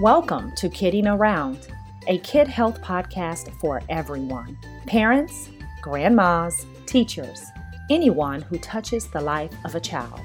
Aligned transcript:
Welcome 0.00 0.52
to 0.52 0.70
Kidding 0.70 1.06
Around, 1.06 1.68
a 2.06 2.16
kid 2.20 2.48
health 2.48 2.80
podcast 2.80 3.52
for 3.60 3.82
everyone 3.90 4.56
parents, 4.86 5.50
grandmas, 5.82 6.64
teachers, 6.86 7.44
anyone 7.90 8.40
who 8.40 8.56
touches 8.56 9.10
the 9.10 9.20
life 9.20 9.52
of 9.66 9.74
a 9.74 9.80
child. 9.80 10.22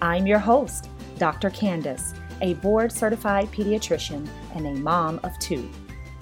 I'm 0.00 0.26
your 0.26 0.38
host, 0.38 0.88
Dr. 1.18 1.50
Candace, 1.50 2.14
a 2.40 2.54
board 2.54 2.90
certified 2.90 3.52
pediatrician 3.52 4.26
and 4.54 4.66
a 4.66 4.80
mom 4.80 5.20
of 5.22 5.38
two. 5.38 5.68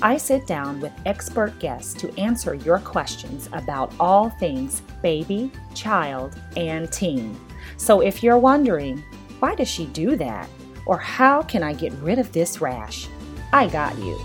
I 0.03 0.17
sit 0.17 0.49
down 0.49 0.81
with 0.81 0.91
expert 1.07 1.57
guests 1.61 1.95
to 2.01 2.13
answer 2.19 2.55
your 2.55 2.81
questions 2.81 3.49
about 3.53 3.95
all 4.01 4.31
things 4.41 4.83
baby, 5.03 5.53
child, 5.73 6.35
and 6.57 6.91
teen. 6.91 7.39
So 7.77 8.01
if 8.01 8.25
you're 8.25 8.39
wondering, 8.39 9.05
why 9.39 9.55
does 9.55 9.69
she 9.69 9.87
do 9.87 10.17
that? 10.17 10.49
Or 10.89 10.97
how 10.97 11.43
can 11.43 11.63
I 11.63 11.75
get 11.75 11.93
rid 11.95 12.19
of 12.19 12.33
this 12.33 12.61
rash? 12.61 13.07
I 13.53 13.69
got 13.69 13.97
you. 13.99 14.19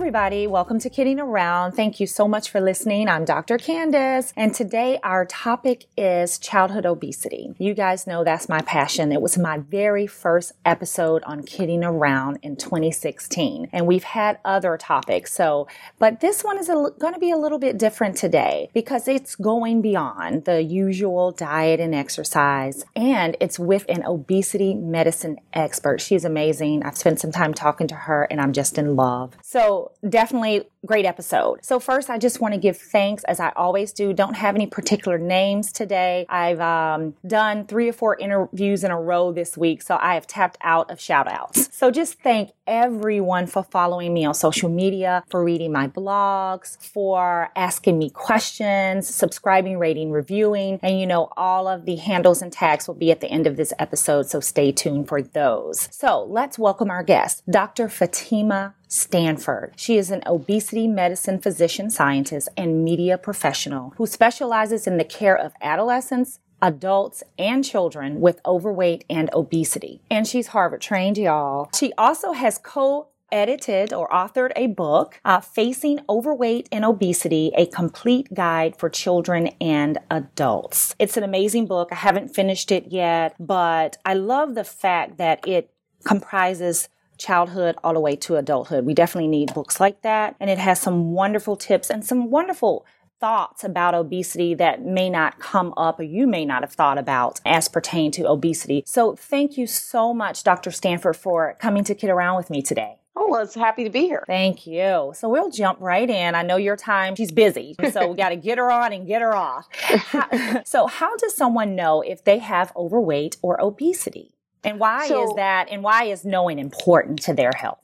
Everybody, 0.00 0.46
welcome 0.46 0.80
to 0.80 0.88
Kidding 0.88 1.20
Around. 1.20 1.72
Thank 1.72 2.00
you 2.00 2.06
so 2.06 2.26
much 2.26 2.48
for 2.48 2.58
listening. 2.58 3.06
I'm 3.06 3.26
Dr. 3.26 3.58
Candace, 3.58 4.32
and 4.34 4.54
today 4.54 4.98
our 5.02 5.26
topic 5.26 5.84
is 5.94 6.38
childhood 6.38 6.86
obesity. 6.86 7.54
You 7.58 7.74
guys 7.74 8.06
know 8.06 8.24
that's 8.24 8.48
my 8.48 8.62
passion. 8.62 9.12
It 9.12 9.20
was 9.20 9.36
my 9.36 9.58
very 9.58 10.06
first 10.06 10.52
episode 10.64 11.22
on 11.24 11.42
Kidding 11.42 11.84
Around 11.84 12.38
in 12.42 12.56
2016, 12.56 13.68
and 13.74 13.86
we've 13.86 14.02
had 14.02 14.38
other 14.42 14.78
topics. 14.78 15.34
So, 15.34 15.68
but 15.98 16.20
this 16.20 16.42
one 16.42 16.56
is 16.56 16.68
going 16.68 17.12
to 17.12 17.20
be 17.20 17.30
a 17.30 17.36
little 17.36 17.58
bit 17.58 17.76
different 17.76 18.16
today 18.16 18.70
because 18.72 19.06
it's 19.06 19.36
going 19.36 19.82
beyond 19.82 20.46
the 20.46 20.62
usual 20.62 21.30
diet 21.30 21.78
and 21.78 21.94
exercise, 21.94 22.86
and 22.96 23.36
it's 23.38 23.58
with 23.58 23.84
an 23.90 24.02
obesity 24.06 24.74
medicine 24.74 25.38
expert. 25.52 26.00
She's 26.00 26.24
amazing. 26.24 26.84
I've 26.84 26.96
spent 26.96 27.20
some 27.20 27.32
time 27.32 27.52
talking 27.52 27.86
to 27.88 27.94
her, 27.94 28.26
and 28.30 28.40
I'm 28.40 28.54
just 28.54 28.78
in 28.78 28.96
love. 28.96 29.36
So, 29.42 29.88
definitely 30.08 30.64
great 30.86 31.04
episode. 31.04 31.64
So 31.64 31.78
first, 31.78 32.08
I 32.08 32.16
just 32.16 32.40
want 32.40 32.54
to 32.54 32.60
give 32.60 32.76
thanks 32.76 33.22
as 33.24 33.38
I 33.38 33.50
always 33.54 33.92
do. 33.92 34.12
Don't 34.12 34.34
have 34.34 34.54
any 34.54 34.66
particular 34.66 35.18
names 35.18 35.72
today. 35.72 36.24
I've 36.28 36.60
um, 36.60 37.14
done 37.26 37.66
three 37.66 37.88
or 37.88 37.92
four 37.92 38.16
interviews 38.16 38.82
in 38.82 38.90
a 38.90 39.00
row 39.00 39.32
this 39.32 39.58
week, 39.58 39.82
so 39.82 39.98
I 40.00 40.14
have 40.14 40.26
tapped 40.26 40.56
out 40.62 40.90
of 40.90 41.00
shout 41.00 41.28
outs. 41.28 41.68
So 41.76 41.90
just 41.90 42.20
thank 42.20 42.50
everyone 42.66 43.46
for 43.46 43.62
following 43.62 44.14
me 44.14 44.24
on 44.24 44.34
social 44.34 44.68
media, 44.68 45.24
for 45.28 45.44
reading 45.44 45.72
my 45.72 45.88
blogs, 45.88 46.80
for 46.80 47.50
asking 47.56 47.98
me 47.98 48.10
questions, 48.10 49.12
subscribing, 49.12 49.78
rating, 49.78 50.10
reviewing, 50.10 50.78
and 50.82 50.98
you 50.98 51.06
know, 51.06 51.28
all 51.36 51.68
of 51.68 51.84
the 51.84 51.96
handles 51.96 52.42
and 52.42 52.52
tags 52.52 52.86
will 52.86 52.94
be 52.94 53.10
at 53.10 53.20
the 53.20 53.28
end 53.28 53.46
of 53.46 53.56
this 53.56 53.72
episode, 53.78 54.28
so 54.28 54.40
stay 54.40 54.72
tuned 54.72 55.08
for 55.08 55.20
those. 55.20 55.88
So 55.90 56.24
let's 56.24 56.58
welcome 56.58 56.90
our 56.90 57.02
guest, 57.02 57.42
Dr. 57.50 57.88
Fatima 57.88 58.74
Stanford. 58.90 59.72
She 59.76 59.96
is 59.96 60.10
an 60.10 60.22
obesity 60.26 60.88
medicine 60.88 61.38
physician 61.38 61.90
scientist 61.90 62.48
and 62.56 62.84
media 62.84 63.16
professional 63.16 63.94
who 63.96 64.06
specializes 64.06 64.86
in 64.86 64.96
the 64.96 65.04
care 65.04 65.38
of 65.38 65.54
adolescents, 65.62 66.40
adults, 66.60 67.22
and 67.38 67.64
children 67.64 68.20
with 68.20 68.40
overweight 68.44 69.04
and 69.08 69.30
obesity. 69.32 70.02
And 70.10 70.26
she's 70.26 70.48
Harvard 70.48 70.80
trained, 70.80 71.16
y'all. 71.16 71.70
She 71.74 71.92
also 71.96 72.32
has 72.32 72.58
co 72.58 73.06
edited 73.30 73.92
or 73.92 74.08
authored 74.08 74.50
a 74.56 74.66
book, 74.66 75.20
uh, 75.24 75.40
Facing 75.40 76.00
Overweight 76.08 76.68
and 76.72 76.84
Obesity, 76.84 77.52
a 77.56 77.66
complete 77.66 78.34
guide 78.34 78.74
for 78.76 78.90
children 78.90 79.48
and 79.60 79.98
adults. 80.10 80.96
It's 80.98 81.16
an 81.16 81.22
amazing 81.22 81.66
book. 81.66 81.90
I 81.92 81.94
haven't 81.94 82.34
finished 82.34 82.72
it 82.72 82.88
yet, 82.88 83.36
but 83.38 83.98
I 84.04 84.14
love 84.14 84.56
the 84.56 84.64
fact 84.64 85.18
that 85.18 85.46
it 85.46 85.70
comprises 86.04 86.88
childhood 87.20 87.76
all 87.84 87.94
the 87.94 88.00
way 88.00 88.16
to 88.16 88.36
adulthood. 88.36 88.84
We 88.84 88.94
definitely 88.94 89.28
need 89.28 89.54
books 89.54 89.78
like 89.78 90.02
that. 90.02 90.34
And 90.40 90.50
it 90.50 90.58
has 90.58 90.80
some 90.80 91.12
wonderful 91.12 91.56
tips 91.56 91.90
and 91.90 92.04
some 92.04 92.30
wonderful 92.30 92.84
thoughts 93.20 93.62
about 93.62 93.94
obesity 93.94 94.54
that 94.54 94.82
may 94.82 95.10
not 95.10 95.38
come 95.38 95.74
up 95.76 96.00
or 96.00 96.04
you 96.04 96.26
may 96.26 96.44
not 96.44 96.62
have 96.62 96.72
thought 96.72 96.98
about 96.98 97.38
as 97.44 97.68
pertain 97.68 98.10
to 98.12 98.26
obesity. 98.28 98.82
So 98.86 99.14
thank 99.14 99.58
you 99.58 99.66
so 99.66 100.14
much, 100.14 100.42
Dr. 100.42 100.70
Stanford, 100.70 101.16
for 101.16 101.56
coming 101.60 101.84
to 101.84 101.94
kid 101.94 102.08
around 102.08 102.36
with 102.36 102.50
me 102.50 102.62
today. 102.62 102.96
Oh, 103.16 103.28
well, 103.28 103.42
it's 103.42 103.54
happy 103.54 103.84
to 103.84 103.90
be 103.90 104.02
here. 104.02 104.24
Thank 104.26 104.66
you. 104.66 105.12
So 105.14 105.28
we'll 105.28 105.50
jump 105.50 105.78
right 105.80 106.08
in. 106.08 106.34
I 106.34 106.42
know 106.42 106.56
your 106.56 106.76
time, 106.76 107.16
she's 107.16 107.32
busy. 107.32 107.76
So 107.90 108.08
we 108.08 108.16
got 108.16 108.30
to 108.30 108.36
get 108.36 108.56
her 108.56 108.70
on 108.70 108.94
and 108.94 109.06
get 109.06 109.20
her 109.20 109.34
off. 109.34 109.66
How, 109.74 110.62
so, 110.64 110.86
how 110.86 111.16
does 111.16 111.36
someone 111.36 111.74
know 111.74 112.00
if 112.00 112.24
they 112.24 112.38
have 112.38 112.72
overweight 112.74 113.36
or 113.42 113.60
obesity? 113.60 114.32
And 114.64 114.78
why 114.78 115.08
so, 115.08 115.24
is 115.24 115.34
that? 115.36 115.68
And 115.70 115.82
why 115.82 116.04
is 116.04 116.24
knowing 116.24 116.58
important 116.58 117.22
to 117.22 117.34
their 117.34 117.52
health? 117.52 117.80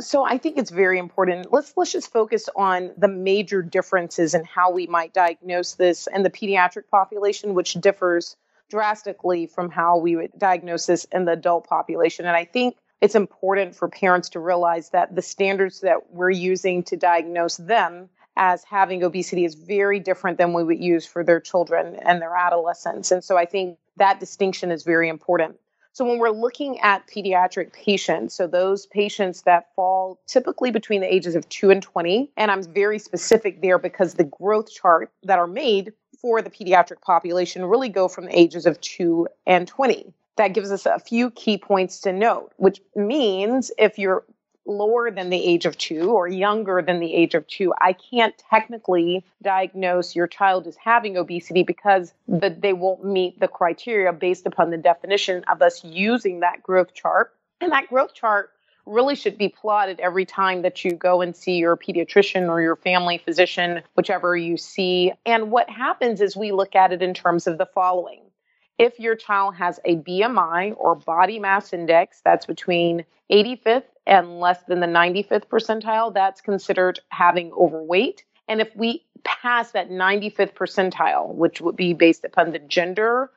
So 0.00 0.24
I 0.24 0.38
think 0.38 0.56
it's 0.56 0.70
very 0.70 0.98
important. 0.98 1.52
Let's 1.52 1.74
let's 1.76 1.92
just 1.92 2.10
focus 2.10 2.48
on 2.56 2.92
the 2.96 3.08
major 3.08 3.62
differences 3.62 4.34
in 4.34 4.44
how 4.44 4.70
we 4.70 4.86
might 4.86 5.12
diagnose 5.12 5.74
this 5.74 6.08
in 6.12 6.22
the 6.22 6.30
pediatric 6.30 6.88
population, 6.90 7.54
which 7.54 7.74
differs 7.74 8.36
drastically 8.70 9.46
from 9.46 9.70
how 9.70 9.98
we 9.98 10.16
would 10.16 10.30
diagnose 10.38 10.86
this 10.86 11.04
in 11.12 11.26
the 11.26 11.32
adult 11.32 11.68
population. 11.68 12.24
And 12.24 12.34
I 12.34 12.46
think 12.46 12.76
it's 13.02 13.14
important 13.14 13.74
for 13.74 13.88
parents 13.88 14.30
to 14.30 14.40
realize 14.40 14.90
that 14.90 15.14
the 15.14 15.20
standards 15.20 15.80
that 15.80 16.10
we're 16.10 16.30
using 16.30 16.82
to 16.84 16.96
diagnose 16.96 17.56
them 17.58 18.08
as 18.36 18.64
having 18.64 19.04
obesity 19.04 19.44
is 19.44 19.54
very 19.54 20.00
different 20.00 20.38
than 20.38 20.54
we 20.54 20.64
would 20.64 20.82
use 20.82 21.04
for 21.04 21.22
their 21.22 21.40
children 21.40 21.96
and 21.96 22.22
their 22.22 22.34
adolescents. 22.34 23.10
And 23.10 23.22
so 23.22 23.36
I 23.36 23.44
think 23.44 23.76
that 23.96 24.20
distinction 24.20 24.70
is 24.70 24.84
very 24.84 25.10
important. 25.10 25.56
So 25.94 26.06
when 26.06 26.18
we're 26.18 26.30
looking 26.30 26.80
at 26.80 27.06
pediatric 27.06 27.72
patients, 27.72 28.34
so 28.34 28.46
those 28.46 28.86
patients 28.86 29.42
that 29.42 29.68
fall 29.76 30.18
typically 30.26 30.70
between 30.70 31.02
the 31.02 31.14
ages 31.14 31.34
of 31.34 31.46
2 31.50 31.70
and 31.70 31.82
20, 31.82 32.30
and 32.36 32.50
I'm 32.50 32.62
very 32.62 32.98
specific 32.98 33.60
there 33.60 33.78
because 33.78 34.14
the 34.14 34.24
growth 34.24 34.70
chart 34.72 35.10
that 35.24 35.38
are 35.38 35.46
made 35.46 35.92
for 36.18 36.40
the 36.40 36.50
pediatric 36.50 37.02
population 37.02 37.64
really 37.64 37.90
go 37.90 38.08
from 38.08 38.24
the 38.24 38.38
ages 38.38 38.64
of 38.64 38.80
2 38.80 39.28
and 39.46 39.68
20 39.68 40.14
that 40.36 40.54
gives 40.54 40.72
us 40.72 40.86
a 40.86 40.98
few 40.98 41.30
key 41.30 41.58
points 41.58 42.00
to 42.00 42.12
note, 42.12 42.52
which 42.56 42.80
means 42.96 43.70
if 43.78 43.98
you're 43.98 44.24
lower 44.66 45.10
than 45.10 45.30
the 45.30 45.44
age 45.44 45.66
of 45.66 45.76
two 45.76 46.10
or 46.10 46.28
younger 46.28 46.82
than 46.82 47.00
the 47.00 47.12
age 47.14 47.34
of 47.34 47.46
two, 47.46 47.74
I 47.80 47.94
can't 47.94 48.34
technically 48.50 49.24
diagnose 49.42 50.14
your 50.14 50.26
child 50.26 50.66
as 50.66 50.76
having 50.76 51.16
obesity 51.16 51.62
because 51.62 52.12
the, 52.28 52.50
they 52.50 52.72
won't 52.72 53.04
meet 53.04 53.40
the 53.40 53.48
criteria 53.48 54.12
based 54.12 54.46
upon 54.46 54.70
the 54.70 54.76
definition 54.76 55.44
of 55.50 55.62
us 55.62 55.82
using 55.84 56.40
that 56.40 56.62
growth 56.62 56.94
chart. 56.94 57.34
And 57.60 57.72
that 57.72 57.88
growth 57.88 58.14
chart 58.14 58.50
really 58.86 59.14
should 59.14 59.38
be 59.38 59.48
plotted 59.48 60.00
every 60.00 60.24
time 60.24 60.62
that 60.62 60.84
you 60.84 60.92
go 60.92 61.20
and 61.20 61.36
see 61.36 61.56
your 61.56 61.76
pediatrician 61.76 62.48
or 62.48 62.60
your 62.60 62.76
family 62.76 63.18
physician, 63.18 63.82
whichever 63.94 64.36
you 64.36 64.56
see. 64.56 65.12
And 65.24 65.50
what 65.52 65.70
happens 65.70 66.20
is 66.20 66.36
we 66.36 66.50
look 66.50 66.74
at 66.74 66.92
it 66.92 67.02
in 67.02 67.14
terms 67.14 67.46
of 67.46 67.58
the 67.58 67.66
following 67.66 68.22
if 68.78 68.98
your 68.98 69.14
child 69.14 69.54
has 69.54 69.78
a 69.84 69.96
BMI 69.96 70.74
or 70.76 70.96
body 70.96 71.38
mass 71.38 71.72
index 71.72 72.20
that's 72.24 72.46
between 72.46 73.04
85th 73.30 73.84
and 74.06 74.40
less 74.40 74.62
than 74.64 74.80
the 74.80 74.86
95th 74.86 75.46
percentile, 75.46 76.12
that's 76.12 76.40
considered 76.40 77.00
having 77.08 77.52
overweight. 77.52 78.24
And 78.48 78.60
if 78.60 78.74
we 78.74 79.04
pass 79.24 79.72
that 79.72 79.90
95th 79.90 80.54
percentile, 80.54 81.34
which 81.34 81.60
would 81.60 81.76
be 81.76 81.94
based 81.94 82.24
upon 82.24 82.52
the 82.52 82.58
gender 82.58 83.30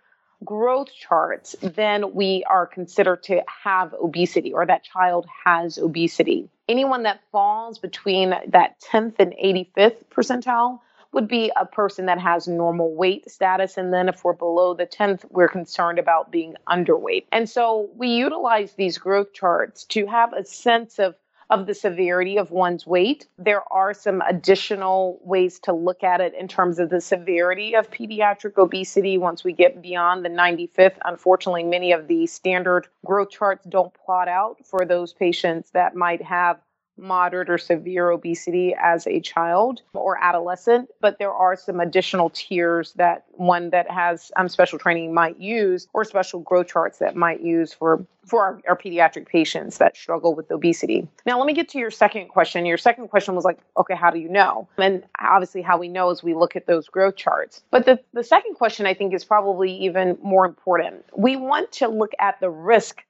growth 0.44 0.90
charts, 0.94 1.56
then 1.62 2.14
we 2.14 2.44
are 2.50 2.68
considered 2.68 3.24
to 3.24 3.42
have 3.64 3.94
obesity 3.94 4.54
or 4.54 4.66
that 4.66 4.84
child 4.84 5.26
has 5.46 5.78
obesity. 5.78 6.50
Anyone 6.68 7.04
that 7.04 7.22
falls 7.32 7.80
between 7.80 8.32
that 8.48 8.80
10th 8.92 9.20
and 9.20 9.34
85th 9.34 10.06
percentile 10.12 10.80
would 11.12 11.28
be 11.28 11.52
a 11.56 11.66
person 11.66 12.06
that 12.08 12.20
has 12.20 12.48
normal 12.48 12.94
weight 12.94 13.30
status. 13.30 13.78
And 13.78 13.94
then 13.94 14.10
if 14.10 14.24
we're 14.24 14.34
below 14.34 14.74
the 14.74 14.86
10th, 14.86 15.26
we're 15.32 15.48
concerned 15.48 16.00
about 16.00 16.32
being 16.32 16.56
underweight. 16.68 17.26
And 17.32 17.50
so 17.50 17.90
we 17.96 18.10
utilize 18.10 18.74
these 18.74 18.98
growth 18.98 19.34
charts 19.34 19.84
to 19.86 20.06
have 20.08 20.34
a 20.34 20.46
sense 20.46 21.00
of 21.00 21.16
of 21.50 21.68
the 21.68 21.74
severity 21.74 22.38
of 22.38 22.52
one's 22.52 22.88
weight. 22.88 23.28
There 23.38 23.62
are 23.72 23.94
some 23.94 24.22
additional 24.22 25.20
ways 25.24 25.60
to 25.60 25.74
look 25.74 26.04
at 26.04 26.22
it 26.22 26.34
in 26.34 26.48
terms 26.48 26.80
of 26.80 26.90
the 26.90 27.02
severity 27.02 27.76
of 27.76 27.92
pediatric 27.92 28.58
obesity 28.58 29.18
once 29.18 29.44
we 29.44 29.54
get 29.54 29.82
beyond 29.82 30.26
the 30.26 30.30
95th. 30.30 30.98
Unfortunately, 31.06 31.64
many 31.64 31.92
of 31.92 32.08
the 32.08 32.26
standard 32.28 32.88
growth 33.06 33.30
charts 33.30 33.66
don't 33.68 33.94
plot 33.94 34.28
out 34.28 34.66
for 34.66 34.86
those 34.86 35.14
patients 35.14 35.70
that 35.72 35.96
might 35.96 36.22
have 36.22 36.60
moderate 36.98 37.50
or 37.50 37.58
severe 37.58 38.10
obesity 38.10 38.76
as 38.82 39.06
a 39.08 39.20
child 39.20 39.82
or 39.94 40.18
adolescent, 40.22 40.90
but 41.02 41.20
there 41.20 41.34
are 41.34 41.56
some 41.56 41.80
additional 41.80 42.30
tiers 42.30 42.94
that 42.94 43.26
one 43.32 43.70
that 43.72 43.90
has 43.90 44.32
um, 44.38 44.48
special 44.48 44.80
training 44.80 45.14
might 45.14 45.40
use 45.40 45.88
or 45.94 46.04
special 46.04 46.40
growth 46.40 46.68
charts 46.68 47.00
that 47.00 47.16
might 47.16 47.42
use 47.42 47.74
for 47.74 48.06
for 48.26 48.42
our, 48.42 48.62
our, 48.68 48.76
pediatric 48.76 49.28
patients 49.28 49.78
that 49.78 49.96
struggle 49.96 50.34
with 50.34 50.50
obesity. 50.50 51.08
Now, 51.28 51.38
let 51.38 51.46
me 51.46 51.54
get 51.54 51.70
to 51.70 51.78
your 51.78 51.92
second 51.92 52.30
question. 52.30 52.66
Your 52.66 52.78
second 52.78 53.10
question 53.10 53.36
was 53.36 53.46
like, 53.46 53.60
okay, 53.78 53.96
how 53.96 54.10
do 54.10 54.18
you 54.18 54.30
know? 54.30 54.68
And 54.80 55.04
obviously, 55.20 55.62
how 55.62 55.78
we 55.78 55.90
know 55.90 56.10
is 56.10 56.24
we 56.24 56.34
look 56.34 56.56
at 56.56 56.66
those 56.66 56.88
growth 56.88 57.18
charts. 57.18 57.64
But 57.70 57.86
the, 57.86 58.00
the 58.14 58.24
second 58.24 58.56
question 58.56 58.88
I 58.88 58.96
think 58.96 59.14
is 59.14 59.24
probably 59.24 59.72
even 59.72 60.18
more 60.24 60.44
important. 60.46 61.06
We 61.16 61.36
want 61.36 61.72
to 61.74 61.88
look 61.88 62.14
at 62.20 62.40
the 62.40 62.50
risk 62.50 63.04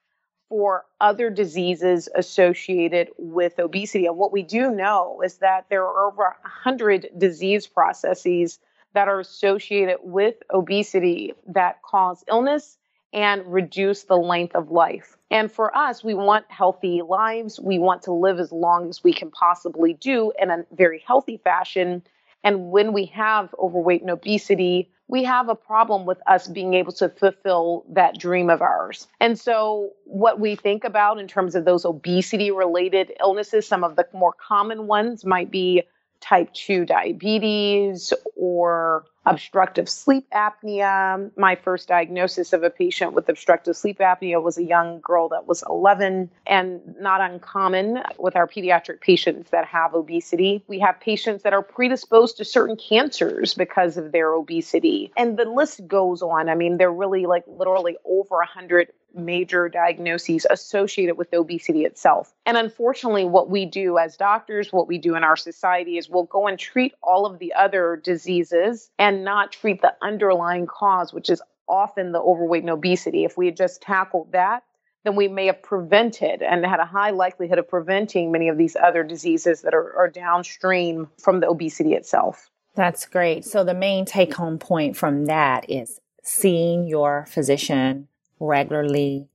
for 0.50 0.86
other 1.02 1.30
diseases 1.30 2.08
associated 2.16 3.10
with 3.18 3.60
obesity. 3.60 4.06
And 4.06 4.18
what 4.18 4.32
we 4.32 4.44
do 4.44 4.72
know 4.72 5.22
is 5.24 5.38
that 5.38 5.66
there 5.70 5.84
are 5.84 6.08
over 6.08 6.24
100 6.42 7.10
disease 7.18 7.68
processes 7.68 8.60
that 8.94 9.08
are 9.08 9.20
associated 9.20 9.98
with 10.02 10.36
obesity 10.54 11.34
that 11.48 11.82
cause 11.82 12.24
illness 12.30 12.78
and 13.12 13.46
reduce 13.48 14.04
the 14.04 14.18
length 14.18 14.56
of 14.56 14.72
life. 14.72 15.18
And 15.32 15.52
for 15.52 15.76
us, 15.76 16.04
we 16.04 16.14
want 16.14 16.46
healthy 16.50 17.02
lives. 17.02 17.60
We 17.60 17.80
want 17.80 18.04
to 18.04 18.14
live 18.14 18.40
as 18.40 18.52
long 18.52 18.90
as 18.90 19.04
we 19.04 19.14
can 19.14 19.32
possibly 19.32 19.94
do 19.94 20.32
in 20.40 20.50
a 20.50 20.66
very 20.72 21.04
healthy 21.06 21.38
fashion. 21.44 22.04
And 22.44 22.72
when 22.72 22.94
we 22.94 23.06
have 23.08 23.54
overweight 23.58 24.02
and 24.02 24.12
obesity, 24.12 24.92
we 25.08 25.24
have 25.24 25.50
a 25.50 25.56
problem 25.56 26.06
with 26.06 26.18
us 26.28 26.48
being 26.48 26.74
able 26.74 26.92
to 26.94 27.10
fulfill 27.10 27.86
that 27.90 28.18
dream 28.18 28.50
of 28.50 28.62
ours. 28.62 29.08
And 29.20 29.40
so, 29.40 29.92
what 30.06 30.40
we 30.40 30.56
think 30.56 30.84
about 30.84 31.20
in 31.20 31.28
terms 31.28 31.56
of 31.56 31.66
those 31.66 31.86
obesity 31.86 32.52
related 32.52 33.12
illnesses, 33.20 33.68
some 33.68 33.84
of 33.84 33.96
the 33.96 34.08
more 34.14 34.34
common 34.34 34.88
ones 34.88 35.24
might 35.24 35.52
be 35.52 35.84
type 36.22 36.54
2 36.54 36.86
diabetes 36.86 38.14
or 38.36 39.06
obstructive 39.26 39.90
sleep 39.90 40.28
apnea. 40.34 41.32
My 41.36 41.56
first 41.56 41.88
diagnosis 41.88 42.54
of 42.54 42.64
a 42.64 42.70
patient 42.70 43.14
with 43.14 43.28
obstructive 43.28 43.76
sleep 43.76 44.00
apnea 44.00 44.42
was 44.42 44.58
a 44.58 44.64
young 44.64 45.00
girl 45.02 45.30
that 45.30 45.48
was 45.48 45.64
11 45.68 46.30
and 46.46 46.96
not 47.00 47.22
uncommon 47.22 48.02
with 48.20 48.36
our 48.36 48.48
pediatric 48.48 49.02
patients 49.02 49.50
that 49.50 49.66
have 49.66 49.94
obesity. 49.94 50.64
We 50.68 50.80
have 50.80 51.00
patients 51.00 51.44
that 51.44 51.54
are 51.54 51.64
predisposed 51.64 52.38
to 52.38 52.46
certain 52.46 52.78
cancers 52.78 53.54
because 53.54 53.98
of 53.98 54.12
their 54.12 54.34
obesity. 54.34 55.12
And 55.18 55.38
the 55.38 55.46
list 55.46 55.88
goes 55.88 56.22
on. 56.22 56.50
I 56.50 56.56
mean, 56.56 56.78
they're 56.78 56.92
really 56.92 57.26
like 57.26 57.46
literally 57.48 57.98
over 58.06 58.36
100 58.38 58.92
major 59.16 59.70
diagnoses 59.70 60.46
associated 60.50 61.18
with 61.18 61.34
obesity 61.34 61.86
itself. 61.86 62.34
And 62.46 62.58
unfortunately, 62.58 63.26
what 63.26 63.50
we 63.50 63.66
do 63.66 63.98
as 63.98 64.18
doctors, 64.18 64.72
what 64.72 64.88
we 64.88 64.98
do 64.98 65.16
in 65.16 65.24
our 65.24 65.36
society 65.36 65.98
is 65.98 66.10
we'll 66.10 66.24
go 66.24 66.48
and 66.48 66.60
treat 66.60 66.94
all 67.02 67.26
of 67.26 67.40
the 67.40 67.54
other 67.54 68.00
diseases 68.04 68.90
and 69.00 69.24
not 69.24 69.52
treat 69.52 69.82
the 69.82 69.96
underlying 70.02 70.68
cause, 70.68 71.14
which 71.14 71.30
is 71.30 71.42
often 71.68 72.12
the 72.12 72.20
overweight 72.20 72.64
and 72.64 72.70
obesity. 72.70 73.24
If 73.24 73.38
we 73.38 73.48
had 73.48 73.58
just 73.58 73.82
tackled 73.82 74.32
that, 74.34 74.64
then 75.04 75.16
we 75.16 75.28
may 75.28 75.46
have 75.46 75.62
prevented 75.62 76.42
and 76.42 76.66
had 76.66 76.80
a 76.80 76.86
high 76.86 77.12
likelihood 77.12 77.60
of 77.60 77.68
preventing 77.68 78.32
many 78.32 78.50
of 78.50 78.58
these 78.58 78.76
other 78.76 79.04
diseases 79.04 79.62
that 79.62 79.74
are, 79.74 79.96
are 79.98 80.10
downstream 80.10 81.08
from 81.22 81.40
the 81.40 81.48
obesity 81.48 81.94
itself. 81.94 82.50
That's 82.76 83.06
great. 83.06 83.46
So, 83.46 83.64
the 83.64 83.74
main 83.74 84.04
take 84.06 84.34
home 84.34 84.58
point 84.58 84.98
from 84.98 85.26
that 85.26 85.70
is 85.70 86.00
seeing 86.24 86.88
your 86.88 87.26
physician 87.30 88.08
regularly 88.40 89.28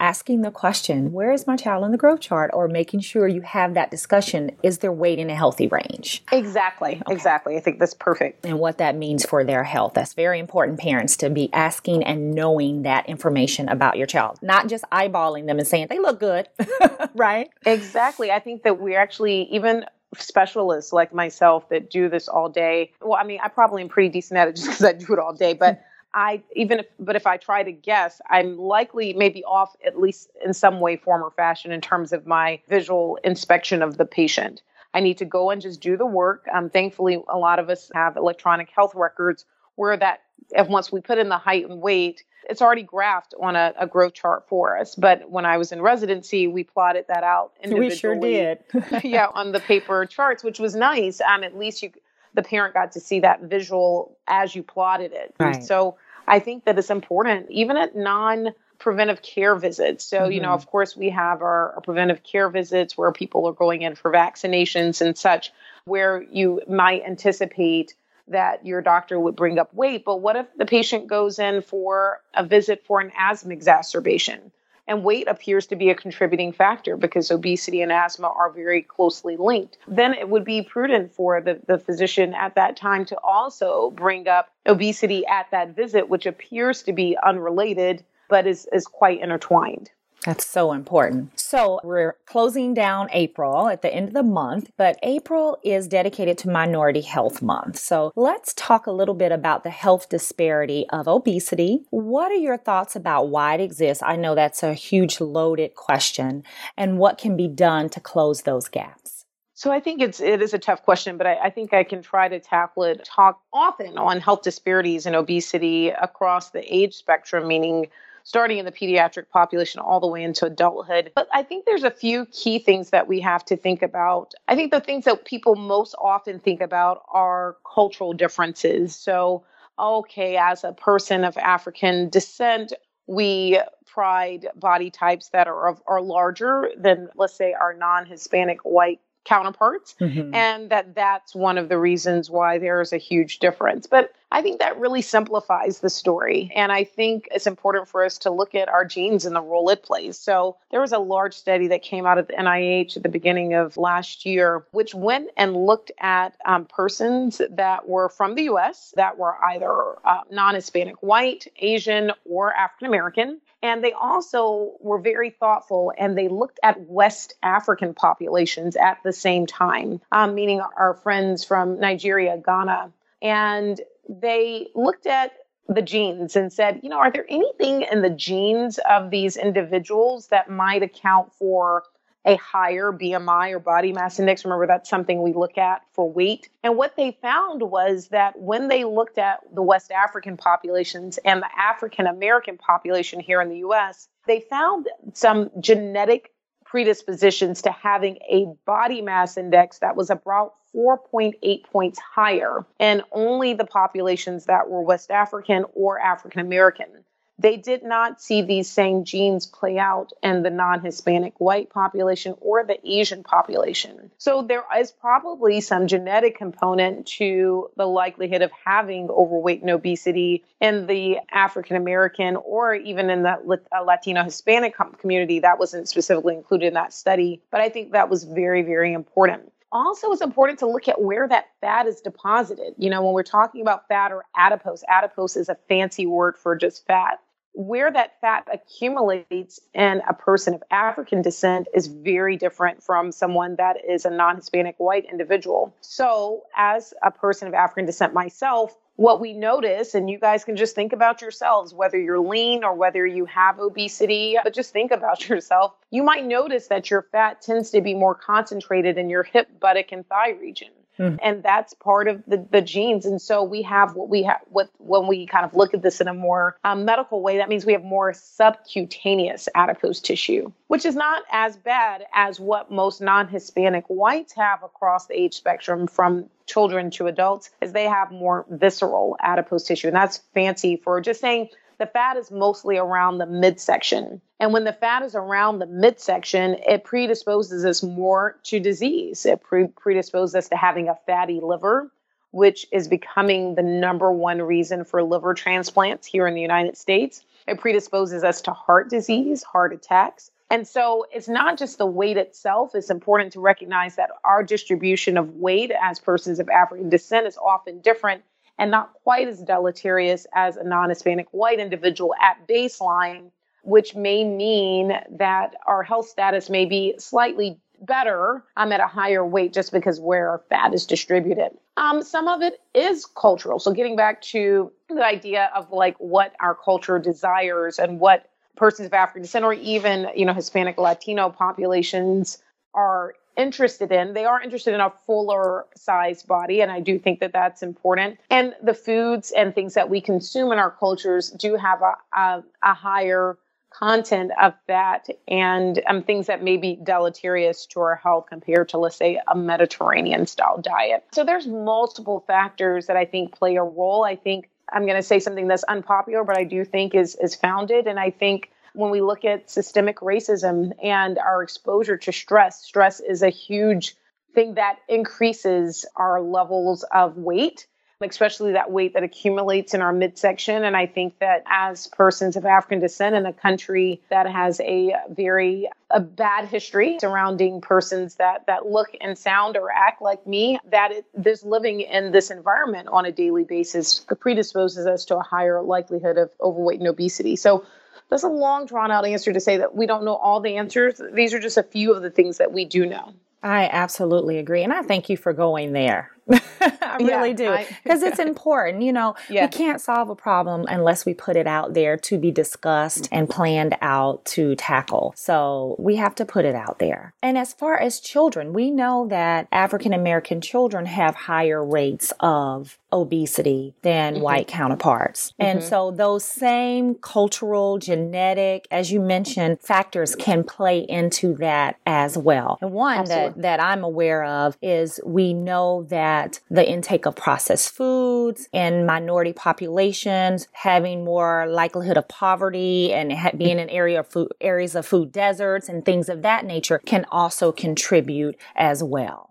asking 0.00 0.40
the 0.40 0.50
question, 0.50 1.12
where 1.12 1.30
is 1.30 1.46
my 1.46 1.56
child 1.56 1.84
on 1.84 1.92
the 1.92 1.98
growth 1.98 2.20
chart? 2.20 2.50
Or 2.54 2.66
making 2.66 3.00
sure 3.00 3.28
you 3.28 3.42
have 3.42 3.74
that 3.74 3.90
discussion, 3.90 4.50
is 4.62 4.78
their 4.78 4.90
weight 4.90 5.18
in 5.18 5.28
a 5.28 5.34
healthy 5.34 5.68
range? 5.68 6.24
Exactly, 6.32 7.02
okay. 7.02 7.14
exactly. 7.14 7.56
I 7.56 7.60
think 7.60 7.78
that's 7.78 7.94
perfect. 7.94 8.44
And 8.44 8.58
what 8.58 8.78
that 8.78 8.96
means 8.96 9.24
for 9.24 9.44
their 9.44 9.62
health. 9.62 9.92
That's 9.94 10.14
very 10.14 10.38
important, 10.40 10.80
parents, 10.80 11.16
to 11.18 11.30
be 11.30 11.52
asking 11.52 12.02
and 12.02 12.32
knowing 12.32 12.82
that 12.82 13.08
information 13.08 13.68
about 13.68 13.98
your 13.98 14.06
child, 14.06 14.38
not 14.42 14.68
just 14.68 14.84
eyeballing 14.90 15.46
them 15.46 15.58
and 15.58 15.68
saying 15.68 15.88
they 15.90 15.98
look 15.98 16.18
good, 16.18 16.48
right? 17.14 17.50
Exactly. 17.66 18.32
I 18.32 18.40
think 18.40 18.62
that 18.62 18.80
we're 18.80 18.98
actually, 18.98 19.42
even 19.54 19.84
specialists 20.16 20.92
like 20.92 21.14
myself 21.14 21.68
that 21.68 21.90
do 21.90 22.08
this 22.08 22.26
all 22.26 22.48
day. 22.48 22.90
Well, 23.00 23.18
I 23.20 23.24
mean, 23.24 23.38
I 23.42 23.48
probably 23.48 23.82
am 23.82 23.88
pretty 23.88 24.08
decent 24.08 24.38
at 24.38 24.48
it 24.48 24.56
just 24.56 24.68
because 24.68 24.84
I 24.84 24.92
do 24.92 25.12
it 25.12 25.18
all 25.18 25.34
day, 25.34 25.52
but 25.54 25.82
I 26.14 26.42
even 26.54 26.80
if 26.80 26.86
but 26.98 27.16
if 27.16 27.26
I 27.26 27.36
try 27.36 27.62
to 27.62 27.72
guess, 27.72 28.20
I'm 28.28 28.58
likely 28.58 29.12
maybe 29.12 29.44
off 29.44 29.76
at 29.84 29.98
least 29.98 30.30
in 30.44 30.54
some 30.54 30.80
way, 30.80 30.96
form, 30.96 31.22
or 31.22 31.30
fashion 31.30 31.72
in 31.72 31.80
terms 31.80 32.12
of 32.12 32.26
my 32.26 32.60
visual 32.68 33.18
inspection 33.24 33.82
of 33.82 33.96
the 33.96 34.04
patient. 34.04 34.62
I 34.92 35.00
need 35.00 35.18
to 35.18 35.24
go 35.24 35.50
and 35.50 35.62
just 35.62 35.80
do 35.80 35.96
the 35.96 36.06
work. 36.06 36.46
Um, 36.52 36.68
thankfully, 36.68 37.22
a 37.28 37.38
lot 37.38 37.60
of 37.60 37.70
us 37.70 37.90
have 37.94 38.16
electronic 38.16 38.70
health 38.70 38.92
records 38.94 39.44
where 39.76 39.96
that 39.96 40.22
if 40.50 40.68
once 40.68 40.90
we 40.90 41.00
put 41.00 41.18
in 41.18 41.28
the 41.28 41.38
height 41.38 41.68
and 41.68 41.80
weight, 41.80 42.24
it's 42.48 42.60
already 42.60 42.84
graphed 42.84 43.32
on 43.40 43.54
a, 43.54 43.72
a 43.78 43.86
growth 43.86 44.14
chart 44.14 44.48
for 44.48 44.76
us. 44.76 44.96
But 44.96 45.30
when 45.30 45.44
I 45.44 45.58
was 45.58 45.70
in 45.70 45.80
residency, 45.80 46.48
we 46.48 46.64
plotted 46.64 47.04
that 47.08 47.22
out 47.22 47.52
individually. 47.62 48.58
We 48.68 48.74
sure 48.74 48.90
did. 48.90 49.04
yeah, 49.04 49.28
on 49.32 49.52
the 49.52 49.60
paper 49.60 50.04
charts, 50.06 50.42
which 50.42 50.58
was 50.58 50.74
nice. 50.74 51.20
Um, 51.20 51.44
at 51.44 51.56
least 51.56 51.82
you 51.82 51.92
the 52.34 52.42
parent 52.42 52.74
got 52.74 52.92
to 52.92 53.00
see 53.00 53.20
that 53.20 53.42
visual 53.42 54.16
as 54.26 54.54
you 54.54 54.62
plotted 54.62 55.12
it. 55.12 55.34
Right. 55.38 55.62
So 55.62 55.96
I 56.26 56.38
think 56.38 56.64
that 56.64 56.78
it's 56.78 56.90
important, 56.90 57.50
even 57.50 57.76
at 57.76 57.96
non 57.96 58.50
preventive 58.78 59.20
care 59.22 59.54
visits. 59.56 60.04
So, 60.04 60.20
mm-hmm. 60.20 60.32
you 60.32 60.40
know, 60.40 60.48
mm-hmm. 60.48 60.54
of 60.54 60.66
course, 60.66 60.96
we 60.96 61.10
have 61.10 61.42
our, 61.42 61.74
our, 61.74 61.80
preventive 61.82 62.22
care 62.22 62.48
visits 62.48 62.96
where 62.96 63.12
people 63.12 63.46
are 63.46 63.52
going 63.52 63.82
in 63.82 63.94
for 63.94 64.10
vaccinations 64.10 65.00
and 65.00 65.16
such, 65.16 65.52
where 65.84 66.22
you 66.22 66.62
might 66.68 67.04
anticipate 67.04 67.94
that 68.28 68.64
your 68.64 68.80
doctor 68.80 69.20
would 69.20 69.36
bring 69.36 69.58
up 69.58 69.74
weight. 69.74 70.04
But 70.04 70.20
what 70.20 70.36
if 70.36 70.46
the 70.56 70.66
patient 70.66 71.08
goes 71.08 71.38
in 71.38 71.62
for 71.62 72.20
a 72.34 72.44
visit 72.44 72.84
for 72.86 73.00
an 73.00 73.12
asthma 73.18 73.52
exacerbation? 73.52 74.50
And 74.86 75.04
weight 75.04 75.28
appears 75.28 75.66
to 75.68 75.76
be 75.76 75.90
a 75.90 75.94
contributing 75.94 76.52
factor 76.52 76.96
because 76.96 77.30
obesity 77.30 77.82
and 77.82 77.92
asthma 77.92 78.28
are 78.28 78.50
very 78.50 78.82
closely 78.82 79.36
linked, 79.36 79.78
then 79.86 80.14
it 80.14 80.28
would 80.28 80.44
be 80.44 80.62
prudent 80.62 81.12
for 81.12 81.40
the, 81.40 81.60
the 81.66 81.78
physician 81.78 82.34
at 82.34 82.54
that 82.54 82.76
time 82.76 83.04
to 83.06 83.18
also 83.22 83.90
bring 83.90 84.28
up 84.28 84.50
obesity 84.66 85.26
at 85.26 85.50
that 85.50 85.74
visit, 85.74 86.08
which 86.08 86.26
appears 86.26 86.82
to 86.82 86.92
be 86.92 87.16
unrelated 87.24 88.04
but 88.28 88.46
is, 88.46 88.68
is 88.72 88.86
quite 88.86 89.20
intertwined. 89.20 89.90
That's 90.26 90.46
so 90.46 90.72
important. 90.72 91.38
So 91.40 91.80
we're 91.82 92.16
closing 92.26 92.74
down 92.74 93.08
April 93.12 93.68
at 93.68 93.80
the 93.80 93.92
end 93.92 94.08
of 94.08 94.14
the 94.14 94.22
month, 94.22 94.70
but 94.76 94.98
April 95.02 95.58
is 95.64 95.88
dedicated 95.88 96.36
to 96.38 96.50
Minority 96.50 97.00
Health 97.00 97.40
Month. 97.40 97.78
So 97.78 98.12
let's 98.16 98.52
talk 98.52 98.86
a 98.86 98.92
little 98.92 99.14
bit 99.14 99.32
about 99.32 99.64
the 99.64 99.70
health 99.70 100.10
disparity 100.10 100.84
of 100.90 101.08
obesity. 101.08 101.84
What 101.88 102.30
are 102.30 102.36
your 102.36 102.58
thoughts 102.58 102.94
about 102.94 103.28
why 103.28 103.54
it 103.54 103.60
exists? 103.62 104.02
I 104.02 104.16
know 104.16 104.34
that's 104.34 104.62
a 104.62 104.74
huge 104.74 105.20
loaded 105.20 105.74
question 105.74 106.44
and 106.76 106.98
what 106.98 107.16
can 107.16 107.34
be 107.34 107.48
done 107.48 107.88
to 107.90 108.00
close 108.00 108.42
those 108.42 108.68
gaps. 108.68 109.24
So 109.54 109.70
I 109.70 109.80
think 109.80 110.00
it's 110.00 110.20
it 110.20 110.40
is 110.40 110.54
a 110.54 110.58
tough 110.58 110.82
question, 110.82 111.18
but 111.18 111.26
I, 111.26 111.36
I, 111.36 111.50
think 111.50 111.74
I 111.74 111.84
can 111.84 112.00
try 112.00 112.28
to 112.28 112.40
tackle 112.40 112.84
it. 112.84 113.04
Talk 113.04 113.42
often 113.52 113.98
on 113.98 114.18
health 114.18 114.40
disparities 114.40 115.04
and 115.04 115.14
obesity 115.14 115.90
across 115.90 116.48
the 116.50 116.62
age 116.74 116.94
spectrum, 116.94 117.46
meaning 117.46 117.88
starting 118.24 118.58
in 118.58 118.64
the 118.64 118.72
pediatric 118.72 119.28
population 119.28 119.80
all 119.80 120.00
the 120.00 120.06
way 120.06 120.22
into 120.22 120.46
adulthood. 120.46 121.12
But 121.14 121.28
I 121.32 121.42
think 121.42 121.64
there's 121.64 121.84
a 121.84 121.90
few 121.90 122.26
key 122.26 122.58
things 122.58 122.90
that 122.90 123.08
we 123.08 123.20
have 123.20 123.44
to 123.46 123.56
think 123.56 123.82
about. 123.82 124.34
I 124.48 124.54
think 124.54 124.72
the 124.72 124.80
things 124.80 125.04
that 125.04 125.24
people 125.24 125.56
most 125.56 125.94
often 126.00 126.38
think 126.38 126.60
about 126.60 127.02
are 127.08 127.56
cultural 127.74 128.12
differences. 128.12 128.94
So, 128.94 129.44
okay, 129.78 130.36
as 130.36 130.64
a 130.64 130.72
person 130.72 131.24
of 131.24 131.36
African 131.36 132.08
descent, 132.08 132.72
we 133.06 133.60
pride 133.86 134.46
body 134.54 134.90
types 134.90 135.30
that 135.30 135.48
are 135.48 135.76
are 135.86 136.00
larger 136.00 136.70
than 136.76 137.08
let's 137.16 137.34
say 137.34 137.52
our 137.52 137.74
non-Hispanic 137.74 138.60
white 138.60 139.00
counterparts 139.24 139.96
mm-hmm. 140.00 140.32
and 140.34 140.70
that 140.70 140.94
that's 140.94 141.34
one 141.34 141.58
of 141.58 141.68
the 141.68 141.76
reasons 141.76 142.30
why 142.30 142.58
there 142.58 142.80
is 142.80 142.92
a 142.92 142.98
huge 142.98 143.40
difference 143.40 143.86
but 143.86 144.12
i 144.30 144.42
think 144.42 144.60
that 144.60 144.78
really 144.78 145.02
simplifies 145.02 145.80
the 145.80 145.90
story. 145.90 146.50
And 146.54 146.72
i 146.72 146.84
think 146.84 147.28
it's 147.30 147.46
important 147.46 147.88
for 147.88 148.04
us 148.04 148.18
to 148.18 148.30
look 148.30 148.54
at 148.54 148.68
our 148.68 148.84
genes 148.84 149.24
and 149.24 149.34
the 149.34 149.40
role 149.40 149.68
it 149.70 149.82
plays. 149.82 150.18
So 150.18 150.56
there 150.70 150.80
was 150.80 150.92
a 150.92 150.98
large 150.98 151.34
study 151.34 151.68
that 151.68 151.82
came 151.82 152.06
out 152.06 152.18
of 152.18 152.26
the 152.28 152.34
nih 152.34 152.96
at 152.96 153.02
the 153.02 153.08
beginning 153.08 153.54
of 153.54 153.76
last 153.76 154.26
year 154.26 154.64
which 154.72 154.94
went 154.94 155.30
and 155.36 155.56
looked 155.56 155.92
at 155.98 156.36
um, 156.44 156.66
persons 156.66 157.40
that 157.50 157.88
were 157.88 158.08
from 158.08 158.34
the 158.34 158.44
us 158.44 158.92
that 158.96 159.18
were 159.18 159.42
either 159.44 159.96
uh, 160.06 160.20
non-hispanic 160.30 161.02
white 161.02 161.46
asian 161.58 162.12
or 162.24 162.52
african 162.54 162.86
american 162.86 163.40
and 163.62 163.84
they 163.84 163.92
also 163.92 164.72
were 164.80 164.98
very 164.98 165.30
thoughtful 165.30 165.92
and 165.96 166.16
they 166.16 166.28
looked 166.28 166.58
at 166.62 166.80
West 166.80 167.34
African 167.42 167.94
populations 167.94 168.76
at 168.76 168.98
the 169.04 169.12
same 169.12 169.46
time, 169.46 170.00
um, 170.10 170.34
meaning 170.34 170.60
our 170.60 170.94
friends 170.94 171.44
from 171.44 171.78
Nigeria, 171.78 172.38
Ghana. 172.38 172.92
And 173.20 173.78
they 174.08 174.68
looked 174.74 175.06
at 175.06 175.32
the 175.68 175.82
genes 175.82 176.34
and 176.34 176.52
said, 176.52 176.80
you 176.82 176.88
know, 176.88 176.98
are 176.98 177.12
there 177.12 177.26
anything 177.28 177.82
in 177.82 178.02
the 178.02 178.10
genes 178.10 178.78
of 178.88 179.10
these 179.10 179.36
individuals 179.36 180.28
that 180.28 180.50
might 180.50 180.82
account 180.82 181.32
for 181.32 181.84
a 182.26 182.36
higher 182.36 182.92
BMI 182.92 183.52
or 183.52 183.58
body 183.58 183.92
mass 183.92 184.18
index. 184.18 184.44
Remember, 184.44 184.66
that's 184.66 184.90
something 184.90 185.22
we 185.22 185.32
look 185.32 185.56
at 185.56 185.82
for 185.92 186.10
weight. 186.10 186.48
And 186.62 186.76
what 186.76 186.96
they 186.96 187.16
found 187.22 187.62
was 187.62 188.08
that 188.08 188.38
when 188.38 188.68
they 188.68 188.84
looked 188.84 189.18
at 189.18 189.40
the 189.54 189.62
West 189.62 189.90
African 189.90 190.36
populations 190.36 191.18
and 191.24 191.40
the 191.40 191.48
African 191.58 192.06
American 192.06 192.58
population 192.58 193.20
here 193.20 193.40
in 193.40 193.48
the 193.48 193.58
US, 193.58 194.08
they 194.26 194.40
found 194.40 194.88
some 195.14 195.50
genetic 195.60 196.32
predispositions 196.64 197.62
to 197.62 197.70
having 197.70 198.18
a 198.30 198.46
body 198.66 199.00
mass 199.02 199.36
index 199.36 199.78
that 199.78 199.96
was 199.96 200.10
about 200.10 200.54
4.8 200.74 201.64
points 201.64 201.98
higher 201.98 202.64
and 202.78 203.02
only 203.12 203.54
the 203.54 203.64
populations 203.64 204.46
that 204.46 204.68
were 204.68 204.82
West 204.82 205.10
African 205.10 205.64
or 205.74 205.98
African 205.98 206.40
American 206.40 207.04
they 207.40 207.56
did 207.56 207.82
not 207.82 208.20
see 208.20 208.42
these 208.42 208.70
same 208.70 209.04
genes 209.04 209.46
play 209.46 209.78
out 209.78 210.12
in 210.22 210.42
the 210.42 210.50
non 210.50 210.84
Hispanic 210.84 211.34
white 211.38 211.70
population 211.70 212.34
or 212.40 212.64
the 212.64 212.78
Asian 212.84 213.22
population. 213.22 214.10
So 214.18 214.42
there 214.42 214.64
is 214.78 214.92
probably 214.92 215.62
some 215.62 215.86
genetic 215.86 216.36
component 216.36 217.06
to 217.18 217.70
the 217.76 217.86
likelihood 217.86 218.42
of 218.42 218.50
having 218.64 219.08
overweight 219.08 219.62
and 219.62 219.70
obesity 219.70 220.44
in 220.60 220.86
the 220.86 221.18
African 221.32 221.76
American 221.76 222.36
or 222.36 222.74
even 222.74 223.08
in 223.08 223.22
the 223.22 223.58
uh, 223.74 223.82
Latino 223.82 224.22
Hispanic 224.22 224.74
community. 224.98 225.40
That 225.40 225.58
wasn't 225.58 225.88
specifically 225.88 226.34
included 226.34 226.66
in 226.66 226.74
that 226.74 226.92
study, 226.92 227.40
but 227.50 227.62
I 227.62 227.70
think 227.70 227.92
that 227.92 228.10
was 228.10 228.24
very, 228.24 228.62
very 228.62 228.92
important 228.92 229.50
also 229.72 230.12
it's 230.12 230.22
important 230.22 230.58
to 230.60 230.66
look 230.66 230.88
at 230.88 231.00
where 231.00 231.28
that 231.28 231.46
fat 231.60 231.86
is 231.86 232.00
deposited. 232.00 232.74
You 232.78 232.90
know, 232.90 233.02
when 233.02 233.14
we're 233.14 233.22
talking 233.22 233.62
about 233.62 233.88
fat 233.88 234.12
or 234.12 234.24
adipose, 234.36 234.82
adipose 234.88 235.36
is 235.36 235.48
a 235.48 235.56
fancy 235.68 236.06
word 236.06 236.36
for 236.36 236.56
just 236.56 236.86
fat 236.86 237.20
where 237.52 237.90
that 237.90 238.20
fat 238.20 238.46
accumulates 238.52 239.60
in 239.74 240.00
a 240.08 240.14
person 240.14 240.54
of 240.54 240.62
African 240.70 241.22
descent 241.22 241.66
is 241.74 241.88
very 241.88 242.36
different 242.36 242.82
from 242.82 243.10
someone 243.12 243.56
that 243.56 243.76
is 243.88 244.04
a 244.04 244.10
non 244.10 244.36
Hispanic 244.36 244.76
white 244.78 245.04
individual. 245.10 245.74
So, 245.80 246.44
as 246.56 246.94
a 247.02 247.10
person 247.10 247.48
of 247.48 247.54
African 247.54 247.86
descent 247.86 248.14
myself, 248.14 248.76
what 249.00 249.18
we 249.18 249.32
notice, 249.32 249.94
and 249.94 250.10
you 250.10 250.18
guys 250.18 250.44
can 250.44 250.56
just 250.56 250.74
think 250.74 250.92
about 250.92 251.22
yourselves, 251.22 251.72
whether 251.72 251.98
you're 251.98 252.20
lean 252.20 252.62
or 252.62 252.74
whether 252.74 253.06
you 253.06 253.24
have 253.24 253.58
obesity, 253.58 254.36
but 254.44 254.52
just 254.52 254.74
think 254.74 254.90
about 254.90 255.26
yourself. 255.28 255.72
You 255.90 256.02
might 256.02 256.26
notice 256.26 256.66
that 256.66 256.90
your 256.90 257.06
fat 257.10 257.40
tends 257.40 257.70
to 257.70 257.80
be 257.80 257.94
more 257.94 258.14
concentrated 258.14 258.98
in 258.98 259.08
your 259.08 259.22
hip, 259.22 259.58
buttock, 259.58 259.92
and 259.92 260.06
thigh 260.06 260.32
region. 260.32 260.68
Mm. 261.00 261.18
And 261.22 261.42
that's 261.42 261.72
part 261.72 262.08
of 262.08 262.22
the, 262.26 262.46
the 262.50 262.60
genes. 262.60 263.06
And 263.06 263.20
so 263.20 263.42
we 263.42 263.62
have 263.62 263.94
what 263.96 264.10
we 264.10 264.22
have, 264.24 264.40
what, 264.50 264.68
when 264.78 265.06
we 265.06 265.26
kind 265.26 265.46
of 265.46 265.54
look 265.54 265.72
at 265.72 265.80
this 265.80 266.00
in 266.00 266.08
a 266.08 266.14
more 266.14 266.58
um, 266.62 266.84
medical 266.84 267.22
way, 267.22 267.38
that 267.38 267.48
means 267.48 267.64
we 267.64 267.72
have 267.72 267.82
more 267.82 268.12
subcutaneous 268.12 269.48
adipose 269.54 270.00
tissue, 270.00 270.52
which 270.68 270.84
is 270.84 270.94
not 270.94 271.22
as 271.32 271.56
bad 271.56 272.04
as 272.12 272.38
what 272.38 272.70
most 272.70 273.00
non 273.00 273.28
Hispanic 273.28 273.86
whites 273.88 274.34
have 274.34 274.62
across 274.62 275.06
the 275.06 275.18
age 275.18 275.34
spectrum 275.34 275.86
from 275.86 276.26
children 276.44 276.90
to 276.90 277.06
adults, 277.06 277.50
as 277.62 277.72
they 277.72 277.84
have 277.84 278.10
more 278.10 278.44
visceral 278.50 279.16
adipose 279.20 279.64
tissue. 279.64 279.86
And 279.86 279.96
that's 279.96 280.18
fancy 280.34 280.76
for 280.76 281.00
just 281.00 281.20
saying 281.20 281.48
the 281.80 281.86
fat 281.86 282.18
is 282.18 282.30
mostly 282.30 282.76
around 282.76 283.18
the 283.18 283.26
midsection. 283.26 284.20
And 284.38 284.52
when 284.52 284.64
the 284.64 284.72
fat 284.72 285.02
is 285.02 285.14
around 285.14 285.58
the 285.58 285.66
midsection, 285.66 286.56
it 286.66 286.84
predisposes 286.84 287.64
us 287.64 287.82
more 287.82 288.36
to 288.44 288.60
disease. 288.60 289.24
It 289.24 289.40
pre- 289.42 289.68
predisposes 289.68 290.34
us 290.34 290.48
to 290.50 290.56
having 290.56 290.90
a 290.90 290.98
fatty 291.06 291.40
liver, 291.42 291.90
which 292.32 292.66
is 292.70 292.86
becoming 292.86 293.54
the 293.54 293.62
number 293.62 294.12
one 294.12 294.42
reason 294.42 294.84
for 294.84 295.02
liver 295.02 295.32
transplants 295.32 296.06
here 296.06 296.26
in 296.26 296.34
the 296.34 296.42
United 296.42 296.76
States. 296.76 297.24
It 297.48 297.58
predisposes 297.58 298.22
us 298.24 298.42
to 298.42 298.52
heart 298.52 298.90
disease, 298.90 299.42
heart 299.42 299.72
attacks. 299.72 300.30
And 300.50 300.68
so 300.68 301.06
it's 301.10 301.28
not 301.28 301.58
just 301.58 301.78
the 301.78 301.86
weight 301.86 302.18
itself. 302.18 302.74
It's 302.74 302.90
important 302.90 303.32
to 303.32 303.40
recognize 303.40 303.96
that 303.96 304.10
our 304.24 304.42
distribution 304.42 305.16
of 305.16 305.36
weight 305.36 305.72
as 305.82 305.98
persons 305.98 306.40
of 306.40 306.50
African 306.50 306.90
descent 306.90 307.26
is 307.26 307.38
often 307.38 307.80
different 307.80 308.22
and 308.60 308.70
not 308.70 308.92
quite 309.02 309.26
as 309.26 309.40
deleterious 309.40 310.26
as 310.34 310.56
a 310.56 310.62
non 310.62 310.90
Hispanic 310.90 311.26
white 311.32 311.58
individual 311.58 312.14
at 312.22 312.46
baseline, 312.46 313.30
which 313.64 313.96
may 313.96 314.22
mean 314.22 314.92
that 315.10 315.56
our 315.66 315.82
health 315.82 316.08
status 316.08 316.48
may 316.50 316.66
be 316.66 316.94
slightly 316.98 317.58
better 317.82 318.44
I'm 318.58 318.72
at 318.72 318.80
a 318.80 318.86
higher 318.86 319.24
weight 319.24 319.54
just 319.54 319.72
because 319.72 319.98
where 319.98 320.28
our 320.28 320.42
fat 320.50 320.74
is 320.74 320.84
distributed. 320.84 321.52
Um, 321.78 322.02
some 322.02 322.28
of 322.28 322.42
it 322.42 322.60
is 322.74 323.06
cultural. 323.06 323.58
So 323.58 323.72
getting 323.72 323.96
back 323.96 324.20
to 324.22 324.70
the 324.90 325.02
idea 325.02 325.50
of 325.56 325.72
like 325.72 325.96
what 325.96 326.34
our 326.40 326.54
culture 326.54 326.98
desires 326.98 327.78
and 327.78 327.98
what 327.98 328.28
persons 328.56 328.84
of 328.84 328.92
African 328.92 329.22
descent 329.22 329.46
or 329.46 329.54
even 329.54 330.08
you 330.14 330.26
know 330.26 330.34
Hispanic 330.34 330.76
Latino 330.76 331.30
populations 331.30 332.42
are 332.74 333.14
interested 333.36 333.92
in. 333.92 334.12
They 334.12 334.24
are 334.24 334.40
interested 334.42 334.74
in 334.74 334.80
a 334.80 334.90
fuller 335.06 335.66
size 335.76 336.22
body, 336.22 336.60
and 336.60 336.70
I 336.70 336.80
do 336.80 336.98
think 336.98 337.20
that 337.20 337.32
that's 337.32 337.62
important. 337.62 338.18
And 338.30 338.54
the 338.62 338.74
foods 338.74 339.32
and 339.32 339.54
things 339.54 339.74
that 339.74 339.88
we 339.88 340.00
consume 340.00 340.52
in 340.52 340.58
our 340.58 340.70
cultures 340.70 341.30
do 341.30 341.56
have 341.56 341.80
a, 341.82 342.18
a, 342.18 342.44
a 342.62 342.74
higher 342.74 343.38
content 343.70 344.32
of 344.40 344.52
fat 344.66 345.08
and 345.28 345.80
um, 345.86 346.02
things 346.02 346.26
that 346.26 346.42
may 346.42 346.56
be 346.56 346.76
deleterious 346.82 347.66
to 347.66 347.80
our 347.80 347.94
health 347.94 348.26
compared 348.28 348.68
to, 348.70 348.78
let's 348.78 348.96
say, 348.96 349.20
a 349.28 349.36
Mediterranean 349.36 350.26
style 350.26 350.60
diet. 350.60 351.04
So 351.12 351.24
there's 351.24 351.46
multiple 351.46 352.24
factors 352.26 352.86
that 352.86 352.96
I 352.96 353.04
think 353.04 353.32
play 353.32 353.56
a 353.56 353.62
role. 353.62 354.04
I 354.04 354.16
think 354.16 354.50
I'm 354.72 354.86
going 354.86 354.96
to 354.96 355.02
say 355.02 355.20
something 355.20 355.48
that's 355.48 355.64
unpopular, 355.64 356.24
but 356.24 356.36
I 356.36 356.44
do 356.44 356.64
think 356.64 356.94
is 356.94 357.16
is 357.16 357.34
founded, 357.34 357.86
and 357.86 357.98
I 357.98 358.10
think 358.10 358.50
when 358.74 358.90
we 358.90 359.00
look 359.00 359.24
at 359.24 359.50
systemic 359.50 359.98
racism 360.00 360.72
and 360.82 361.18
our 361.18 361.42
exposure 361.42 361.96
to 361.96 362.12
stress, 362.12 362.62
stress 362.62 363.00
is 363.00 363.22
a 363.22 363.30
huge 363.30 363.94
thing 364.34 364.54
that 364.54 364.78
increases 364.88 365.84
our 365.96 366.20
levels 366.20 366.84
of 366.92 367.16
weight, 367.16 367.66
especially 368.00 368.52
that 368.52 368.70
weight 368.70 368.94
that 368.94 369.02
accumulates 369.02 369.74
in 369.74 369.82
our 369.82 369.92
midsection. 369.92 370.64
And 370.64 370.76
I 370.76 370.86
think 370.86 371.18
that 371.18 371.42
as 371.46 371.88
persons 371.88 372.36
of 372.36 372.46
African 372.46 372.80
descent 372.80 373.14
in 373.14 373.26
a 373.26 373.32
country 373.32 374.00
that 374.08 374.26
has 374.26 374.60
a 374.60 374.94
very 375.10 375.68
a 375.90 376.00
bad 376.00 376.46
history 376.46 376.98
surrounding 377.00 377.60
persons 377.60 378.14
that 378.14 378.46
that 378.46 378.66
look 378.66 378.88
and 379.00 379.18
sound 379.18 379.56
or 379.56 379.70
act 379.72 380.00
like 380.00 380.24
me, 380.26 380.58
that 380.70 380.92
it, 380.92 381.04
this 381.14 381.42
living 381.42 381.80
in 381.80 382.12
this 382.12 382.30
environment 382.30 382.88
on 382.92 383.04
a 383.04 383.12
daily 383.12 383.42
basis 383.42 384.06
predisposes 384.20 384.86
us 384.86 385.04
to 385.06 385.16
a 385.16 385.22
higher 385.22 385.60
likelihood 385.60 386.16
of 386.16 386.30
overweight 386.40 386.78
and 386.78 386.88
obesity. 386.88 387.34
So 387.34 387.64
that's 388.10 388.24
a 388.24 388.28
long, 388.28 388.66
drawn 388.66 388.90
out 388.90 389.06
answer 389.06 389.32
to 389.32 389.40
say 389.40 389.56
that 389.58 389.74
we 389.74 389.86
don't 389.86 390.04
know 390.04 390.16
all 390.16 390.40
the 390.40 390.56
answers. 390.56 391.00
These 391.12 391.32
are 391.32 391.40
just 391.40 391.56
a 391.56 391.62
few 391.62 391.94
of 391.94 392.02
the 392.02 392.10
things 392.10 392.38
that 392.38 392.52
we 392.52 392.64
do 392.64 392.84
know. 392.84 393.14
I 393.42 393.68
absolutely 393.72 394.38
agree. 394.38 394.62
And 394.62 394.72
I 394.72 394.82
thank 394.82 395.08
you 395.08 395.16
for 395.16 395.32
going 395.32 395.72
there. 395.72 396.10
I 396.60 396.96
really 396.98 397.30
yeah, 397.30 397.64
do. 397.64 397.74
Because 397.82 398.02
it's 398.02 398.18
important. 398.18 398.82
You 398.82 398.92
know, 398.92 399.14
yeah. 399.28 399.46
we 399.46 399.48
can't 399.48 399.80
solve 399.80 400.10
a 400.10 400.14
problem 400.14 400.66
unless 400.68 401.06
we 401.06 401.14
put 401.14 401.36
it 401.36 401.46
out 401.46 401.74
there 401.74 401.96
to 401.96 402.18
be 402.18 402.30
discussed 402.30 403.08
and 403.10 403.28
planned 403.28 403.76
out 403.80 404.24
to 404.26 404.54
tackle. 404.56 405.14
So 405.16 405.76
we 405.78 405.96
have 405.96 406.14
to 406.16 406.24
put 406.24 406.44
it 406.44 406.54
out 406.54 406.78
there. 406.78 407.14
And 407.22 407.38
as 407.38 407.52
far 407.52 407.78
as 407.78 408.00
children, 408.00 408.52
we 408.52 408.70
know 408.70 409.06
that 409.08 409.48
African 409.52 409.92
American 409.92 410.40
children 410.40 410.86
have 410.86 411.14
higher 411.14 411.64
rates 411.64 412.12
of 412.20 412.78
obesity 412.92 413.74
than 413.82 414.14
mm-hmm. 414.14 414.22
white 414.22 414.48
counterparts. 414.48 415.32
Mm-hmm. 415.32 415.42
And 415.42 415.62
so 415.62 415.90
those 415.90 416.24
same 416.24 416.94
cultural, 416.96 417.78
genetic, 417.78 418.66
as 418.70 418.92
you 418.92 419.00
mentioned, 419.00 419.60
factors 419.60 420.14
can 420.14 420.44
play 420.44 420.80
into 420.80 421.34
that 421.36 421.76
as 421.86 422.18
well. 422.18 422.58
And 422.60 422.72
one 422.72 423.04
that, 423.06 423.40
that 423.40 423.60
I'm 423.60 423.84
aware 423.84 424.24
of 424.24 424.56
is 424.60 425.00
we 425.04 425.34
know 425.34 425.86
that 425.90 426.19
the 426.50 426.68
intake 426.68 427.06
of 427.06 427.16
processed 427.16 427.70
foods 427.70 428.48
and 428.52 428.86
minority 428.86 429.32
populations 429.32 430.48
having 430.52 431.04
more 431.04 431.46
likelihood 431.48 431.96
of 431.96 432.08
poverty 432.08 432.92
and 432.92 433.12
being 433.38 433.58
in 433.58 433.68
area 433.70 434.00
of 434.00 434.08
food, 434.08 434.28
areas 434.40 434.74
of 434.74 434.86
food 434.86 435.12
deserts 435.12 435.68
and 435.68 435.84
things 435.84 436.08
of 436.08 436.22
that 436.22 436.44
nature 436.44 436.78
can 436.78 437.06
also 437.10 437.52
contribute 437.52 438.36
as 438.56 438.82
well. 438.82 439.30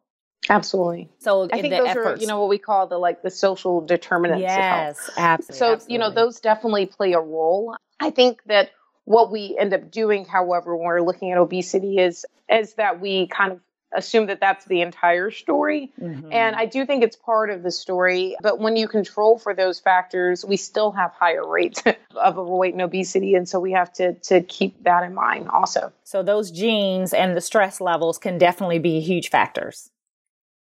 Absolutely. 0.50 1.10
So 1.20 1.48
I 1.52 1.62
think 1.62 1.74
those 1.74 1.90
efforts. 1.90 2.20
are, 2.20 2.22
you 2.22 2.28
know, 2.28 2.40
what 2.40 2.50
we 2.50 2.58
call 2.58 2.88
the 2.88 2.98
like 2.98 3.22
the 3.22 3.30
social 3.30 3.82
determinants. 3.82 4.42
Yes, 4.42 5.10
absolutely. 5.16 5.58
So 5.58 5.74
absolutely. 5.74 5.94
you 5.94 6.00
know, 6.00 6.12
those 6.12 6.40
definitely 6.40 6.86
play 6.88 7.14
a 7.14 7.20
role. 7.20 7.76
I 8.00 8.10
think 8.10 8.42
that 8.46 8.72
what 9.06 9.32
we 9.32 9.56
end 9.60 9.74
up 9.74 9.92
doing, 9.92 10.26
however, 10.26 10.76
when 10.76 10.86
we're 10.86 11.02
looking 11.02 11.32
at 11.32 11.38
obesity, 11.38 11.98
is 11.98 12.26
is 12.50 12.74
that 12.76 13.00
we 13.00 13.28
kind 13.28 13.52
of 13.52 13.60
assume 13.94 14.28
that 14.28 14.40
that's 14.40 14.66
the 14.66 14.82
entire 14.82 15.32
story. 15.32 15.92
Mm-hmm. 16.00 16.32
And 16.32 16.56
I 16.56 16.66
do 16.66 16.86
think 16.86 17.04
it's 17.04 17.16
part 17.16 17.50
of 17.50 17.64
the 17.64 17.72
story. 17.72 18.36
But 18.42 18.60
when 18.60 18.76
you 18.76 18.88
control 18.88 19.40
for 19.40 19.54
those 19.54 19.80
factors, 19.80 20.46
we 20.46 20.58
still 20.58 20.92
have 20.92 21.12
higher 21.12 21.48
rates 21.48 21.82
of 22.16 22.38
overweight 22.38 22.74
and 22.74 22.82
obesity. 22.82 23.36
And 23.36 23.48
so 23.48 23.60
we 23.60 23.72
have 23.72 23.92
to, 23.94 24.14
to 24.14 24.42
keep 24.42 24.84
that 24.84 25.04
in 25.04 25.14
mind 25.14 25.50
also. 25.50 25.92
So 26.04 26.22
those 26.24 26.52
genes 26.52 27.14
and 27.14 27.36
the 27.36 27.42
stress 27.42 27.82
levels 27.82 28.18
can 28.18 28.38
definitely 28.38 28.80
be 28.80 29.00
huge 29.02 29.30
factors. 29.30 29.90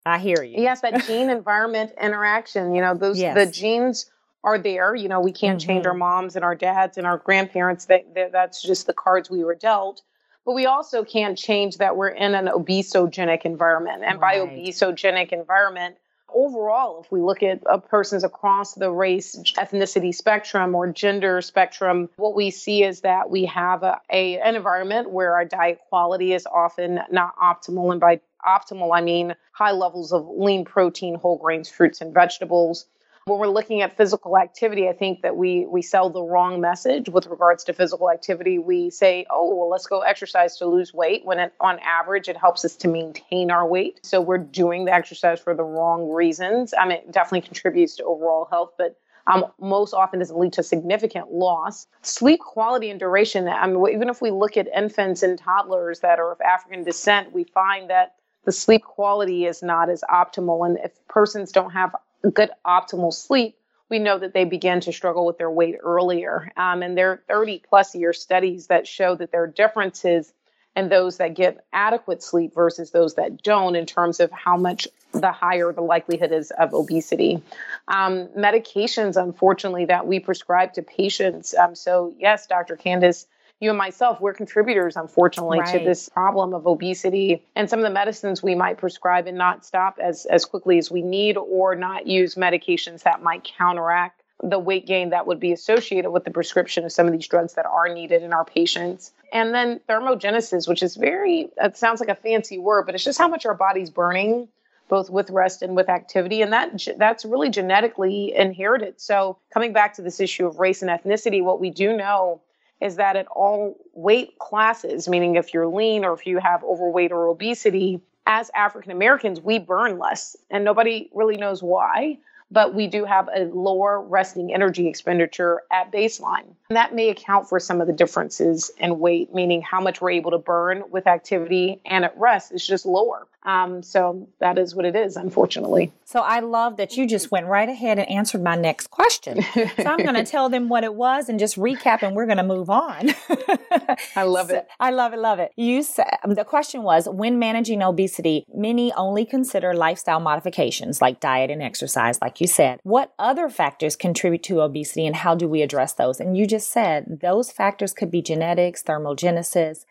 I 0.05 0.19
hear 0.19 0.43
you. 0.43 0.62
Yes, 0.62 0.81
that 0.81 1.03
gene 1.07 1.29
environment 1.29 1.93
interaction, 2.01 2.75
you 2.75 2.81
know, 2.81 2.93
those 2.93 3.19
yes. 3.19 3.36
the 3.36 3.51
genes 3.51 4.12
are 4.43 4.60
there. 4.60 4.93
You 4.93 5.10
know, 5.10 5.19
we 5.19 5.31
can't 5.31 5.60
mm-hmm. 5.60 5.67
change 5.67 5.86
our 5.86 5.93
mm-hmm. 5.93 6.00
moms 6.00 6.36
and 6.36 6.45
our 6.45 6.55
dads 6.55 6.98
and 6.98 7.07
our 7.07 7.17
grandparents. 7.17 7.86
That, 7.86 8.13
that 8.13 8.31
that's 8.31 8.62
just 8.62 8.88
the 8.88 8.93
cards 8.93 9.29
we 9.29 9.43
were 9.43 9.55
dealt. 9.55 10.03
But 10.45 10.53
we 10.53 10.67
also 10.67 11.03
can't 11.03 11.37
change 11.37 11.77
that 11.77 11.97
we're 11.97 12.09
in 12.09 12.35
an 12.35 12.45
obesogenic 12.45 13.41
environment. 13.41 14.03
And 14.05 14.21
right. 14.21 14.39
by 14.39 14.47
obesogenic 14.47 15.31
environment, 15.31 15.97
overall, 16.33 17.01
if 17.01 17.11
we 17.11 17.21
look 17.21 17.41
at 17.41 17.61
uh, 17.65 17.77
persons 17.77 18.23
across 18.23 18.75
the 18.75 18.91
race, 18.91 19.35
ethnicity 19.57 20.13
spectrum 20.13 20.75
or 20.75 20.91
gender 20.91 21.41
spectrum, 21.41 22.09
what 22.17 22.35
we 22.35 22.51
see 22.51 22.83
is 22.83 23.01
that 23.01 23.29
we 23.29 23.45
have 23.45 23.81
a, 23.81 23.99
a, 24.11 24.39
an 24.39 24.55
environment 24.55 25.09
where 25.09 25.33
our 25.33 25.45
diet 25.45 25.79
quality 25.89 26.33
is 26.33 26.45
often 26.45 26.99
not 27.09 27.35
optimal. 27.37 27.91
And 27.91 27.99
by 27.99 28.21
optimal, 28.45 28.95
I 28.95 29.01
mean 29.01 29.35
high 29.53 29.71
levels 29.71 30.11
of 30.11 30.27
lean 30.27 30.65
protein, 30.65 31.15
whole 31.15 31.37
grains, 31.37 31.69
fruits, 31.69 32.01
and 32.01 32.13
vegetables. 32.13 32.85
When 33.27 33.39
we're 33.39 33.48
looking 33.48 33.82
at 33.82 33.98
physical 33.98 34.38
activity, 34.38 34.88
I 34.88 34.94
think 34.94 35.24
that 35.24 35.36
we 35.36 35.65
we 35.65 35.82
sell 35.82 36.12
the 36.12 36.22
wrong 36.22 36.62
message 36.62 37.10
with 37.10 37.25
regards 37.25 37.63
to 37.63 37.74
physical 37.74 38.12
activity. 38.12 38.60
We 38.60 38.91
say, 38.91 39.25
"Oh, 39.32 39.55
well, 39.55 39.67
let's 39.67 39.88
go 39.88 40.01
exercise 40.01 40.58
to 40.58 40.67
lose 40.67 40.94
weight," 40.94 41.25
when 41.25 41.39
it, 41.39 41.53
on 41.60 41.79
average 41.79 42.29
it 42.29 42.38
helps 42.38 42.63
us 42.63 42.75
to 42.77 42.88
maintain 42.88 43.50
our 43.50 43.65
weight. 43.65 44.00
So 44.03 44.22
we're 44.22 44.38
doing 44.38 44.86
the 44.86 44.94
exercise 44.94 45.39
for 45.39 45.55
the 45.55 45.63
wrong 45.63 46.12
reasons. 46.12 46.75
I 46.77 46.86
mean, 46.86 46.98
it 47.00 47.12
definitely 47.12 47.41
contributes 47.41 47.96
to 47.96 48.03
overall 48.03 48.48
health, 48.51 48.74
but 48.77 48.96
um, 49.25 49.46
most 49.60 49.96
often 49.96 50.20
doesn't 50.20 50.38
lead 50.38 50.53
to 50.53 50.62
significant 50.62 51.32
loss. 51.32 51.88
Sleep 52.03 52.41
quality 52.41 52.91
and 52.91 53.00
duration. 53.00 53.48
I 53.48 53.65
mean, 53.65 53.84
even 53.91 54.08
if 54.08 54.22
we 54.22 54.29
look 54.29 54.55
at 54.55 54.67
infants 54.67 55.24
and 55.24 55.39
toddlers 55.39 56.01
that 56.01 56.20
are 56.20 56.32
of 56.32 56.41
African 56.41 56.84
descent, 56.84 57.34
we 57.34 57.44
find 57.46 57.89
that 57.89 58.13
the 58.44 58.51
sleep 58.51 58.84
quality 58.84 59.46
is 59.46 59.63
not 59.63 59.89
as 59.89 60.03
optimal. 60.12 60.63
And 60.67 60.77
if 60.84 60.91
persons 61.08 61.51
don't 61.51 61.72
have 61.72 61.96
good 62.32 62.51
optimal 62.65 63.13
sleep, 63.13 63.58
we 63.89 64.00
know 64.00 64.17
that 64.17 64.34
they 64.34 64.46
begin 64.46 64.82
to 64.82 64.91
struggle 64.91 65.25
with 65.25 65.38
their 65.38 65.51
weight 65.51 65.75
earlier. 65.82 66.51
Um, 66.58 66.82
and 66.82 66.98
there 66.98 67.12
are 67.12 67.24
30 67.27 67.63
plus 67.67 67.96
year 67.96 68.13
studies 68.13 68.67
that 68.67 68.88
show 68.88 69.15
that 69.15 69.32
there 69.32 69.44
are 69.44 69.48
differences 69.48 70.34
in 70.75 70.89
those 70.89 71.17
that 71.17 71.36
get 71.36 71.65
adequate 71.72 72.22
sleep 72.22 72.53
versus 72.53 72.91
those 72.91 73.15
that 73.15 73.41
don't 73.41 73.75
in 73.75 73.86
terms 73.86 74.20
of 74.20 74.32
how 74.32 74.58
much 74.58 74.88
the 75.13 75.32
higher 75.32 75.72
the 75.72 75.82
likelihood 75.82 76.32
is 76.34 76.51
of 76.51 76.74
obesity. 76.74 77.41
Um, 77.88 78.27
medications, 78.38 79.22
unfortunately, 79.22 79.86
that 79.86 80.05
we 80.05 80.20
prescribe 80.20 80.74
to 80.74 80.82
patients. 80.82 81.53
Um, 81.53 81.75
so, 81.75 82.13
yes, 82.20 82.48
Dr. 82.48 82.75
Candace, 82.75 83.25
you 83.59 83.69
and 83.69 83.77
myself, 83.77 84.19
we're 84.19 84.33
contributors, 84.33 84.95
unfortunately, 84.97 85.59
right. 85.59 85.79
to 85.79 85.85
this 85.85 86.09
problem 86.09 86.53
of 86.53 86.67
obesity. 86.67 87.43
And 87.55 87.69
some 87.69 87.79
of 87.79 87.83
the 87.83 87.91
medicines 87.91 88.43
we 88.43 88.53
might 88.53 88.77
prescribe 88.77 89.27
and 89.27 89.38
not 89.38 89.65
stop 89.65 89.97
as, 90.01 90.25
as 90.25 90.45
quickly 90.45 90.77
as 90.77 90.91
we 90.91 91.01
need, 91.01 91.38
or 91.38 91.75
not 91.75 92.05
use 92.05 92.35
medications 92.35 93.03
that 93.03 93.24
might 93.24 93.43
counteract 93.43 94.21
the 94.43 94.59
weight 94.59 94.85
gain 94.85 95.12
that 95.12 95.25
would 95.25 95.39
be 95.39 95.53
associated 95.53 96.12
with 96.12 96.25
the 96.25 96.31
prescription 96.31 96.83
of 96.83 96.91
some 96.91 97.07
of 97.07 97.13
these 97.13 97.27
drugs 97.27 97.53
that 97.53 97.65
are 97.65 97.88
needed 97.93 98.21
in 98.21 98.33
our 98.33 98.43
patients. 98.43 99.13
And 99.31 99.53
then 99.53 99.79
thermogenesis, 99.88 100.67
which 100.67 100.83
is 100.83 100.97
very, 100.97 101.50
it 101.57 101.77
sounds 101.77 102.01
like 102.01 102.09
a 102.09 102.15
fancy 102.15 102.59
word, 102.59 102.85
but 102.85 102.95
it's 102.95 103.05
just 103.05 103.17
how 103.17 103.29
much 103.29 103.45
our 103.45 103.55
body's 103.55 103.89
burning 103.89 104.50
both 104.88 105.09
with 105.09 105.31
rest 105.31 105.63
and 105.63 105.75
with 105.75 105.89
activity 105.89 106.43
and 106.43 106.53
that 106.53 106.88
that's 106.97 107.25
really 107.25 107.50
genetically 107.50 108.31
inherited 108.35 109.01
so 109.01 109.35
coming 109.51 109.74
back 109.74 109.95
to 109.95 110.03
this 110.03 110.19
issue 110.19 110.45
of 110.45 110.59
race 110.59 110.83
and 110.83 110.91
ethnicity 110.91 111.43
what 111.43 111.59
we 111.59 111.71
do 111.71 111.97
know 111.97 112.39
is 112.82 112.98
that 112.98 113.15
at 113.15 113.27
all 113.27 113.77
weight 113.94 114.38
classes 114.39 115.08
meaning 115.08 115.36
if 115.36 115.53
you're 115.53 115.67
lean 115.67 116.05
or 116.05 116.13
if 116.13 116.25
you 116.25 116.38
have 116.39 116.63
overweight 116.63 117.12
or 117.12 117.27
obesity 117.27 118.00
as 118.25 118.51
african 118.55 118.91
americans 118.91 119.39
we 119.39 119.60
burn 119.60 119.98
less 119.98 120.36
and 120.50 120.63
nobody 120.63 121.10
really 121.13 121.38
knows 121.38 121.62
why 121.62 122.17
but 122.51 122.74
we 122.74 122.88
do 122.88 123.05
have 123.05 123.27
a 123.36 123.46
lower 123.46 124.01
resting 124.01 124.53
energy 124.53 124.88
expenditure 124.88 125.63
at 125.72 125.91
baseline. 125.91 126.46
And 126.70 126.77
that 126.77 126.94
may 126.94 127.10
account 127.10 127.50
for 127.50 127.60
some 127.60 127.82
of 127.82 127.88
the 127.88 127.94
differences 127.94 128.72
in 128.77 129.00
weight, 129.00 129.34
meaning 129.34 129.62
how 129.62 129.82
much 129.82 130.00
we're 130.00 130.12
able 130.12 130.32
to 130.32 130.38
burn 130.38 130.84
with 130.89 131.08
activity 131.08 131.82
and 131.86 132.05
at 132.05 132.17
rest 132.17 132.51
is 132.51 132.65
just 132.65 132.86
lower. 132.86 133.27
Um, 133.45 133.83
so 133.83 134.27
that 134.39 134.57
is 134.57 134.73
what 134.73 134.85
it 134.85 134.95
is, 134.95 135.15
unfortunately. 135.15 135.93
So 136.03 136.19
I 136.19 136.39
love 136.39 136.77
that 136.77 136.97
you 136.97 137.07
just 137.07 137.31
went 137.31 137.45
right 137.45 137.69
ahead 137.69 137.99
and 137.99 138.09
answered 138.09 138.41
my 138.41 138.55
next 138.55 138.87
question. 138.87 139.43
so 139.53 139.69
I'm 139.85 139.97
going 139.97 140.15
to 140.15 140.25
tell 140.25 140.49
them 140.49 140.67
what 140.67 140.83
it 140.83 140.95
was 140.95 141.29
and 141.29 141.39
just 141.39 141.55
recap, 141.55 142.01
and 142.01 142.15
we're 142.15 142.25
going 142.25 142.37
to 142.37 142.43
move 142.43 142.71
on. 142.71 143.11
I 144.15 144.23
love 144.23 144.49
so, 144.49 144.57
it. 144.57 144.67
I 144.79 144.89
love 144.89 145.13
it. 145.13 145.19
Love 145.19 145.39
it. 145.39 145.51
You 145.55 145.83
said 145.83 146.17
the 146.27 146.43
question 146.43 146.81
was 146.81 147.07
when 147.07 147.37
managing 147.37 147.83
obesity, 147.83 148.45
many 148.53 148.91
only 148.93 149.25
consider 149.25 149.73
lifestyle 149.75 150.19
modifications 150.19 151.01
like 151.01 151.19
diet 151.19 151.51
and 151.51 151.61
exercise, 151.61 152.19
like 152.21 152.41
you 152.41 152.47
said. 152.47 152.79
What 152.81 153.13
other 153.19 153.49
factors 153.49 153.95
contribute 153.95 154.43
to 154.43 154.61
obesity, 154.61 155.05
and 155.05 155.15
how 155.15 155.35
do 155.35 155.47
we 155.47 155.61
address 155.61 155.93
those? 155.93 156.19
And 156.19 156.35
you 156.35 156.47
just 156.47 156.71
said 156.71 157.19
those 157.21 157.51
factors 157.51 157.93
could 157.93 158.09
be 158.09 158.23
genetics, 158.23 158.81
thermogenesis, 158.81 159.85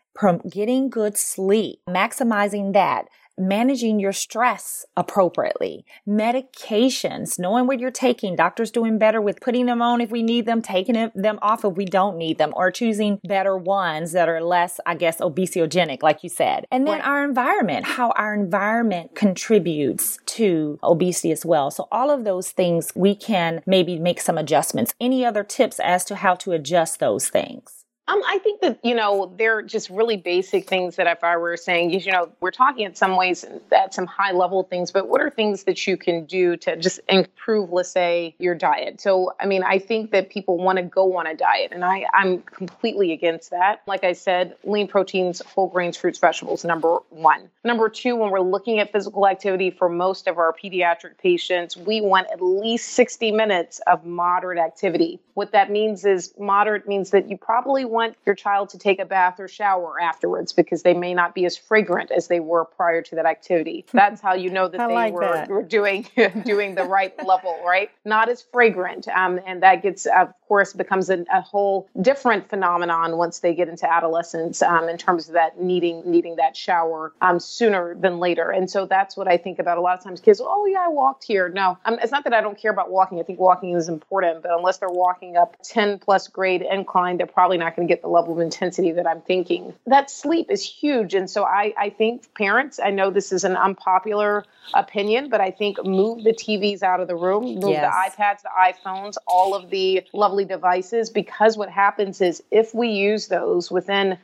getting 0.50 0.88
good 0.88 1.16
sleep, 1.16 1.80
maximizing 1.88 2.72
that 2.72 3.08
managing 3.38 3.98
your 3.98 4.12
stress 4.12 4.86
appropriately, 4.96 5.84
medications, 6.08 7.38
knowing 7.38 7.66
what 7.66 7.80
you're 7.80 7.90
taking. 7.90 8.36
Doctors 8.36 8.70
doing 8.70 8.98
better 8.98 9.20
with 9.20 9.40
putting 9.40 9.66
them 9.66 9.82
on 9.82 10.00
if 10.00 10.10
we 10.10 10.22
need 10.22 10.46
them, 10.46 10.62
taking 10.62 11.10
them 11.14 11.38
off 11.42 11.64
if 11.64 11.74
we 11.74 11.84
don't 11.84 12.16
need 12.16 12.38
them, 12.38 12.52
or 12.56 12.70
choosing 12.70 13.20
better 13.24 13.56
ones 13.56 14.12
that 14.12 14.28
are 14.28 14.42
less, 14.42 14.80
I 14.86 14.94
guess, 14.94 15.18
obesogenic, 15.18 16.02
like 16.02 16.22
you 16.22 16.28
said. 16.28 16.66
And 16.70 16.86
then 16.86 17.00
right. 17.00 17.06
our 17.06 17.24
environment, 17.24 17.86
how 17.86 18.10
our 18.12 18.34
environment 18.34 19.14
contributes 19.14 20.18
to 20.26 20.78
obesity 20.82 21.32
as 21.32 21.44
well. 21.44 21.70
So 21.70 21.88
all 21.90 22.10
of 22.10 22.24
those 22.24 22.50
things 22.50 22.92
we 22.94 23.14
can 23.14 23.62
maybe 23.66 23.98
make 23.98 24.20
some 24.20 24.38
adjustments. 24.38 24.94
Any 25.00 25.24
other 25.24 25.44
tips 25.44 25.80
as 25.80 26.04
to 26.06 26.16
how 26.16 26.34
to 26.36 26.52
adjust 26.52 27.00
those 27.00 27.28
things? 27.28 27.83
Um, 28.06 28.20
I 28.26 28.38
think 28.38 28.60
that 28.60 28.78
you 28.82 28.94
know 28.94 29.32
they're 29.38 29.62
just 29.62 29.88
really 29.88 30.18
basic 30.18 30.68
things 30.68 30.96
that 30.96 31.06
if 31.06 31.24
I 31.24 31.38
were 31.38 31.56
saying, 31.56 31.90
you 31.90 32.12
know, 32.12 32.30
we're 32.40 32.50
talking 32.50 32.84
in 32.84 32.94
some 32.94 33.16
ways 33.16 33.46
at 33.72 33.94
some 33.94 34.04
high 34.04 34.32
level 34.32 34.62
things, 34.62 34.92
but 34.92 35.08
what 35.08 35.22
are 35.22 35.30
things 35.30 35.64
that 35.64 35.86
you 35.86 35.96
can 35.96 36.26
do 36.26 36.54
to 36.58 36.76
just 36.76 37.00
improve, 37.08 37.72
let's 37.72 37.88
say, 37.88 38.34
your 38.38 38.54
diet? 38.54 39.00
So, 39.00 39.32
I 39.40 39.46
mean, 39.46 39.62
I 39.62 39.78
think 39.78 40.10
that 40.10 40.28
people 40.28 40.58
want 40.58 40.76
to 40.76 40.82
go 40.82 41.16
on 41.16 41.26
a 41.26 41.34
diet, 41.34 41.72
and 41.72 41.82
I 41.82 42.04
I'm 42.12 42.42
completely 42.42 43.12
against 43.12 43.50
that. 43.52 43.80
Like 43.86 44.04
I 44.04 44.12
said, 44.12 44.56
lean 44.64 44.86
proteins, 44.86 45.40
whole 45.40 45.68
grains, 45.68 45.96
fruits, 45.96 46.18
vegetables, 46.18 46.62
number 46.62 46.98
one. 47.08 47.48
Number 47.64 47.88
two, 47.88 48.16
when 48.16 48.30
we're 48.30 48.40
looking 48.40 48.80
at 48.80 48.92
physical 48.92 49.26
activity 49.26 49.70
for 49.70 49.88
most 49.88 50.28
of 50.28 50.36
our 50.36 50.52
pediatric 50.52 51.16
patients, 51.16 51.74
we 51.74 52.02
want 52.02 52.26
at 52.30 52.42
least 52.42 52.90
60 52.90 53.32
minutes 53.32 53.80
of 53.86 54.04
moderate 54.04 54.58
activity. 54.58 55.20
What 55.32 55.52
that 55.52 55.70
means 55.70 56.04
is 56.04 56.34
moderate 56.38 56.86
means 56.86 57.10
that 57.10 57.30
you 57.30 57.38
probably 57.38 57.86
want 57.94 58.16
your 58.26 58.34
child 58.34 58.70
to 58.70 58.78
take 58.78 58.98
a 58.98 59.04
bath 59.04 59.40
or 59.40 59.48
shower 59.48 60.00
afterwards 60.00 60.52
because 60.52 60.82
they 60.82 60.92
may 60.92 61.14
not 61.14 61.34
be 61.34 61.46
as 61.46 61.56
fragrant 61.56 62.10
as 62.10 62.26
they 62.26 62.40
were 62.40 62.64
prior 62.64 63.00
to 63.00 63.14
that 63.14 63.24
activity. 63.24 63.86
That's 63.92 64.20
how 64.20 64.34
you 64.34 64.50
know 64.50 64.68
that 64.68 64.88
they 64.88 64.94
like 64.94 65.14
were, 65.14 65.20
that. 65.22 65.48
were 65.48 65.62
doing 65.62 66.06
doing 66.44 66.74
the 66.74 66.84
right 66.84 67.14
level, 67.24 67.56
right? 67.64 67.90
Not 68.04 68.28
as 68.28 68.42
fragrant, 68.52 69.08
um, 69.08 69.40
and 69.46 69.62
that 69.62 69.82
gets 69.82 70.06
of 70.06 70.34
course 70.46 70.72
becomes 70.72 71.10
a, 71.10 71.24
a, 71.32 71.40
whole 71.40 71.88
different 72.00 72.48
phenomenon 72.48 73.16
once 73.16 73.40
they 73.40 73.54
get 73.54 73.68
into 73.68 73.90
adolescence 73.90 74.62
um, 74.62 74.88
in 74.88 74.96
terms 74.96 75.28
of 75.28 75.34
that 75.34 75.60
needing 75.60 76.02
needing 76.10 76.36
that 76.36 76.56
shower 76.56 77.12
um, 77.20 77.38
sooner 77.38 77.94
than 77.94 78.18
later. 78.18 78.50
And 78.50 78.70
so 78.70 78.86
that's 78.86 79.16
what 79.16 79.28
I 79.28 79.36
think 79.36 79.58
about. 79.58 79.78
A 79.78 79.80
lot 79.80 79.98
of 79.98 80.04
times, 80.04 80.20
kids, 80.20 80.40
oh 80.42 80.66
yeah, 80.66 80.84
I 80.86 80.88
walked 80.88 81.24
here. 81.24 81.48
No, 81.48 81.78
um, 81.84 81.98
it's 82.02 82.12
not 82.12 82.24
that 82.24 82.32
I 82.32 82.40
don't 82.40 82.58
care 82.58 82.70
about 82.70 82.90
walking. 82.90 83.20
I 83.20 83.22
think 83.22 83.38
walking 83.38 83.74
is 83.74 83.88
important, 83.88 84.42
but 84.42 84.52
unless 84.56 84.78
they're 84.78 84.88
walking 84.88 85.36
up 85.36 85.56
10 85.62 85.98
plus 85.98 86.28
grade 86.28 86.62
incline, 86.62 87.18
they're 87.18 87.26
probably 87.26 87.58
not 87.58 87.76
going 87.76 87.86
to 87.86 87.92
get 87.92 88.02
the 88.02 88.08
level 88.08 88.32
of 88.32 88.40
intensity 88.40 88.92
that 88.92 89.06
I'm 89.06 89.20
thinking. 89.22 89.74
That 89.86 90.10
sleep 90.10 90.50
is 90.50 90.64
huge. 90.64 91.14
And 91.14 91.28
so 91.28 91.44
I, 91.44 91.74
I 91.78 91.90
think 91.90 92.34
parents, 92.34 92.80
I 92.82 92.90
know 92.90 93.10
this 93.10 93.32
is 93.32 93.44
an 93.44 93.56
unpopular 93.56 94.44
opinion, 94.72 95.28
but 95.28 95.40
I 95.40 95.50
think 95.50 95.84
move 95.84 96.24
the 96.24 96.32
TVs 96.32 96.82
out 96.82 97.00
of 97.00 97.08
the 97.08 97.16
room, 97.16 97.44
move 97.44 97.70
yes. 97.70 97.92
the 98.16 98.22
iPads, 98.22 98.42
the 98.42 98.50
iPhones, 98.58 99.16
all 99.26 99.54
of 99.54 99.70
the 99.70 100.02
lovely 100.34 100.44
devices, 100.44 101.10
because 101.10 101.56
what 101.56 101.70
happens 101.70 102.20
is 102.20 102.42
if 102.50 102.74
we 102.74 102.88
use 102.88 103.28
those 103.28 103.70
within 103.70 104.18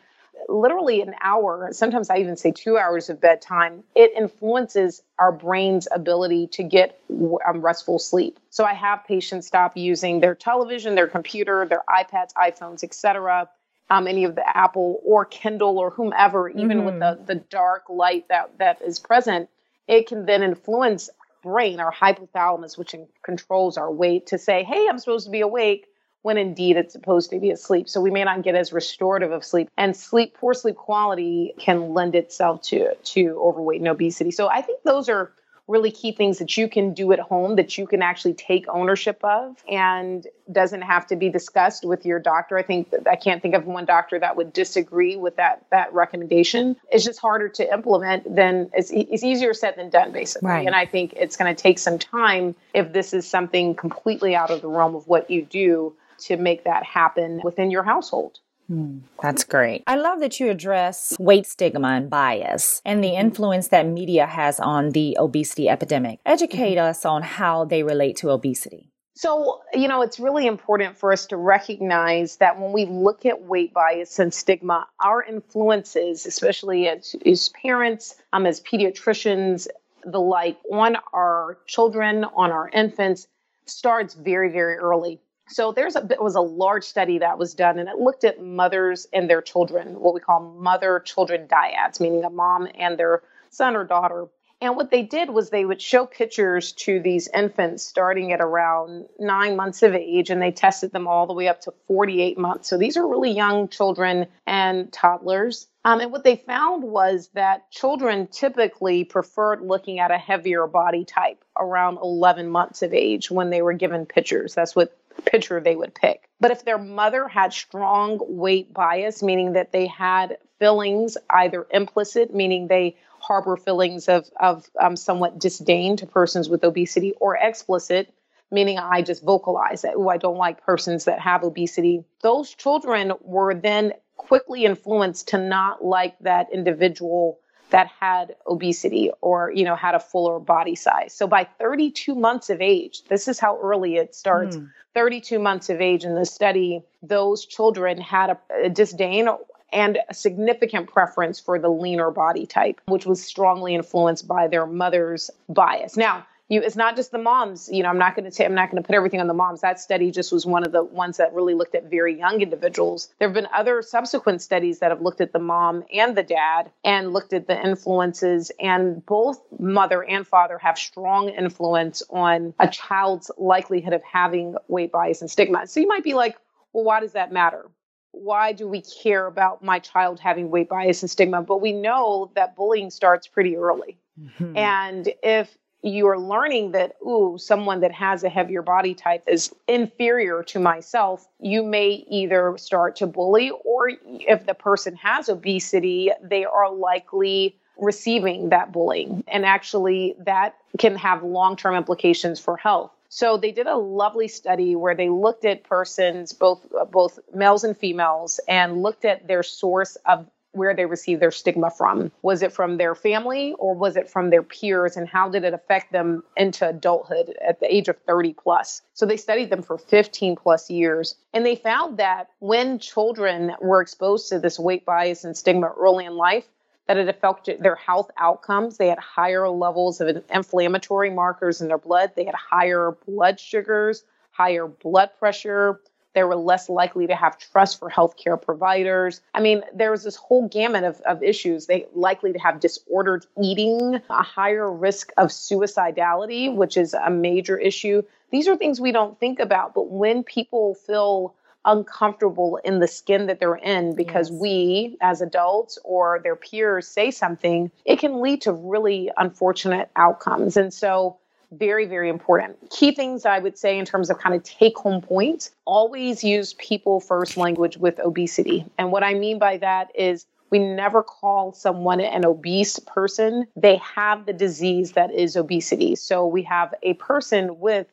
literally 0.49 1.03
an 1.03 1.15
hour, 1.23 1.69
sometimes 1.71 2.11
I 2.11 2.17
even 2.17 2.37
say 2.37 2.51
two 2.51 2.77
hours 2.77 3.11
of 3.11 3.21
bedtime, 3.21 3.85
it 3.95 4.11
influences 4.17 5.03
our 5.21 5.31
brain's 5.31 5.87
ability 5.93 6.49
to 6.49 6.65
get 6.65 7.01
um, 7.47 7.61
restful 7.61 8.01
sleep. 8.01 8.41
So 8.49 8.65
I 8.65 8.75
have 8.75 9.05
patients 9.07 9.47
stop 9.47 9.77
using 9.77 10.19
their 10.19 10.35
television, 10.35 10.97
their 10.97 11.07
computer, 11.07 11.65
their 11.67 11.85
iPads, 11.89 12.33
iPhones, 12.35 12.83
etc. 12.83 13.49
Um, 13.89 14.09
any 14.09 14.25
of 14.25 14.35
the 14.35 14.57
Apple 14.57 15.01
or 15.05 15.25
Kindle 15.25 15.79
or 15.79 15.91
whomever, 15.91 16.49
even 16.49 16.79
mm-hmm. 16.79 16.87
with 16.87 16.99
the, 16.99 17.35
the 17.35 17.35
dark 17.37 17.85
light 17.89 18.27
that, 18.29 18.59
that 18.59 18.83
is 18.83 18.99
present, 18.99 19.49
it 19.87 20.09
can 20.09 20.27
then 20.27 20.43
influence 20.43 21.11
brain, 21.43 21.81
our 21.81 21.93
hypothalamus, 21.93 22.77
which 22.77 22.95
controls 23.23 23.77
our 23.77 23.91
weight, 23.91 24.27
to 24.29 24.39
say, 24.39 24.63
hey, 24.65 24.87
I'm 24.89 24.99
supposed 24.99 25.27
to 25.27 25.31
be 25.31 25.41
awake 25.41 25.87
when 26.23 26.37
indeed 26.37 26.77
it's 26.77 26.93
supposed 26.93 27.31
to 27.31 27.39
be 27.39 27.51
asleep. 27.51 27.89
So 27.89 28.01
we 28.01 28.11
may 28.11 28.25
not 28.25 28.43
get 28.43 28.55
as 28.55 28.73
restorative 28.73 29.33
of 29.33 29.45
sleep. 29.45 29.69
And 29.77 29.97
sleep, 29.97 30.35
poor 30.35 30.55
sleep 30.55 30.77
quality 30.77 31.55
can 31.59 31.95
lend 31.95 32.15
itself 32.15 32.63
to 32.63 32.95
to 32.95 33.41
overweight 33.41 33.81
and 33.81 33.89
obesity. 33.89 34.31
So 34.31 34.49
I 34.49 34.63
think 34.63 34.83
those 34.83 35.09
are 35.09 35.33
really 35.71 35.91
key 35.93 36.11
things 36.11 36.39
that 36.39 36.57
you 36.57 36.69
can 36.69 36.93
do 36.93 37.13
at 37.13 37.21
home 37.21 37.55
that 37.55 37.79
you 37.79 37.87
can 37.87 38.03
actually 38.03 38.35
take 38.35 38.67
ownership 38.69 39.21
of 39.23 39.57
and 39.71 40.27
doesn't 40.51 40.83
have 40.83 41.07
to 41.07 41.15
be 41.15 41.29
discussed 41.31 41.85
with 41.85 42.05
your 42.05 42.19
doctor. 42.19 42.59
I 42.59 42.63
think 42.63 42.93
I 43.09 43.15
can't 43.15 43.41
think 43.41 43.55
of 43.55 43.67
one 43.67 43.85
doctor 43.85 44.19
that 44.19 44.37
would 44.37 44.53
disagree 44.53 45.17
with 45.17 45.37
that 45.37 45.65
that 45.71 45.95
recommendation. 45.95 46.77
It's 46.91 47.05
just 47.05 47.21
harder 47.21 47.49
to 47.51 47.73
implement 47.73 48.35
than 48.35 48.71
it's, 48.75 48.91
it's 48.93 49.23
easier 49.23 49.55
said 49.55 49.77
than 49.77 49.91
done 49.91 50.11
basically. 50.11 50.49
Right. 50.49 50.67
And 50.67 50.75
I 50.75 50.87
think 50.87 51.13
it's 51.15 51.37
going 51.37 51.55
to 51.55 51.63
take 51.63 51.79
some 51.79 51.99
time 51.99 52.57
if 52.75 52.93
this 52.93 53.15
is 53.15 53.27
something 53.29 53.77
completely 53.77 54.35
out 54.35 54.51
of 54.51 54.63
the 54.63 54.69
realm 54.69 54.97
of 54.97 55.07
what 55.07 55.31
you 55.31 55.43
do 55.45 55.95
to 56.21 56.37
make 56.37 56.65
that 56.65 56.85
happen 56.85 57.41
within 57.43 57.71
your 57.71 57.83
household. 57.83 58.39
Hmm, 58.69 58.99
that's 59.21 59.43
great. 59.43 59.83
I 59.89 59.97
love 59.97 60.21
that 60.21 60.39
you 60.39 60.49
address 60.49 61.17
weight 61.19 61.45
stigma 61.45 61.89
and 61.89 62.09
bias 62.09 62.81
and 62.85 63.03
the 63.03 63.17
influence 63.17 63.69
that 63.69 63.85
media 63.85 64.27
has 64.27 64.61
on 64.61 64.91
the 64.91 65.17
obesity 65.19 65.69
epidemic. 65.69 66.21
Educate 66.25 66.77
mm-hmm. 66.77 66.91
us 66.91 67.05
on 67.05 67.23
how 67.23 67.65
they 67.65 67.83
relate 67.83 68.17
to 68.19 68.31
obesity. 68.31 68.91
So, 69.17 69.61
you 69.75 69.89
know, 69.89 70.03
it's 70.03 70.21
really 70.21 70.47
important 70.47 70.97
for 70.97 71.13
us 71.13 71.27
to 71.27 71.37
recognize 71.37 72.37
that 72.37 72.61
when 72.61 72.73
we 72.73 72.87
look 72.87 73.27
at 73.27 73.43
weight 73.43 73.75
bias 73.75 74.21
and 74.21 74.33
stigma, 74.33 74.87
our 75.05 75.23
influences, 75.23 76.25
especially 76.25 76.89
as, 76.89 77.17
as 77.27 77.49
parents, 77.51 78.15
um, 78.33 78.47
as 78.47 78.61
pediatricians, 78.61 79.67
the 80.05 80.21
like, 80.21 80.59
on 80.73 80.97
our 81.13 81.59
children, 81.67 82.25
on 82.25 82.53
our 82.53 82.69
infants, 82.69 83.27
starts 83.67 84.15
very, 84.15 84.51
very 84.53 84.77
early. 84.77 85.21
So 85.51 85.73
there's 85.73 85.97
a 85.97 86.07
it 86.11 86.23
was 86.23 86.37
a 86.37 86.41
large 86.41 86.85
study 86.85 87.19
that 87.19 87.39
was 87.39 87.55
done, 87.55 87.79
and 87.79 87.89
it 87.89 87.97
looked 87.99 88.25
at 88.25 88.43
mothers 88.43 89.07
and 89.13 89.29
their 89.29 89.43
children, 89.43 89.99
what 90.01 90.15
we 90.15 90.21
call 90.21 90.41
mother-children 90.41 91.49
dyads, 91.49 92.01
meaning 92.01 92.25
a 92.25 92.31
mom 92.31 92.69
and 92.79 92.99
their 92.99 93.23
son 93.51 93.75
or 93.77 93.85
daughter. 93.85 94.29
And 94.63 94.77
what 94.77 94.91
they 94.91 95.03
did 95.03 95.31
was 95.31 95.49
they 95.49 95.65
would 95.65 95.81
show 95.81 96.05
pictures 96.05 96.73
to 96.73 97.01
these 97.01 97.29
infants 97.35 97.83
starting 97.83 98.33
at 98.33 98.43
around 98.43 99.07
nine 99.19 99.57
months 99.57 99.83
of 99.83 99.95
age, 99.95 100.29
and 100.29 100.41
they 100.41 100.53
tested 100.53 100.93
them 100.93 101.09
all 101.09 101.27
the 101.27 101.33
way 101.33 101.49
up 101.49 101.63
to 101.63 101.73
48 101.89 102.37
months. 102.37 102.69
So 102.69 102.77
these 102.77 102.99
are 102.99 103.09
really 103.09 103.33
young 103.33 103.69
children 103.69 104.27
and 104.47 104.93
toddlers. 104.93 105.67
Um, 105.83 106.01
and 106.01 106.13
what 106.13 106.25
they 106.25 106.37
found 106.37 106.85
was 106.85 107.31
that 107.33 107.71
children 107.71 108.27
typically 108.27 109.05
preferred 109.05 109.63
looking 109.63 109.99
at 109.99 110.11
a 110.11 110.19
heavier 110.19 110.67
body 110.67 111.07
type 111.07 111.43
around 111.59 111.99
11 112.03 112.51
months 112.51 112.83
of 112.83 112.93
age 112.93 113.31
when 113.31 113.49
they 113.49 113.63
were 113.63 113.73
given 113.73 114.05
pictures. 114.05 114.55
That's 114.55 114.77
what 114.77 114.95
picture 115.25 115.61
they 115.61 115.77
would 115.77 115.95
pick. 115.95 116.29
But 116.41 116.51
if 116.51 116.65
their 116.65 116.79
mother 116.79 117.29
had 117.29 117.53
strong 117.53 118.19
weight 118.23 118.73
bias, 118.73 119.23
meaning 119.23 119.53
that 119.55 119.73
they 119.73 119.87
had 119.87 120.39
feelings 120.59 121.17
either 121.29 121.67
implicit, 121.71 122.35
meaning 122.35 122.69
they 122.69 122.97
harbor 123.19 123.57
feelings 123.57 124.09
of, 124.09 124.29
of 124.39 124.69
um, 124.81 124.97
somewhat 124.97 125.39
disdain 125.39 125.97
to 125.99 126.07
persons 126.07 126.49
with 126.49 126.65
obesity, 126.65 127.13
or 127.21 127.37
explicit, 127.37 128.13
meaning 128.51 128.79
I 128.79 129.03
just 129.03 129.23
vocalize 129.23 129.83
that, 129.83 129.95
oh, 129.97 130.09
I 130.09 130.17
don't 130.17 130.39
like 130.39 130.65
persons 130.65 131.05
that 131.05 131.21
have 131.21 131.45
obesity. 131.45 132.05
Those 132.23 132.55
children 132.55 133.13
were 133.21 133.55
then 133.55 133.93
quickly 134.17 134.65
influenced 134.65 135.29
to 135.29 135.39
not 135.39 135.85
like 135.85 136.19
that 136.21 136.53
individual 136.53 137.40
that 137.71 137.91
had 138.01 138.35
obesity 138.47 139.11
or 139.21 139.53
you 139.55 139.65
know 139.65 139.77
had 139.77 139.95
a 139.95 140.01
fuller 140.01 140.39
body 140.39 140.75
size 140.75 141.13
so 141.13 141.27
by 141.27 141.45
32 141.59 142.15
months 142.15 142.51
of 142.51 142.61
age 142.61 143.03
this 143.09 143.29
is 143.29 143.39
how 143.39 143.59
early 143.61 143.97
it 143.97 144.15
starts 144.15 144.57
mm. 144.57 144.71
32 144.95 145.39
months 145.39 145.71
of 145.71 145.81
age 145.81 146.05
in 146.05 146.15
the 146.15 146.25
study 146.27 146.83
those 147.03 147.47
children 147.47 148.01
had 148.01 148.31
a, 148.31 148.39
a 148.65 148.69
disdain 148.69 149.29
and 149.73 149.99
a 150.09 150.15
significant 150.15 150.89
preference 150.89 151.39
for 151.39 151.59
the 151.59 151.69
leaner 151.69 152.11
body 152.11 152.47
type, 152.47 152.81
which 152.87 153.07
was 153.07 153.23
strongly 153.23 153.75
influenced 153.75 154.27
by 154.27 154.49
their 154.49 154.67
mother's 154.67 155.31
bias. 155.49 155.97
Now, 155.97 156.27
you, 156.51 156.61
it's 156.61 156.77
not 156.77 156.97
just 156.97 157.13
the 157.13 157.19
moms. 157.19 157.71
You 157.73 157.85
know, 157.85 157.89
I'm 157.89 157.97
not 157.97 158.17
going 158.17 158.29
to 158.29 158.45
I'm 158.45 158.55
not 158.55 158.71
going 158.71 158.83
to 158.83 158.87
put 158.87 158.97
everything 158.97 159.21
on 159.21 159.29
the 159.29 159.35
moms. 159.35 159.61
That 159.61 159.79
study 159.79 160.11
just 160.11 160.33
was 160.33 160.45
one 160.45 160.65
of 160.65 160.73
the 160.73 160.83
ones 160.83 161.17
that 161.19 161.33
really 161.33 161.55
looked 161.55 161.77
at 161.77 161.89
very 161.89 162.19
young 162.19 162.41
individuals. 162.41 163.15
There 163.19 163.29
have 163.29 163.35
been 163.35 163.47
other 163.55 163.83
subsequent 163.83 164.43
studies 164.43 164.81
that 164.81 164.91
have 164.91 165.01
looked 165.01 165.21
at 165.21 165.33
the 165.33 165.39
mom 165.39 165.85
and 165.95 166.17
the 166.17 166.25
dad 166.25 166.73
and 166.85 167.13
looked 167.13 167.33
at 167.33 167.47
the 167.47 167.65
influences, 167.65 168.51
and 168.59 169.07
both 169.07 169.41
mother 169.61 170.03
and 170.03 170.27
father 170.27 170.59
have 170.59 170.77
strong 170.77 171.29
influence 171.29 172.03
on 172.11 172.53
a 172.59 172.67
child's 172.67 173.31
likelihood 173.39 173.93
of 173.93 174.03
having 174.03 174.57
weight 174.67 174.91
bias 174.91 175.21
and 175.21 175.31
stigma. 175.31 175.69
So 175.69 175.79
you 175.79 175.87
might 175.87 176.05
be 176.05 176.15
like, 176.15 176.37
well, 176.73 176.85
why 176.85 176.99
does 177.01 177.13
that 177.13 177.33
matter? 177.33 177.71
why 178.13 178.53
do 178.53 178.67
we 178.67 178.83
care 178.83 179.27
about 179.27 179.63
my 179.63 179.79
child 179.79 180.19
having 180.19 180.51
weight 180.51 180.69
bias 180.69 181.01
and 181.05 181.09
stigma? 181.09 181.43
But 181.43 181.61
we 181.61 181.73
know 181.73 182.33
that 182.35 182.57
bullying 182.57 182.91
starts 182.91 183.29
pretty 183.29 183.57
early. 183.57 183.99
Mm-hmm. 184.21 184.57
And 184.57 185.13
if 185.23 185.57
you're 185.83 186.19
learning 186.19 186.73
that, 186.73 186.97
ooh, 187.07 187.37
someone 187.39 187.81
that 187.81 187.93
has 187.93 188.23
a 188.25 188.29
heavier 188.29 188.63
body 188.63 188.95
type 188.95 189.25
is 189.27 189.55
inferior 189.67 190.43
to 190.45 190.59
myself, 190.59 191.27
you 191.41 191.63
may 191.63 192.05
either 192.09 192.57
start 192.59 192.97
to 192.97 193.07
bully, 193.07 193.51
or 193.65 193.91
if 194.05 194.47
the 194.47 194.55
person 194.55 194.95
has 194.97 195.29
obesity, 195.29 196.11
they 196.23 196.45
are 196.45 196.71
likely 196.73 197.57
receiving 197.79 198.51
that 198.51 198.73
bullying. 198.73 199.25
And 199.27 199.47
actually, 199.47 200.15
that 200.19 200.57
can 200.79 200.97
have 200.97 201.23
long 201.23 201.57
term 201.57 201.75
implications 201.75 202.39
for 202.39 202.57
health. 202.57 202.93
So 203.09 203.37
they 203.37 203.51
did 203.51 203.67
a 203.67 203.77
lovely 203.77 204.29
study 204.29 204.77
where 204.77 204.95
they 204.95 205.09
looked 205.09 205.45
at 205.45 205.65
persons, 205.65 206.33
both 206.33 206.65
both 206.93 207.19
males 207.35 207.65
and 207.65 207.77
females, 207.77 208.39
and 208.47 208.83
looked 208.83 209.05
at 209.05 209.27
their 209.27 209.43
source 209.43 209.97
of 210.07 210.27
where 210.53 210.75
they 210.75 210.87
received 210.87 211.23
their 211.23 211.31
stigma 211.31 211.71
from. 211.71 212.11
Was 212.23 212.43
it 212.43 212.53
from 212.53 212.77
their 212.77 212.95
family 212.95 213.55
or 213.59 213.75
was 213.75 213.97
it 213.97 214.09
from 214.09 214.31
their 214.31 214.43
peers? 214.43 214.97
And 214.97 215.09
how 215.09 215.29
did 215.29 215.45
it 215.45 215.55
affect 215.55 215.93
them 215.93 216.25
into 216.37 216.69
adulthood 216.69 217.35
at 217.47 217.61
the 217.61 217.73
age 217.73 217.89
of 217.89 217.97
30 218.07 218.35
plus? 218.35 218.83
So 218.95 219.07
they 219.07 219.17
studied 219.17 219.51
them 219.51 219.63
for 219.63 219.79
15 219.79 220.37
plus 220.37 220.71
years. 220.71 221.17
And 221.33 221.47
they 221.47 221.57
found 221.57 221.99
that 221.99 222.29
when 222.41 222.79
children 222.79 223.53
were 223.61 223.81
exposed 223.81 224.29
to 224.31 224.39
this 224.39 224.59
weight 224.59 224.85
bias 224.85 225.25
and 225.25 225.37
stigma 225.37 225.73
early 225.79 226.05
in 226.05 226.17
life, 226.17 226.47
that 226.91 226.97
it 226.97 227.09
affected 227.09 227.63
their 227.63 227.77
health 227.77 228.11
outcomes. 228.19 228.77
They 228.77 228.89
had 228.89 228.99
higher 228.99 229.49
levels 229.49 230.01
of 230.01 230.25
inflammatory 230.29 231.11
markers 231.11 231.61
in 231.61 231.69
their 231.69 231.79
blood. 231.79 232.11
They 232.17 232.25
had 232.25 232.35
higher 232.35 232.97
blood 233.07 233.39
sugars, 233.39 234.03
higher 234.33 234.67
blood 234.67 235.11
pressure. 235.21 235.81
They 236.15 236.25
were 236.25 236.37
less 236.37 236.69
likely 236.69 237.07
to 237.07 237.15
have 237.15 237.39
trust 237.39 237.79
for 237.79 237.91
healthcare 237.91 238.41
providers. 238.41 239.21
I 239.35 239.41
mean, 239.41 239.63
there 239.73 239.91
was 239.91 240.05
this 240.05 240.17
whole 240.17 240.49
gamut 240.49 240.85
of, 240.85 241.01
of 241.03 241.23
issues. 241.23 241.67
They 241.67 241.87
likely 241.95 242.33
to 242.33 242.39
have 242.39 242.61
disordered 242.61 243.27
eating, 243.41 244.01
a 244.11 244.23
higher 244.23 244.71
risk 244.71 245.13
of 245.17 245.29
suicidality, 245.29 246.55
which 246.55 246.77
is 246.77 246.95
a 246.95 247.11
major 247.11 247.59
issue. 247.59 248.03
These 248.31 248.49
are 248.49 248.57
things 248.57 248.81
we 248.81 248.93
don't 248.93 249.19
think 249.19 249.41
about, 249.41 249.75
but 249.75 249.91
when 249.91 250.23
people 250.23 250.75
feel 250.75 251.35
uncomfortable 251.65 252.59
in 252.65 252.81
the 252.81 252.89
skin 252.89 253.27
that 253.27 253.39
they're 253.39 253.55
in 253.55 253.95
because 253.95 254.31
yes. 254.31 254.41
we 254.41 254.97
as 255.01 255.21
adults 255.21 255.79
or 255.85 256.21
their 256.23 256.37
peers 256.37 256.89
say 256.89 257.11
something, 257.11 257.71
it 257.85 257.99
can 257.99 258.21
lead 258.21 258.41
to 258.43 258.53
really 258.53 259.11
unfortunate 259.17 259.91
outcomes. 259.97 260.57
And 260.57 260.73
so, 260.73 261.19
very, 261.53 261.87
very 261.87 262.09
important. 262.09 262.57
Key 262.71 262.93
things 262.93 263.27
I 263.27 263.39
would 263.39 263.59
say 263.59 263.79
in 263.79 263.85
terms 263.85 264.11
of 264.11 264.19
kind 264.19 264.35
of 264.35 264.43
take 264.43 264.77
home 264.79 265.01
points 265.01 265.51
always 265.65 266.23
use 266.23 266.55
people 266.55 267.01
first 267.01 267.37
language 267.37 267.77
with 267.77 267.99
obesity. 268.01 268.65
And 268.79 268.93
what 268.93 269.03
I 269.03 269.15
mean 269.15 269.39
by 269.39 269.57
that 269.59 269.89
is 269.95 270.27
we 270.51 270.59
never 270.59 271.03
call 271.03 271.53
someone 271.53 272.01
an 272.01 272.25
obese 272.25 272.79
person. 272.81 273.47
They 273.57 273.77
have 273.77 274.27
the 274.27 274.33
disease 274.33 274.93
that 274.93 275.13
is 275.13 275.37
obesity. 275.37 275.97
So 275.97 276.27
we 276.27 276.43
have 276.43 276.75
a 276.83 276.95
person 276.95 277.61
with 277.61 277.87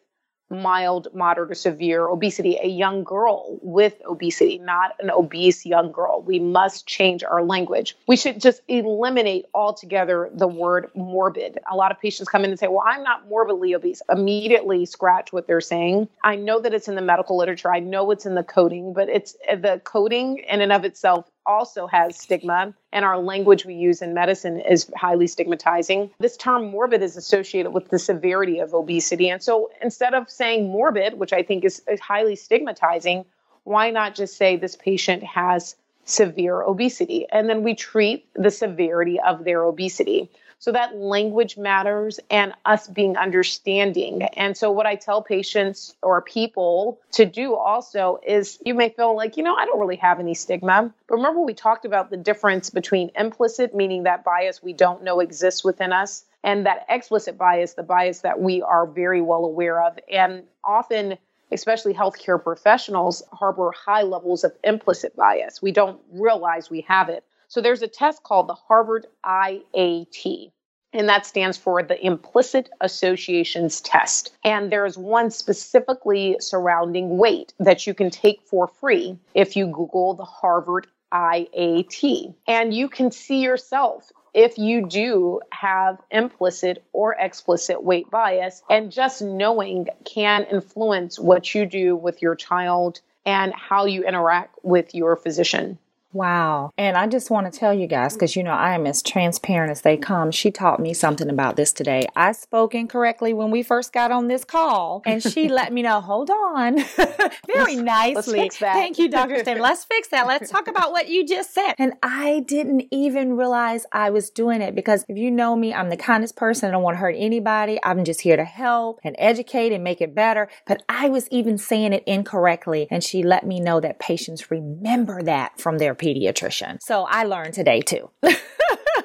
mild, 0.49 1.07
moderate, 1.13 1.51
or 1.51 1.55
severe 1.55 2.07
obesity, 2.07 2.57
a 2.62 2.67
young 2.67 3.03
girl 3.03 3.60
with 3.62 3.95
obesity, 4.05 4.57
not 4.60 4.95
an 4.99 5.12
obese 5.12 5.65
young 5.65 5.91
girl. 5.91 6.21
We 6.21 6.39
must 6.39 6.88
change 6.88 7.23
our 7.23 7.43
language. 7.43 7.95
We 8.07 8.15
should 8.15 8.39
just 8.41 8.62
eliminate 8.67 9.45
altogether 9.53 10.29
the 10.33 10.47
word 10.47 10.89
morbid. 10.95 11.60
A 11.71 11.75
lot 11.75 11.91
of 11.91 11.99
patients 11.99 12.29
come 12.29 12.43
in 12.43 12.49
and 12.49 12.60
say, 12.60 12.67
Well, 12.67 12.83
I'm 12.86 13.03
not 13.03 13.27
morbidly 13.27 13.75
obese. 13.75 14.01
Immediately 14.10 14.86
scratch 14.86 15.33
what 15.33 15.47
they're 15.47 15.62
saying. 15.62 16.07
I 16.23 16.36
know 16.36 16.60
that 16.62 16.73
it's 16.73 16.88
in 16.88 16.95
the 16.95 17.01
medical 17.01 17.38
literature, 17.38 17.71
I 17.73 17.79
know 17.79 18.12
it's 18.12 18.25
in 18.25 18.36
the 18.36 18.43
coding, 18.43 18.93
but 18.93 19.10
it's 19.10 19.33
the 19.49 19.81
coding 19.83 20.39
in 20.49 20.62
and 20.62 20.71
of 20.71 20.86
itself 20.86 21.29
also 21.47 21.88
has 21.88 22.19
stigma, 22.19 22.73
and 22.91 23.05
our 23.05 23.17
language 23.17 23.65
we 23.65 23.73
use 23.73 24.01
in 24.01 24.13
medicine 24.13 24.60
is 24.60 24.91
highly 24.95 25.27
stigmatizing. 25.27 26.12
This 26.19 26.38
term 26.38 26.69
morbid 26.69 27.01
is 27.01 27.17
associated 27.17 27.71
with 27.71 27.89
the 27.89 27.97
severity 27.97 28.60
of 28.60 28.73
obesity. 28.73 29.29
And 29.29 29.41
so 29.41 29.71
instead 29.81 30.13
of 30.13 30.29
saying 30.29 30.67
morbid, 30.69 31.17
which 31.17 31.33
I 31.33 31.43
think 31.43 31.63
is, 31.63 31.81
is 31.89 31.99
highly 31.99 32.36
stigmatizing, 32.36 33.25
why 33.63 33.91
not 33.91 34.15
just 34.15 34.38
say 34.38 34.55
this 34.55 34.75
patient 34.75 35.23
has 35.23 35.75
severe 36.05 36.62
obesity? 36.62 37.25
And 37.31 37.49
then 37.49 37.63
we 37.63 37.75
treat 37.75 38.27
the 38.33 38.51
severity 38.51 39.19
of 39.19 39.43
their 39.43 39.63
obesity. 39.63 40.29
So 40.59 40.71
that 40.71 40.97
language 40.97 41.57
matters 41.57 42.19
and 42.31 42.53
us 42.65 42.87
being 42.87 43.15
understanding. 43.15 44.23
And 44.23 44.57
so, 44.57 44.71
what 44.71 44.87
I 44.87 44.95
tell 44.95 45.21
patients 45.21 45.95
or 46.01 46.21
people 46.21 46.99
to 47.11 47.25
do 47.25 47.55
also 47.55 48.19
is 48.25 48.57
you 48.65 48.73
may 48.73 48.89
feel 48.89 49.15
like, 49.15 49.37
you 49.37 49.43
know, 49.43 49.55
I 49.55 49.65
don't 49.65 49.79
really 49.79 49.97
have 49.97 50.19
any 50.19 50.33
stigma. 50.33 50.91
But 51.07 51.15
remember, 51.15 51.41
we 51.41 51.53
talked 51.53 51.85
about 51.85 52.09
the 52.09 52.17
difference 52.17 52.69
between 52.71 53.11
implicit, 53.15 53.75
meaning 53.75 54.03
that 54.03 54.23
bias 54.23 54.63
we 54.63 54.73
don't 54.73 55.03
know 55.03 55.19
exists 55.19 55.63
within 55.63 55.93
us, 55.93 56.25
and 56.43 56.65
that 56.65 56.85
explicit 56.89 57.37
bias, 57.37 57.73
the 57.73 57.83
bias 57.83 58.21
that 58.21 58.39
we 58.39 58.61
are 58.61 58.87
very 58.87 59.21
well 59.21 59.45
aware 59.45 59.83
of. 59.83 59.99
And 60.11 60.43
often, 60.63 61.17
especially 61.51 61.93
healthcare 61.93 62.41
professionals, 62.41 63.23
harbor 63.31 63.71
high 63.71 64.01
levels 64.01 64.43
of 64.43 64.53
implicit 64.63 65.15
bias. 65.15 65.61
We 65.61 65.71
don't 65.71 65.99
realize 66.11 66.69
we 66.69 66.81
have 66.81 67.09
it. 67.09 67.23
So 67.49 67.62
there's 67.62 67.81
a 67.81 67.88
test 67.88 68.23
called 68.23 68.47
the 68.47 68.55
Harvard 68.55 69.07
IAT, 69.25 70.51
and 70.91 71.10
that 71.10 71.25
stands 71.25 71.57
for 71.57 71.81
the 71.81 72.05
Implicit 72.05 72.69
Associations 72.81 73.79
Test. 73.81 74.33
And 74.43 74.71
there's 74.71 74.97
one 74.97 75.31
specifically 75.31 76.36
surrounding 76.39 77.17
weight 77.17 77.53
that 77.60 77.88
you 77.88 77.93
can 77.93 78.10
take 78.10 78.41
for 78.43 78.67
free 78.67 79.17
if 79.33 79.55
you 79.55 79.67
Google 79.67 80.13
the 80.13 80.25
Harvard 80.25 80.88
IAT. 81.13 82.36
And 82.47 82.73
you 82.73 82.89
can 82.89 83.12
see 83.12 83.41
yourself 83.41 84.12
if 84.33 84.57
you 84.57 84.86
do 84.86 85.39
have 85.51 85.99
implicit 86.12 86.83
or 86.91 87.15
explicit 87.17 87.81
weight 87.81 88.12
bias, 88.12 88.62
and 88.69 88.91
just 88.91 89.21
knowing 89.21 89.88
can 90.05 90.43
influence 90.43 91.17
what 91.17 91.55
you 91.55 91.65
do 91.65 91.95
with 91.95 92.21
your 92.21 92.36
child 92.36 92.99
and 93.25 93.53
how 93.53 93.86
you 93.86 94.03
interact 94.03 94.55
with 94.63 94.93
your 94.93 95.15
physician. 95.15 95.79
Wow. 96.17 96.71
And 96.80 96.97
I 96.97 97.06
just 97.06 97.30
want 97.30 97.51
to 97.51 97.60
tell 97.60 97.75
you 97.75 97.86
guys, 97.86 98.13
because 98.15 98.36
you 98.36 98.41
know 98.41 98.49
I 98.49 98.73
am 98.73 98.88
as 98.88 99.03
transparent 99.03 99.69
as 99.69 99.82
they 99.82 99.97
come. 99.97 100.32
She 100.32 100.49
taught 100.49 100.80
me 100.80 100.95
something 100.95 101.30
about 101.30 101.58
this 101.58 101.71
today. 101.71 102.08
I 102.15 102.32
spoke 102.32 102.73
incorrectly 102.73 103.34
when 103.34 103.51
we 103.51 103.62
first 103.62 103.93
got 103.93 104.10
on 104.10 104.27
this 104.27 104.43
call, 104.43 105.03
and 105.06 105.21
she 105.21 105.47
let 105.58 105.71
me 105.71 105.84
know, 105.84 106.01
hold 106.01 106.32
on, 106.32 106.80
very 107.47 107.75
nicely. 107.75 108.39
Let's 108.39 108.58
Thank 108.58 108.97
you, 108.97 109.10
Dr. 109.10 109.43
Let's 109.60 109.86
fix 109.86 110.08
that. 110.08 110.25
Let's 110.25 110.49
talk 110.49 110.67
about 110.67 110.91
what 110.91 111.08
you 111.08 111.23
just 111.23 111.53
said. 111.53 111.75
And 111.77 111.93
I 112.01 112.43
didn't 112.47 112.86
even 112.89 113.38
realize 113.38 113.86
I 113.91 114.10
was 114.10 114.32
doing 114.32 114.63
it 114.63 114.73
because 114.73 115.06
if 115.08 115.19
you 115.19 115.30
know 115.30 115.56
me, 115.56 115.71
I'm 115.71 115.89
the 115.89 115.97
kindest 115.97 116.36
person. 116.36 116.67
I 116.67 116.71
don't 116.71 116.82
want 116.82 116.95
to 116.95 116.99
hurt 116.99 117.15
anybody. 117.15 117.80
I'm 117.84 118.03
just 118.03 118.21
here 118.21 118.38
to 118.38 118.43
help 118.43 118.99
and 119.03 119.15
educate 119.19 119.71
and 119.71 119.84
make 119.84 120.01
it 120.01 120.15
better. 120.15 120.49
But 120.65 120.82
I 120.89 121.10
was 121.10 121.27
even 121.30 121.60
saying 121.60 121.93
it 121.93 122.03
incorrectly. 122.08 122.88
And 122.89 123.03
she 123.03 123.21
let 123.21 123.45
me 123.45 123.60
know 123.60 123.80
that 123.82 123.99
patients 123.99 124.49
remember 124.49 125.21
that 125.21 125.60
from 125.60 125.77
their 125.77 125.93
pediatrician. 126.07 126.81
So 126.81 127.03
I 127.03 127.23
learned 127.23 127.53
today 127.53 127.81
too. 127.81 128.09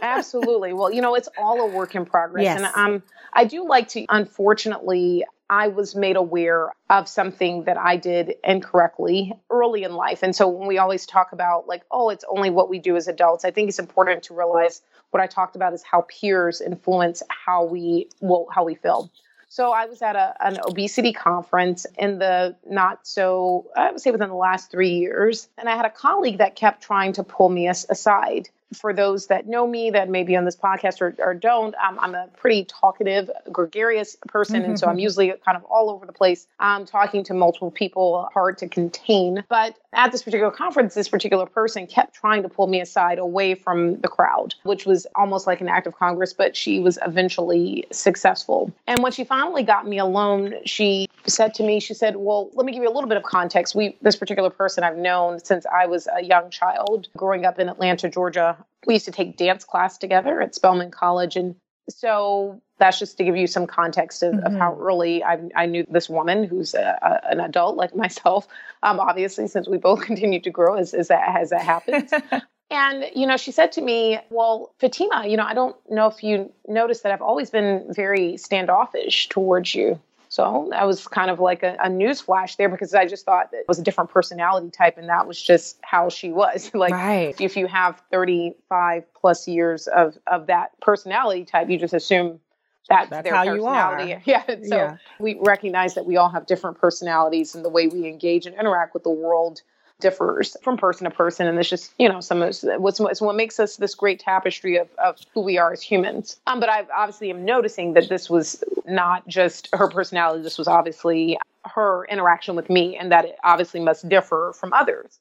Absolutely. 0.02 0.72
Well, 0.72 0.92
you 0.92 1.00
know, 1.00 1.14
it's 1.14 1.28
all 1.38 1.60
a 1.60 1.66
work 1.66 1.94
in 1.94 2.04
progress. 2.04 2.44
Yes. 2.44 2.58
And 2.58 2.66
um, 2.74 3.02
I 3.32 3.44
do 3.44 3.66
like 3.66 3.88
to, 3.88 4.04
unfortunately, 4.08 5.24
I 5.48 5.68
was 5.68 5.94
made 5.94 6.16
aware 6.16 6.72
of 6.88 7.08
something 7.08 7.64
that 7.64 7.76
I 7.76 7.96
did 7.96 8.34
incorrectly 8.42 9.34
early 9.50 9.84
in 9.84 9.92
life. 9.92 10.22
And 10.22 10.34
so 10.34 10.48
when 10.48 10.66
we 10.66 10.78
always 10.78 11.06
talk 11.06 11.32
about, 11.32 11.68
like, 11.68 11.82
oh, 11.90 12.08
it's 12.08 12.24
only 12.28 12.50
what 12.50 12.70
we 12.70 12.78
do 12.78 12.96
as 12.96 13.06
adults, 13.06 13.44
I 13.44 13.50
think 13.50 13.68
it's 13.68 13.78
important 13.78 14.24
to 14.24 14.34
realize 14.34 14.80
what 15.10 15.22
I 15.22 15.26
talked 15.26 15.54
about 15.54 15.74
is 15.74 15.82
how 15.82 16.06
peers 16.08 16.60
influence 16.60 17.22
how 17.28 17.64
we 17.64 18.08
well, 18.20 18.46
how 18.50 18.64
we 18.64 18.74
feel. 18.74 19.10
So 19.52 19.70
I 19.70 19.84
was 19.84 20.00
at 20.00 20.16
a, 20.16 20.34
an 20.40 20.60
obesity 20.66 21.12
conference 21.12 21.84
in 21.98 22.18
the 22.18 22.56
not 22.66 23.06
so, 23.06 23.66
I 23.76 23.90
would 23.92 24.00
say 24.00 24.10
within 24.10 24.30
the 24.30 24.34
last 24.34 24.70
three 24.70 24.94
years. 24.94 25.46
And 25.58 25.68
I 25.68 25.76
had 25.76 25.84
a 25.84 25.90
colleague 25.90 26.38
that 26.38 26.56
kept 26.56 26.82
trying 26.82 27.12
to 27.12 27.22
pull 27.22 27.50
me 27.50 27.68
as, 27.68 27.84
aside. 27.90 28.48
For 28.74 28.92
those 28.92 29.26
that 29.26 29.46
know 29.46 29.66
me, 29.66 29.90
that 29.90 30.08
may 30.08 30.22
be 30.22 30.36
on 30.36 30.44
this 30.44 30.56
podcast 30.56 31.00
or, 31.00 31.14
or 31.18 31.34
don't, 31.34 31.74
um, 31.76 31.98
I'm 32.00 32.14
a 32.14 32.28
pretty 32.36 32.64
talkative, 32.64 33.30
gregarious 33.50 34.16
person. 34.28 34.62
And 34.62 34.78
so 34.78 34.86
I'm 34.86 34.98
usually 34.98 35.32
kind 35.44 35.56
of 35.56 35.64
all 35.64 35.90
over 35.90 36.06
the 36.06 36.12
place, 36.12 36.46
um, 36.60 36.86
talking 36.86 37.24
to 37.24 37.34
multiple 37.34 37.70
people, 37.70 38.28
hard 38.32 38.58
to 38.58 38.68
contain. 38.68 39.44
But 39.48 39.76
at 39.92 40.12
this 40.12 40.22
particular 40.22 40.50
conference, 40.50 40.94
this 40.94 41.08
particular 41.08 41.46
person 41.46 41.86
kept 41.86 42.14
trying 42.14 42.42
to 42.42 42.48
pull 42.48 42.66
me 42.66 42.80
aside 42.80 43.18
away 43.18 43.54
from 43.54 44.00
the 44.00 44.08
crowd, 44.08 44.54
which 44.62 44.86
was 44.86 45.06
almost 45.14 45.46
like 45.46 45.60
an 45.60 45.68
act 45.68 45.86
of 45.86 45.94
Congress, 45.94 46.32
but 46.32 46.56
she 46.56 46.80
was 46.80 46.98
eventually 47.04 47.84
successful. 47.90 48.72
And 48.86 49.02
when 49.02 49.12
she 49.12 49.24
finally 49.24 49.62
got 49.62 49.86
me 49.86 49.98
alone, 49.98 50.54
she 50.64 51.08
said 51.26 51.54
to 51.54 51.62
me, 51.62 51.80
she 51.80 51.94
said, 51.94 52.16
Well, 52.16 52.50
let 52.54 52.66
me 52.66 52.72
give 52.72 52.82
you 52.82 52.88
a 52.88 52.92
little 52.92 53.08
bit 53.08 53.16
of 53.16 53.22
context. 53.22 53.74
We 53.74 53.96
this 54.02 54.16
particular 54.16 54.50
person 54.50 54.84
I've 54.84 54.96
known 54.96 55.40
since 55.44 55.66
I 55.66 55.86
was 55.86 56.08
a 56.14 56.22
young 56.22 56.50
child, 56.50 57.08
growing 57.16 57.44
up 57.44 57.58
in 57.58 57.68
Atlanta, 57.68 58.08
Georgia. 58.08 58.56
We 58.86 58.94
used 58.94 59.06
to 59.06 59.12
take 59.12 59.36
dance 59.36 59.64
class 59.64 59.98
together 59.98 60.40
at 60.40 60.54
Spelman 60.54 60.90
College. 60.90 61.36
And 61.36 61.56
so 61.88 62.60
that's 62.78 62.98
just 62.98 63.16
to 63.18 63.24
give 63.24 63.36
you 63.36 63.46
some 63.46 63.66
context 63.66 64.22
of, 64.22 64.34
mm-hmm. 64.34 64.46
of 64.46 64.54
how 64.54 64.76
early 64.80 65.22
I, 65.22 65.40
I, 65.54 65.66
knew 65.66 65.86
this 65.88 66.08
woman 66.08 66.44
who's 66.44 66.74
a, 66.74 66.98
a, 67.02 67.30
an 67.30 67.40
adult 67.40 67.76
like 67.76 67.94
myself. 67.96 68.46
Um, 68.82 69.00
obviously, 69.00 69.48
since 69.48 69.68
we 69.68 69.78
both 69.78 70.00
continue 70.06 70.40
to 70.40 70.50
grow 70.50 70.76
as, 70.76 70.94
as 70.94 71.08
that 71.08 71.40
as 71.40 71.50
that 71.50 71.62
happens. 71.62 72.12
and 72.70 73.04
you 73.14 73.26
know, 73.26 73.36
she 73.36 73.52
said 73.52 73.72
to 73.72 73.80
me, 73.80 74.18
"Well, 74.30 74.74
Fatima, 74.78 75.26
you 75.26 75.36
know, 75.36 75.44
I 75.44 75.54
don't 75.54 75.76
know 75.90 76.06
if 76.08 76.22
you 76.22 76.52
noticed 76.66 77.02
that 77.04 77.12
I've 77.12 77.22
always 77.22 77.50
been 77.50 77.86
very 77.90 78.36
standoffish 78.36 79.28
towards 79.28 79.74
you." 79.74 80.00
So 80.32 80.68
that 80.70 80.86
was 80.86 81.06
kind 81.06 81.30
of 81.30 81.40
like 81.40 81.62
a, 81.62 81.76
a 81.78 81.90
news 81.90 82.22
flash 82.22 82.56
there 82.56 82.70
because 82.70 82.94
I 82.94 83.06
just 83.06 83.26
thought 83.26 83.50
it 83.52 83.66
was 83.68 83.78
a 83.78 83.82
different 83.82 84.08
personality 84.08 84.70
type 84.70 84.96
and 84.96 85.10
that 85.10 85.26
was 85.26 85.40
just 85.40 85.78
how 85.82 86.08
she 86.08 86.32
was. 86.32 86.70
like 86.74 86.94
right. 86.94 87.38
if 87.38 87.54
you 87.54 87.66
have 87.66 88.02
35 88.10 89.04
plus 89.12 89.46
years 89.46 89.88
of, 89.88 90.16
of 90.26 90.46
that 90.46 90.70
personality 90.80 91.44
type, 91.44 91.68
you 91.68 91.78
just 91.78 91.92
assume 91.92 92.40
that's, 92.88 93.10
that's 93.10 93.24
their 93.24 93.34
how 93.34 93.44
personality. 93.44 94.08
you 94.08 94.14
are. 94.14 94.22
Yeah. 94.24 94.46
So 94.46 94.76
yeah. 94.76 94.96
we 95.20 95.36
recognize 95.38 95.92
that 95.96 96.06
we 96.06 96.16
all 96.16 96.30
have 96.30 96.46
different 96.46 96.78
personalities 96.78 97.54
and 97.54 97.62
the 97.62 97.68
way 97.68 97.88
we 97.88 98.08
engage 98.08 98.46
and 98.46 98.56
interact 98.58 98.94
with 98.94 99.02
the 99.02 99.10
world 99.10 99.60
differs 100.00 100.56
from 100.62 100.76
person 100.76 101.04
to 101.04 101.10
person 101.10 101.46
and 101.46 101.58
it's 101.58 101.68
just 101.68 101.92
you 101.98 102.08
know 102.08 102.20
some 102.20 102.42
of 102.42 102.56
what's, 102.78 102.98
what's 102.98 103.20
what 103.20 103.36
makes 103.36 103.60
us 103.60 103.76
this 103.76 103.94
great 103.94 104.18
tapestry 104.18 104.76
of, 104.76 104.88
of 105.02 105.16
who 105.32 105.40
we 105.40 105.58
are 105.58 105.72
as 105.72 105.82
humans 105.82 106.38
um, 106.46 106.60
but 106.60 106.68
i 106.68 106.84
obviously 106.96 107.30
am 107.30 107.44
noticing 107.44 107.94
that 107.94 108.08
this 108.08 108.28
was 108.28 108.62
not 108.86 109.26
just 109.28 109.68
her 109.72 109.88
personality 109.88 110.42
this 110.42 110.58
was 110.58 110.68
obviously 110.68 111.38
her 111.64 112.04
interaction 112.06 112.56
with 112.56 112.68
me 112.68 112.96
and 112.96 113.12
that 113.12 113.24
it 113.24 113.36
obviously 113.44 113.80
must 113.80 114.08
differ 114.08 114.52
from 114.54 114.72
others 114.72 115.20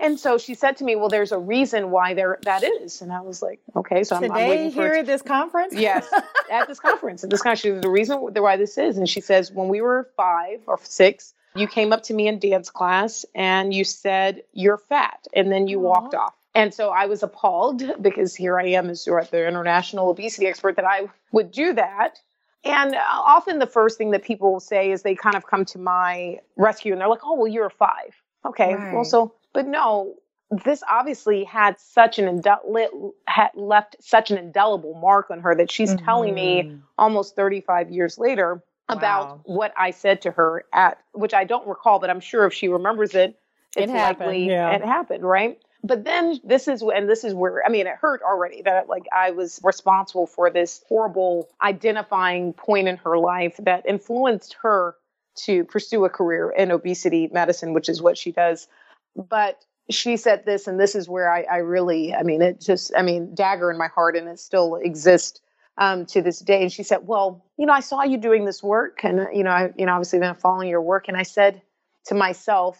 and 0.00 0.18
so 0.18 0.38
she 0.38 0.54
said 0.54 0.78
to 0.78 0.84
me, 0.84 0.96
"Well, 0.96 1.08
there's 1.08 1.32
a 1.32 1.38
reason 1.38 1.90
why 1.90 2.14
there 2.14 2.38
that 2.42 2.64
is." 2.64 3.02
And 3.02 3.12
I 3.12 3.20
was 3.20 3.42
like, 3.42 3.60
"Okay, 3.76 4.02
so 4.02 4.16
I'm, 4.16 4.22
Today, 4.22 4.44
I'm 4.44 4.48
waiting 4.48 4.70
for 4.70 4.82
here 4.82 4.94
at 4.94 5.06
this 5.06 5.22
conference." 5.22 5.74
yes, 5.74 6.08
at 6.50 6.68
this 6.68 6.80
conference. 6.80 7.22
At 7.22 7.30
this 7.30 7.42
conference, 7.42 7.82
the 7.82 7.90
reason 7.90 8.18
why 8.18 8.56
this 8.56 8.78
is, 8.78 8.96
and 8.96 9.08
she 9.08 9.20
says, 9.20 9.52
when 9.52 9.68
we 9.68 9.80
were 9.80 10.08
five 10.16 10.60
or 10.66 10.80
six, 10.82 11.34
you 11.56 11.68
came 11.68 11.92
up 11.92 12.02
to 12.04 12.14
me 12.14 12.28
in 12.28 12.38
dance 12.38 12.70
class 12.70 13.24
and 13.34 13.72
you 13.72 13.84
said, 13.84 14.42
You're 14.52 14.78
fat. 14.78 15.26
And 15.34 15.52
then 15.52 15.68
you 15.68 15.78
Aww. 15.78 15.82
walked 15.82 16.14
off. 16.14 16.34
And 16.54 16.72
so 16.72 16.90
I 16.90 17.06
was 17.06 17.22
appalled 17.22 17.82
because 18.02 18.34
here 18.34 18.58
I 18.58 18.66
am 18.68 18.90
as 18.90 19.04
the 19.04 19.46
international 19.46 20.10
obesity 20.10 20.46
expert 20.46 20.76
that 20.76 20.84
I 20.84 21.08
would 21.32 21.50
do 21.50 21.72
that. 21.74 22.18
And 22.64 22.94
uh, 22.94 23.00
often 23.08 23.58
the 23.58 23.66
first 23.66 23.98
thing 23.98 24.12
that 24.12 24.24
people 24.24 24.52
will 24.52 24.60
say 24.60 24.90
is 24.90 25.02
they 25.02 25.14
kind 25.14 25.36
of 25.36 25.46
come 25.46 25.64
to 25.66 25.78
my 25.78 26.38
rescue 26.56 26.92
and 26.92 27.00
they're 27.00 27.08
like, 27.08 27.24
oh, 27.24 27.34
well, 27.34 27.46
you're 27.46 27.66
a 27.66 27.70
five. 27.70 28.14
Okay. 28.46 28.74
Right. 28.74 28.94
Well, 28.94 29.04
so, 29.04 29.34
but 29.52 29.66
no, 29.66 30.14
this 30.50 30.82
obviously 30.90 31.44
had 31.44 31.78
such 31.78 32.18
an 32.18 32.40
indel- 32.40 33.12
had 33.26 33.50
left 33.54 33.96
such 34.00 34.30
an 34.30 34.38
indelible 34.38 34.94
mark 34.94 35.30
on 35.30 35.40
her 35.40 35.54
that 35.54 35.70
she's 35.70 35.94
mm-hmm. 35.94 36.04
telling 36.04 36.34
me 36.34 36.62
mm-hmm. 36.62 36.76
almost 36.96 37.36
35 37.36 37.90
years 37.90 38.18
later 38.18 38.62
about 38.88 39.28
wow. 39.28 39.40
what 39.44 39.74
I 39.76 39.90
said 39.90 40.22
to 40.22 40.30
her 40.32 40.64
at 40.72 40.98
which 41.12 41.34
I 41.34 41.44
don't 41.44 41.66
recall, 41.66 41.98
but 41.98 42.10
I'm 42.10 42.20
sure 42.20 42.44
if 42.46 42.52
she 42.52 42.68
remembers 42.68 43.14
it, 43.14 43.38
it's 43.76 43.90
it 43.90 43.90
happened, 43.90 44.28
likely 44.28 44.48
yeah. 44.48 44.70
it 44.72 44.84
happened, 44.84 45.24
right? 45.24 45.58
But 45.82 46.04
then 46.04 46.40
this 46.44 46.68
is 46.68 46.82
and 46.82 47.08
this 47.08 47.24
is 47.24 47.34
where 47.34 47.62
I 47.64 47.68
mean 47.68 47.86
it 47.86 47.96
hurt 48.00 48.22
already 48.22 48.62
that 48.62 48.88
like 48.88 49.04
I 49.14 49.30
was 49.30 49.60
responsible 49.62 50.26
for 50.26 50.50
this 50.50 50.82
horrible 50.88 51.48
identifying 51.62 52.52
point 52.52 52.88
in 52.88 52.96
her 52.98 53.18
life 53.18 53.56
that 53.58 53.84
influenced 53.86 54.56
her 54.62 54.96
to 55.36 55.64
pursue 55.64 56.04
a 56.04 56.08
career 56.08 56.50
in 56.50 56.70
obesity 56.70 57.28
medicine, 57.32 57.72
which 57.72 57.88
is 57.88 58.00
what 58.00 58.16
she 58.16 58.32
does. 58.32 58.68
But 59.16 59.64
she 59.90 60.16
said 60.16 60.44
this, 60.46 60.66
and 60.66 60.80
this 60.80 60.94
is 60.94 61.08
where 61.08 61.30
I, 61.30 61.42
I 61.42 61.56
really, 61.58 62.14
I 62.14 62.22
mean, 62.22 62.40
it 62.40 62.60
just, 62.60 62.92
I 62.96 63.02
mean, 63.02 63.34
dagger 63.34 63.70
in 63.70 63.76
my 63.76 63.88
heart, 63.88 64.16
and 64.16 64.28
it 64.28 64.38
still 64.38 64.76
exists 64.76 65.40
um, 65.78 66.06
to 66.06 66.22
this 66.22 66.38
day. 66.40 66.62
And 66.62 66.72
she 66.72 66.82
said, 66.82 67.06
"Well, 67.06 67.44
you 67.56 67.66
know, 67.66 67.72
I 67.72 67.80
saw 67.80 68.02
you 68.02 68.16
doing 68.16 68.44
this 68.44 68.62
work, 68.62 69.04
and 69.04 69.26
you 69.32 69.44
know, 69.44 69.50
I, 69.50 69.72
you 69.76 69.86
know, 69.86 69.92
obviously 69.92 70.18
been 70.18 70.34
following 70.34 70.68
your 70.68 70.82
work." 70.82 71.08
And 71.08 71.16
I 71.16 71.22
said 71.22 71.62
to 72.06 72.14
myself, 72.14 72.78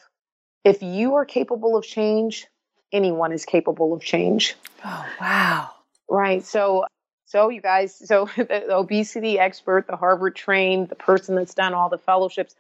"If 0.65 0.83
you 0.83 1.15
are 1.15 1.25
capable 1.25 1.77
of 1.77 1.85
change, 1.85 2.47
anyone 2.93 3.33
is 3.33 3.45
capable 3.45 3.93
of 3.93 4.03
change." 4.03 4.55
Oh, 4.85 5.07
wow! 5.21 5.71
Right. 6.09 6.45
So, 6.45 6.85
so 7.25 7.49
you 7.49 7.61
guys, 7.61 7.95
so 7.95 8.29
the 8.37 8.75
obesity 8.75 9.39
expert, 9.39 9.87
the 9.87 9.97
Harvard 9.97 10.37
trained, 10.37 10.89
the 10.89 10.97
person 10.97 11.35
that's 11.35 11.55
done 11.55 11.75
all 11.75 11.89
the 11.89 11.99
fellowships. 11.99 12.55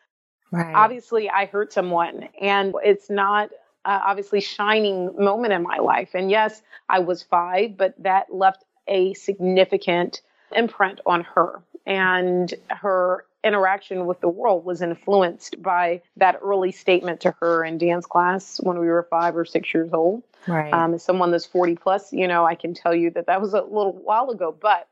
Right. 0.51 0.75
Obviously, 0.75 1.29
I 1.29 1.47
hurt 1.47 1.73
someone, 1.73 2.29
and 2.40 2.75
it's 2.85 3.11
not 3.11 3.51
uh, 3.85 4.01
obviously 4.05 4.40
shining 4.40 5.14
moment 5.18 5.53
in 5.53 5.62
my 5.62 5.79
life. 5.79 6.11
And 6.14 6.31
yes, 6.31 6.62
I 6.88 7.01
was 7.01 7.23
five, 7.23 7.77
but 7.77 7.94
that 8.03 8.33
left 8.33 8.64
a 8.88 9.14
significant 9.14 10.20
imprint 10.55 11.01
on 11.07 11.23
her. 11.23 11.62
And 11.87 12.53
her 12.68 13.27
interaction 13.44 14.07
with 14.07 14.20
the 14.20 14.29
world 14.29 14.64
was 14.64 14.81
influenced 14.81 15.62
by 15.62 16.01
that 16.16 16.38
early 16.42 16.73
statement 16.73 17.20
to 17.20 17.35
her 17.40 17.64
in 17.64 17.77
dance 17.77 18.07
class 18.07 18.59
when 18.62 18.79
we 18.79 18.87
were 18.87 19.07
five 19.11 19.37
or 19.37 19.44
six 19.44 19.73
years 19.75 19.92
old. 19.92 20.23
Right. 20.47 20.73
Um, 20.73 20.94
as 20.94 21.03
someone 21.03 21.31
that's 21.31 21.47
40 21.47 21.77
plus, 21.77 22.12
you 22.12 22.27
know, 22.27 22.44
I 22.44 22.55
can 22.55 22.75
tell 22.75 22.94
you 22.94 23.11
that 23.11 23.27
that 23.27 23.40
was 23.40 23.53
a 23.53 23.62
little 23.62 23.92
while 23.92 24.31
ago, 24.31 24.57
but. 24.59 24.88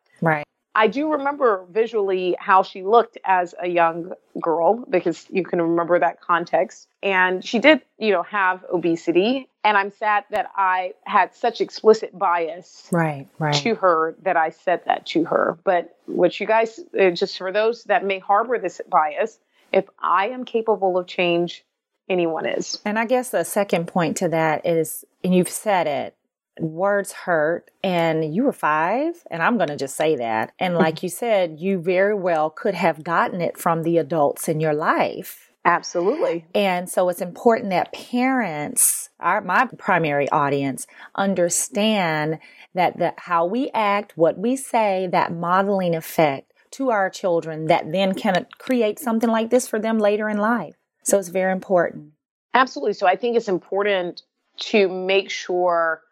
I 0.74 0.86
do 0.86 1.12
remember 1.12 1.66
visually 1.70 2.34
how 2.38 2.62
she 2.62 2.82
looked 2.82 3.18
as 3.24 3.54
a 3.60 3.68
young 3.68 4.12
girl 4.40 4.84
because 4.88 5.26
you 5.30 5.44
can 5.44 5.60
remember 5.60 5.98
that 5.98 6.20
context. 6.20 6.88
And 7.02 7.44
she 7.44 7.58
did, 7.58 7.82
you 7.98 8.10
know, 8.10 8.22
have 8.22 8.64
obesity. 8.72 9.48
And 9.64 9.76
I'm 9.76 9.90
sad 9.90 10.24
that 10.30 10.50
I 10.56 10.94
had 11.04 11.34
such 11.34 11.60
explicit 11.60 12.18
bias 12.18 12.88
right, 12.90 13.28
right. 13.38 13.54
to 13.56 13.74
her 13.74 14.16
that 14.22 14.36
I 14.36 14.50
said 14.50 14.82
that 14.86 15.06
to 15.06 15.24
her. 15.24 15.58
But 15.62 15.96
what 16.06 16.40
you 16.40 16.46
guys, 16.46 16.80
uh, 16.98 17.10
just 17.10 17.36
for 17.36 17.52
those 17.52 17.84
that 17.84 18.04
may 18.04 18.18
harbor 18.18 18.58
this 18.58 18.80
bias, 18.88 19.38
if 19.72 19.84
I 19.98 20.28
am 20.28 20.44
capable 20.44 20.96
of 20.96 21.06
change, 21.06 21.64
anyone 22.08 22.46
is. 22.46 22.80
And 22.84 22.98
I 22.98 23.04
guess 23.04 23.30
the 23.30 23.44
second 23.44 23.88
point 23.88 24.16
to 24.18 24.28
that 24.28 24.66
is, 24.66 25.04
and 25.22 25.34
you've 25.34 25.48
said 25.48 25.86
it, 25.86 26.16
words 26.60 27.12
hurt 27.12 27.70
and 27.82 28.34
you 28.34 28.44
were 28.44 28.52
five 28.52 29.14
and 29.30 29.42
i'm 29.42 29.56
going 29.56 29.68
to 29.68 29.76
just 29.76 29.96
say 29.96 30.16
that. 30.16 30.52
And 30.58 30.74
like 30.74 31.02
you 31.02 31.08
said 31.08 31.58
you 31.58 31.78
very 31.78 32.14
well 32.14 32.50
could 32.50 32.74
have 32.74 33.02
gotten 33.02 33.40
it 33.40 33.58
from 33.58 33.82
the 33.82 33.98
adults 33.98 34.48
in 34.48 34.60
your 34.60 34.74
life. 34.74 35.50
Absolutely. 35.64 36.44
And 36.54 36.90
so 36.90 37.08
it's 37.08 37.20
important 37.20 37.70
that 37.70 37.92
parents 37.92 39.08
our 39.20 39.40
my 39.40 39.68
primary 39.78 40.28
audience 40.30 40.86
understand 41.14 42.38
that 42.74 42.98
the 42.98 43.14
how 43.16 43.46
we 43.46 43.70
act 43.72 44.16
what 44.16 44.38
we 44.38 44.56
say 44.56 45.08
that 45.12 45.32
modeling 45.32 45.94
effect 45.94 46.52
to 46.72 46.90
our 46.90 47.08
children 47.10 47.66
that 47.66 47.92
then 47.92 48.14
can 48.14 48.46
create 48.58 48.98
something 48.98 49.30
like 49.30 49.50
this 49.50 49.68
for 49.68 49.78
them 49.78 49.98
later 49.98 50.28
in 50.28 50.38
life. 50.38 50.74
So 51.04 51.18
it's 51.18 51.28
very 51.28 51.52
important. 51.52 52.12
Absolutely. 52.54 52.92
So 52.94 53.06
i 53.06 53.16
think 53.16 53.36
it's 53.36 53.48
important 53.48 54.22
to 54.58 54.88
make 54.88 55.30
sure 55.30 56.02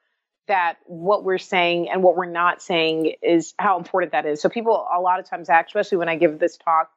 that 0.51 0.79
what 0.87 1.23
we're 1.23 1.39
saying 1.39 1.89
and 1.89 2.03
what 2.03 2.17
we're 2.17 2.27
not 2.27 2.61
saying 2.61 3.15
is 3.23 3.55
how 3.61 3.79
important 3.79 4.11
that 4.11 4.27
is. 4.27 4.43
So 4.43 4.49
people 4.49 4.85
a 4.93 5.01
lot 5.01 5.21
of 5.21 5.25
times, 5.25 5.49
especially 5.49 5.97
when 5.97 6.09
I 6.09 6.17
give 6.17 6.41
this 6.41 6.57
talk 6.57 6.91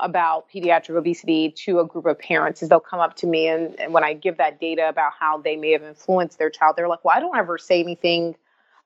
about 0.00 0.46
pediatric 0.52 0.96
obesity 0.96 1.52
to 1.52 1.78
a 1.78 1.86
group 1.86 2.06
of 2.06 2.18
parents, 2.18 2.64
is 2.64 2.68
they'll 2.68 2.80
come 2.80 2.98
up 2.98 3.14
to 3.16 3.28
me 3.28 3.46
and, 3.46 3.78
and 3.78 3.94
when 3.94 4.02
I 4.02 4.12
give 4.12 4.38
that 4.38 4.60
data 4.60 4.88
about 4.88 5.12
how 5.18 5.38
they 5.38 5.54
may 5.54 5.70
have 5.70 5.84
influenced 5.84 6.36
their 6.40 6.50
child, 6.50 6.74
they're 6.76 6.88
like, 6.88 7.04
"Well, 7.04 7.16
I 7.16 7.20
don't 7.20 7.36
ever 7.36 7.58
say 7.58 7.80
anything." 7.80 8.36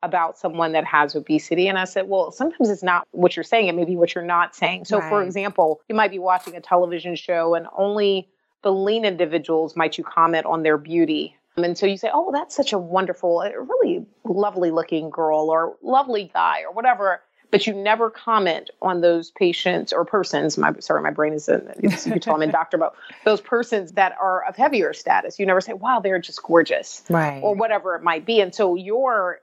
about 0.03 0.37
someone 0.37 0.73
that 0.73 0.85
has 0.85 1.17
obesity. 1.17 1.67
And 1.67 1.79
I 1.79 1.85
said, 1.85 2.11
well, 2.11 2.31
sometimes 2.31 2.69
it's 2.69 2.83
not 2.83 3.09
what 3.13 3.37
you're 3.37 3.43
saying, 3.43 3.69
it 3.69 3.75
may 3.75 3.87
be 3.87 3.97
what 3.97 4.15
you're 4.15 4.23
not 4.23 4.55
saying. 4.55 4.85
So, 4.85 4.99
right. 4.99 5.09
for 5.09 5.23
example, 5.23 5.81
you 5.89 5.95
might 5.95 6.11
be 6.11 6.19
watching 6.19 6.55
a 6.57 6.61
television 6.61 7.17
show 7.17 7.55
and 7.55 7.67
only 7.75 8.29
the 8.61 8.71
lean 8.71 9.07
individuals 9.07 9.77
might 9.77 9.97
you 9.97 10.05
comment 10.05 10.45
on 10.45 10.63
their 10.63 10.77
beauty 10.77 11.39
and 11.57 11.79
so 11.79 11.87
you 11.87 11.97
say, 11.97 12.11
oh, 12.13 12.33
that's 12.33 12.55
such 12.55 12.73
a 12.73 12.79
wonderful, 12.79 13.39
uh, 13.39 13.51
really 13.51 14.05
lovely 14.25 14.71
looking 14.71 15.11
girl 15.11 15.51
or 15.51 15.77
lovely 15.83 16.31
guy 16.35 16.63
or 16.63 16.73
whatever. 16.73 17.23
But 17.51 17.69
you 17.69 17.75
never 17.75 18.11
comment 18.11 18.71
on 18.83 19.01
those 19.01 19.31
patients 19.31 19.93
or 19.93 20.05
persons. 20.05 20.59
My 20.59 20.73
sorry, 20.81 21.03
my 21.03 21.13
brain 21.13 21.35
is 21.35 21.49
in. 21.49 21.73
You 21.81 22.19
tell 22.19 22.35
them 22.35 22.43
in 22.43 22.51
doctor 22.51 22.77
mode. 22.77 22.91
Those 23.25 23.41
persons 23.41 23.93
that 23.93 24.17
are 24.21 24.45
of 24.45 24.57
heavier 24.57 24.93
status. 24.93 25.39
You 25.39 25.47
never 25.47 25.61
say, 25.61 25.73
"Wow, 25.73 26.01
they're 26.01 26.19
just 26.19 26.43
gorgeous," 26.43 27.05
right? 27.09 27.41
Or 27.41 27.55
whatever 27.55 27.95
it 27.95 28.03
might 28.03 28.27
be. 28.27 28.41
And 28.41 28.53
so 28.53 28.75
your 28.75 29.41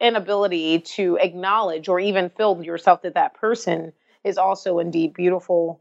inability 0.00 0.80
to 0.80 1.16
acknowledge 1.20 1.88
or 1.88 2.00
even 2.00 2.30
feel 2.30 2.60
yourself 2.64 3.02
that 3.02 3.14
that 3.14 3.34
person 3.34 3.92
is 4.24 4.38
also 4.38 4.80
indeed 4.80 5.14
beautiful 5.14 5.80